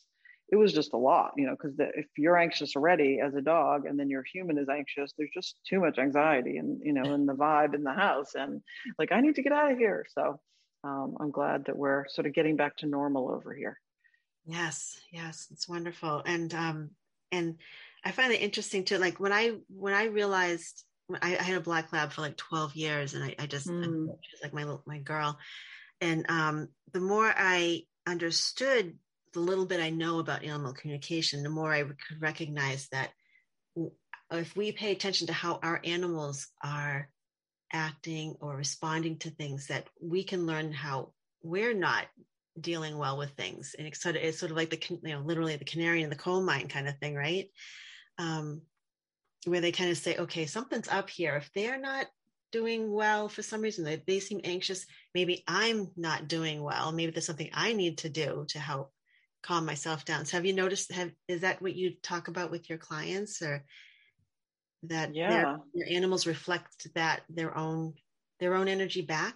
it 0.49 0.55
was 0.55 0.73
just 0.73 0.93
a 0.93 0.97
lot, 0.97 1.33
you 1.35 1.45
know, 1.45 1.51
because 1.51 1.75
if 1.77 2.05
you're 2.17 2.37
anxious 2.37 2.75
already 2.75 3.19
as 3.19 3.35
a 3.35 3.41
dog 3.41 3.85
and 3.85 3.99
then 3.99 4.09
your 4.09 4.23
human 4.23 4.57
is 4.57 4.69
anxious, 4.69 5.11
there's 5.17 5.29
just 5.33 5.59
too 5.67 5.79
much 5.79 5.97
anxiety 5.97 6.57
and, 6.57 6.79
you 6.83 6.93
know, 6.93 7.13
and 7.13 7.27
the 7.27 7.33
vibe 7.33 7.75
in 7.75 7.83
the 7.83 7.93
house. 7.93 8.33
And 8.33 8.61
like, 8.97 9.11
I 9.11 9.19
need 9.19 9.35
to 9.35 9.43
get 9.43 9.51
out 9.51 9.71
of 9.71 9.77
here. 9.77 10.05
So 10.13 10.39
um, 10.85 11.17
I'm 11.19 11.31
glad 11.31 11.65
that 11.65 11.77
we're 11.77 12.07
sort 12.07 12.27
of 12.27 12.33
getting 12.33 12.55
back 12.55 12.77
to 12.77 12.85
normal 12.85 13.29
over 13.29 13.53
here. 13.53 13.77
Yes, 14.45 14.97
yes, 15.11 15.47
it's 15.51 15.67
wonderful. 15.67 16.21
And, 16.25 16.53
um, 16.53 16.91
and 17.33 17.57
I 18.05 18.11
find 18.11 18.31
it 18.31 18.41
interesting 18.41 18.85
too. 18.85 18.97
Like 18.99 19.19
when 19.19 19.33
I 19.33 19.55
when 19.67 19.93
I 19.93 20.05
realized 20.05 20.85
I, 21.21 21.37
I 21.37 21.43
had 21.43 21.57
a 21.57 21.61
black 21.61 21.91
lab 21.91 22.13
for 22.13 22.21
like 22.21 22.37
12 22.37 22.75
years, 22.75 23.13
and 23.13 23.23
I, 23.23 23.35
I 23.37 23.45
just 23.47 23.67
mm. 23.67 24.07
like 24.41 24.53
my 24.53 24.77
my 24.85 24.99
girl. 24.99 25.37
And 25.99 26.25
um, 26.29 26.69
the 26.93 27.01
more 27.01 27.33
I 27.35 27.81
understood 28.05 28.97
the 29.37 29.43
little 29.43 29.67
bit 29.67 29.79
I 29.79 29.91
know 29.91 30.17
about 30.17 30.43
animal 30.43 30.73
communication, 30.73 31.43
the 31.43 31.49
more 31.49 31.71
I 31.71 31.83
recognize 32.19 32.87
that 32.91 33.11
if 34.31 34.57
we 34.57 34.71
pay 34.71 34.91
attention 34.91 35.27
to 35.27 35.33
how 35.33 35.59
our 35.61 35.79
animals 35.83 36.47
are 36.63 37.07
acting 37.71 38.35
or 38.39 38.55
responding 38.55 39.19
to 39.19 39.29
things, 39.29 39.67
that 39.67 39.87
we 40.01 40.23
can 40.23 40.47
learn 40.47 40.73
how 40.73 41.11
we're 41.43 41.75
not 41.75 42.05
dealing 42.59 42.97
well 42.97 43.15
with 43.15 43.29
things. 43.33 43.75
And 43.77 43.87
it's 43.87 44.01
sort 44.01 44.15
of, 44.15 44.23
it's 44.23 44.39
sort 44.39 44.49
of 44.49 44.57
like 44.57 44.71
the, 44.71 44.99
you 45.03 45.13
know, 45.13 45.19
literally 45.19 45.55
the 45.55 45.65
canary 45.65 46.01
in 46.01 46.09
the 46.09 46.15
coal 46.15 46.41
mine 46.41 46.67
kind 46.67 46.87
of 46.87 46.97
thing, 46.97 47.13
right? 47.13 47.51
Um, 48.17 48.63
where 49.45 49.61
they 49.61 49.71
kind 49.71 49.91
of 49.91 49.99
say, 49.99 50.17
okay, 50.17 50.47
something's 50.47 50.87
up 50.87 51.11
here. 51.11 51.35
If 51.35 51.51
they're 51.53 51.79
not 51.79 52.07
doing 52.51 52.91
well 52.91 53.29
for 53.29 53.43
some 53.43 53.61
reason, 53.61 53.85
they, 53.85 54.01
they 54.07 54.19
seem 54.19 54.41
anxious, 54.43 54.87
maybe 55.13 55.43
I'm 55.47 55.91
not 55.95 56.27
doing 56.27 56.63
well. 56.63 56.91
Maybe 56.91 57.11
there's 57.11 57.27
something 57.27 57.51
I 57.53 57.73
need 57.73 57.99
to 57.99 58.09
do 58.09 58.47
to 58.49 58.57
help 58.57 58.93
calm 59.47 59.65
myself 59.65 60.03
down. 60.03 60.25
So 60.25 60.37
have 60.37 60.45
you 60.45 60.53
noticed, 60.53 60.91
have, 60.91 61.11
is 61.27 61.41
that 61.41 61.61
what 61.61 61.75
you 61.75 61.93
talk 62.03 62.27
about 62.27 62.51
with 62.51 62.69
your 62.69 62.77
clients 62.77 63.41
or 63.41 63.63
that 64.83 65.15
yeah. 65.15 65.57
your 65.73 65.87
animals 65.89 66.27
reflect 66.27 66.93
that 66.95 67.21
their 67.29 67.57
own, 67.57 67.93
their 68.39 68.55
own 68.55 68.67
energy 68.67 69.01
back? 69.01 69.35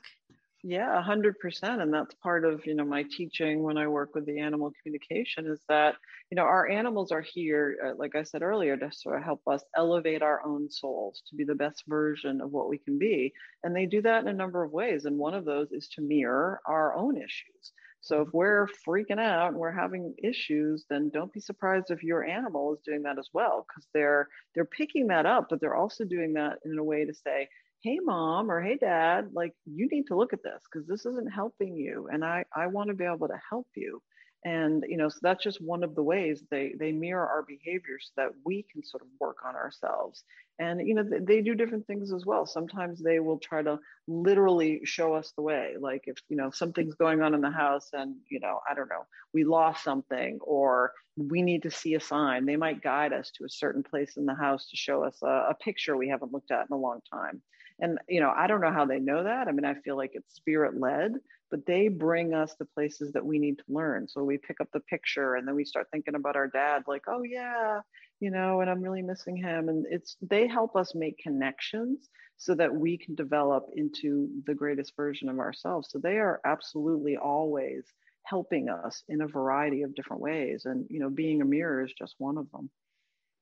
Yeah, 0.64 1.00
a 1.00 1.02
hundred 1.02 1.40
percent. 1.40 1.82
And 1.82 1.92
that's 1.92 2.14
part 2.16 2.46
of, 2.46 2.68
you 2.68 2.76
know, 2.76 2.86
my 2.86 3.04
teaching 3.18 3.64
when 3.64 3.78
I 3.78 3.88
work 3.88 4.14
with 4.14 4.28
the 4.28 4.40
animal 4.40 4.72
communication 4.84 5.48
is 5.48 5.60
that, 5.70 5.96
you 6.30 6.36
know, 6.36 6.44
our 6.44 6.70
animals 6.70 7.12
are 7.12 7.26
here, 7.34 7.78
uh, 7.84 7.96
like 7.98 8.16
I 8.16 8.24
said 8.24 8.44
earlier, 8.44 8.78
to 8.78 8.92
sort 8.92 9.18
of 9.18 9.24
help 9.24 9.42
us 9.48 9.64
elevate 9.76 10.22
our 10.22 10.46
own 10.46 10.70
souls 10.70 11.24
to 11.30 11.36
be 11.36 11.46
the 11.46 11.56
best 11.56 11.84
version 11.88 12.42
of 12.42 12.52
what 12.52 12.70
we 12.70 12.78
can 12.78 13.00
be. 13.00 13.34
And 13.64 13.76
they 13.76 13.88
do 13.88 14.04
that 14.04 14.22
in 14.22 14.28
a 14.28 14.34
number 14.34 14.64
of 14.64 14.72
ways. 14.72 15.06
And 15.06 15.18
one 15.18 15.34
of 15.34 15.46
those 15.46 15.72
is 15.72 15.88
to 15.96 16.02
mirror 16.02 16.62
our 16.68 16.94
own 16.96 17.18
issues. 17.18 17.72
So 18.02 18.22
if 18.22 18.30
we're 18.34 18.68
freaking 18.88 19.20
out 19.20 19.50
and 19.50 19.58
we're 19.58 19.72
having 19.72 20.16
issues, 20.24 20.86
then 20.90 21.10
don't 21.14 21.32
be 21.34 21.40
surprised 21.40 21.92
if 21.92 22.04
your 22.04 22.24
animal 22.24 22.74
is 22.74 22.82
doing 22.86 23.04
that 23.04 23.20
as 23.20 23.30
well, 23.34 23.66
because 23.68 23.88
they're 23.94 24.28
they're 24.56 24.66
picking 24.66 25.08
that 25.08 25.26
up, 25.26 25.48
but 25.50 25.62
they're 25.62 25.76
also 25.76 26.04
doing 26.04 26.34
that 26.34 26.60
in 26.66 26.78
a 26.78 26.84
way 26.84 27.06
to 27.06 27.14
say, 27.14 27.48
hey 27.84 27.98
mom 28.04 28.52
or 28.52 28.62
hey 28.62 28.78
dad 28.78 29.30
like 29.34 29.54
you 29.66 29.88
need 29.92 30.06
to 30.08 30.16
look 30.16 30.34
at 30.34 30.44
this 30.44 30.62
because 30.72 30.88
this 30.88 31.06
isn't 31.06 31.32
helping 31.34 31.76
you 31.76 32.08
and 32.12 32.24
i 32.24 32.44
i 32.56 32.68
want 32.68 32.88
to 32.90 32.94
be 32.94 33.06
able 33.06 33.28
to 33.28 33.42
help 33.50 33.68
you. 33.76 34.02
And 34.44 34.84
you 34.88 34.98
know 34.98 35.10
so 35.10 35.20
that's 35.22 35.44
just 35.44 35.62
one 35.62 35.84
of 35.84 35.94
the 35.96 36.04
ways 36.04 36.44
they 36.50 36.74
they 36.80 36.92
mirror 36.92 37.28
our 37.28 37.44
behavior 37.44 37.98
so 38.00 38.12
that 38.18 38.32
we 38.46 38.66
can 38.72 38.84
sort 38.84 39.04
of 39.04 39.10
work 39.20 39.38
on 39.46 39.56
ourselves 39.56 40.24
and 40.62 40.88
you 40.88 40.94
know 40.94 41.04
they, 41.04 41.42
do 41.42 41.56
different 41.56 41.88
things 41.88 42.14
as 42.14 42.24
well. 42.24 42.46
Sometimes 42.46 43.02
they 43.02 43.20
will 43.20 43.40
try 43.40 43.64
to 43.64 43.80
literally 44.08 44.82
show 44.84 45.16
us 45.16 45.34
the 45.36 45.42
way. 45.42 45.74
Like 45.80 46.04
if 46.06 46.18
you 46.30 46.38
know 46.38 46.52
something's 46.52 46.94
going 46.94 47.22
on 47.22 47.34
in 47.34 47.42
the 47.42 47.50
house 47.50 47.90
and 47.94 48.16
you 48.30 48.40
know 48.40 48.60
i 48.70 48.76
don't 48.76 48.90
know 48.90 49.06
we 49.34 49.44
lost 49.44 49.84
something 49.84 50.40
or 50.42 50.92
we 51.18 51.42
need 51.42 51.64
to 51.64 51.72
see 51.72 51.96
a 51.96 52.00
sign 52.00 52.46
they 52.46 52.56
might 52.56 52.84
guide 52.84 53.12
us 53.12 53.32
to 53.32 53.44
a 53.44 53.50
certain 53.50 53.84
place 53.84 54.18
in 54.18 54.26
the 54.26 54.36
house 54.36 54.68
to 54.70 54.78
show 54.78 55.04
us 55.04 55.18
a, 55.24 55.50
a 55.50 55.56
picture 55.60 55.98
we 55.98 56.10
haven't 56.10 56.32
looked 56.32 56.52
at 56.52 56.68
in 56.70 56.74
a 56.74 56.80
long 56.88 57.00
time. 57.12 57.42
And 57.80 57.98
you 58.08 58.22
know 58.22 58.32
i 58.36 58.46
don't 58.46 58.62
know 58.62 58.72
how 58.72 58.86
they 58.86 59.00
know 59.00 59.24
that. 59.24 59.48
I 59.48 59.52
mean 59.52 59.66
i 59.66 59.74
feel 59.74 59.98
like 59.98 60.12
it's 60.14 60.36
spirit 60.36 60.80
led 60.80 61.14
but 61.50 61.66
they 61.66 61.90
bring 61.90 62.34
us 62.34 62.56
to 62.56 62.66
places 62.66 63.12
that 63.12 63.26
we 63.26 63.38
need 63.38 63.58
to 63.58 63.64
learn. 63.68 64.08
So 64.08 64.24
we 64.24 64.38
pick 64.38 64.62
up 64.62 64.70
the 64.72 64.80
picture 64.80 65.36
and 65.36 65.46
then 65.46 65.54
we 65.54 65.66
start 65.66 65.88
thinking 65.92 66.16
about 66.16 66.38
our 66.38 66.48
dad, 66.48 66.84
like, 66.88 67.04
oh 67.10 67.24
yeah, 67.24 67.82
you 68.22 68.32
know, 68.32 68.62
and 68.62 68.70
I'm 68.70 68.82
really 68.82 69.02
missing 69.02 69.36
him. 69.36 69.68
And 69.68 69.86
it's 69.90 70.16
they 70.22 70.48
help 70.48 70.76
us 70.78 70.96
make 70.96 71.18
connections 71.18 72.10
so 72.38 72.56
that 72.56 72.74
we 72.74 72.98
can 72.98 73.16
develop 73.16 73.68
into 73.76 74.30
the 74.46 74.56
greatest 74.56 74.96
version 74.96 75.28
of 75.28 75.40
ourselves. 75.40 75.90
So 75.92 76.00
they 76.00 76.20
are 76.20 76.40
absolutely 76.46 77.18
always 77.18 77.84
helping 78.24 78.70
us 78.70 79.04
in 79.10 79.22
a 79.22 79.28
variety 79.28 79.82
of 79.82 79.96
different 79.96 80.22
ways. 80.22 80.64
And 80.66 80.86
you 80.90 81.00
know, 81.00 81.10
being 81.10 81.42
a 81.42 81.46
mirror 81.46 81.84
is 81.84 81.94
just 81.98 82.16
one 82.20 82.38
of 82.38 82.50
them. 82.52 82.70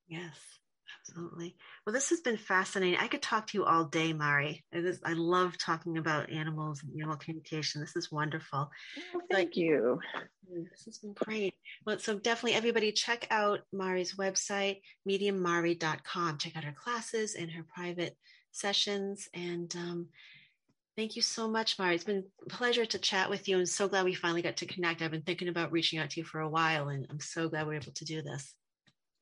Yes. 0.08 0.59
Absolutely. 1.02 1.56
Well, 1.86 1.94
this 1.94 2.10
has 2.10 2.22
been 2.22 2.38
fascinating. 2.38 3.00
I 3.00 3.08
could 3.08 3.22
talk 3.22 3.48
to 3.48 3.58
you 3.58 3.66
all 3.66 3.86
day, 3.86 4.14
Mari. 4.14 4.64
I 4.74 5.14
love 5.14 5.58
talking 5.58 5.98
about 5.98 6.30
animals 6.30 6.82
and 6.84 6.94
animal 6.96 7.18
communication. 7.18 7.82
This 7.82 7.96
is 7.96 8.12
wonderful. 8.12 8.70
Oh, 9.16 9.22
thank 9.32 9.56
you. 9.56 10.00
This 10.72 10.86
has 10.86 10.98
been 10.98 11.14
great. 11.14 11.56
Well, 11.86 12.00
so 12.00 12.18
definitely 12.18 12.58
everybody 12.58 12.92
check 12.92 13.28
out 13.30 13.62
Mari's 13.72 14.16
website, 14.16 14.82
mediummari.com. 15.08 16.38
Check 16.38 16.58
out 16.58 16.64
her 16.64 16.76
classes 16.78 17.36
and 17.36 17.52
her 17.52 17.66
private 17.76 18.16
sessions. 18.52 19.28
And 19.34 19.74
um, 19.76 20.08
thank 20.96 21.16
you 21.16 21.22
so 21.22 21.50
much, 21.50 21.78
Mari. 21.80 21.96
It's 21.96 22.04
been 22.04 22.26
a 22.46 22.50
pleasure 22.50 22.86
to 22.86 23.00
chat 23.00 23.30
with 23.30 23.48
you. 23.48 23.58
I'm 23.58 23.66
so 23.66 23.88
glad 23.88 24.06
we 24.06 24.14
finally 24.14 24.42
got 24.42 24.58
to 24.58 24.66
connect. 24.66 25.02
I've 25.02 25.12
been 25.12 25.22
thinking 25.22 25.48
about 25.48 25.72
reaching 25.72 26.00
out 26.00 26.12
to 26.12 26.20
you 26.20 26.26
for 26.26 26.42
a 26.42 26.50
while, 26.50 26.90
and 26.90 27.08
I'm 27.10 27.20
so 27.20 27.50
glad 27.50 27.68
we 27.68 27.74
we're 27.74 27.82
able 27.82 27.94
to 27.94 28.06
do 28.06 28.22
this. 28.22 28.54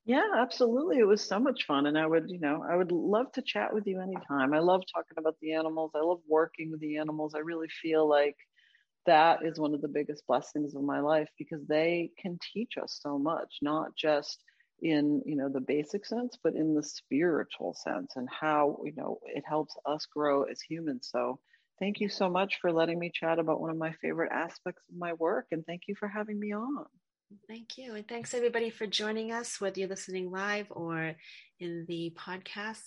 Yeah, 0.08 0.28
absolutely. 0.38 0.98
It 1.00 1.06
was 1.08 1.22
so 1.28 1.40
much 1.40 1.66
fun. 1.66 1.86
And 1.86 1.98
I 2.00 2.08
would, 2.08 2.30
you 2.32 2.40
know, 2.40 2.64
I 2.68 2.76
would 2.78 2.92
love 2.92 3.32
to 3.34 3.44
chat 3.44 3.74
with 3.76 3.86
you 3.88 4.02
anytime. 4.02 4.54
I 4.54 4.60
love 4.60 4.84
talking 4.94 5.18
about 5.20 5.38
the 5.42 5.54
animals. 5.54 5.92
I 5.96 6.00
love 6.02 6.22
working 6.28 6.72
with 6.72 6.80
the 6.82 6.98
animals. 6.98 7.36
I 7.36 7.40
really 7.40 7.68
feel 7.70 8.10
like 8.10 8.36
that 9.06 9.46
is 9.46 9.60
one 9.60 9.74
of 9.76 9.82
the 9.82 9.88
biggest 9.90 10.28
blessings 10.28 10.76
of 10.76 10.84
my 10.84 11.00
life 11.02 11.30
because 11.40 11.66
they 11.68 12.12
can 12.20 12.40
teach 12.54 12.78
us 12.78 13.00
so 13.02 13.20
much, 13.20 13.60
not 13.62 13.96
just 13.98 14.44
in, 14.82 15.24
you 15.26 15.36
know, 15.38 15.50
the 15.50 15.62
basic 15.62 16.06
sense, 16.06 16.38
but 16.44 16.56
in 16.56 16.76
the 16.76 16.84
spiritual 16.84 17.74
sense 17.76 18.16
and 18.18 18.30
how, 18.32 18.80
you 18.86 18.94
know, 18.96 19.20
it 19.26 19.44
helps 19.48 19.76
us 19.86 20.06
grow 20.08 20.44
as 20.46 20.62
humans. 20.62 21.10
So 21.12 21.40
thank 21.80 22.02
you 22.02 22.10
so 22.10 22.30
much 22.30 22.60
for 22.62 22.72
letting 22.74 23.00
me 23.00 23.12
chat 23.14 23.40
about 23.40 23.62
one 23.62 23.72
of 23.72 23.78
my 23.78 23.94
favorite 24.02 24.32
aspects 24.34 24.84
of 24.90 24.98
my 24.98 25.14
work. 25.14 25.48
And 25.52 25.66
thank 25.66 25.84
you 25.88 25.96
for 25.96 26.08
having 26.10 26.40
me 26.40 26.54
on. 26.54 26.88
Thank 27.48 27.78
you. 27.78 27.96
And 27.96 28.08
thanks 28.08 28.34
everybody 28.34 28.70
for 28.70 28.88
joining 28.88 29.32
us, 29.32 29.60
whether 29.60 29.80
you're 29.80 29.90
listening 29.90 30.32
live 30.32 30.68
or 30.70 31.16
in 31.60 31.86
the 31.88 32.14
podcast. 32.18 32.82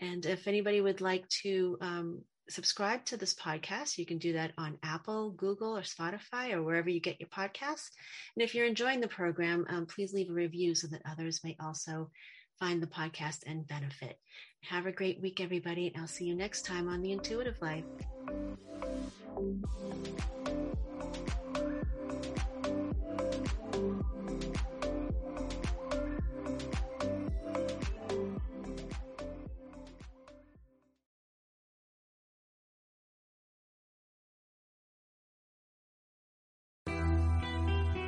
And 0.00 0.24
if 0.26 0.46
anybody 0.46 0.80
would 0.80 1.00
like 1.00 1.28
to 1.42 1.76
um, 1.80 2.22
subscribe 2.48 3.04
to 3.06 3.16
this 3.16 3.34
podcast, 3.34 3.98
you 3.98 4.06
can 4.06 4.18
do 4.18 4.32
that 4.34 4.52
on 4.56 4.78
Apple, 4.82 5.30
Google, 5.30 5.76
or 5.76 5.82
Spotify, 5.82 6.52
or 6.52 6.62
wherever 6.62 6.88
you 6.88 7.00
get 7.00 7.20
your 7.20 7.28
podcasts. 7.28 7.90
And 8.36 8.44
if 8.44 8.54
you're 8.54 8.66
enjoying 8.66 9.00
the 9.00 9.08
program, 9.08 9.66
um, 9.68 9.86
please 9.86 10.12
leave 10.12 10.30
a 10.30 10.34
review 10.34 10.74
so 10.74 10.86
that 10.88 11.02
others 11.10 11.40
may 11.42 11.56
also 11.60 12.10
find 12.58 12.82
the 12.82 12.86
podcast 12.86 13.40
and 13.46 13.66
benefit. 13.66 14.18
Have 14.62 14.86
a 14.86 14.92
great 14.92 15.20
week, 15.20 15.40
everybody, 15.40 15.88
and 15.88 15.96
I'll 15.96 16.06
see 16.06 16.26
you 16.26 16.34
next 16.34 16.64
time 16.64 16.88
on 16.88 17.02
The 17.02 17.12
Intuitive 17.12 17.60
Life. 17.60 17.84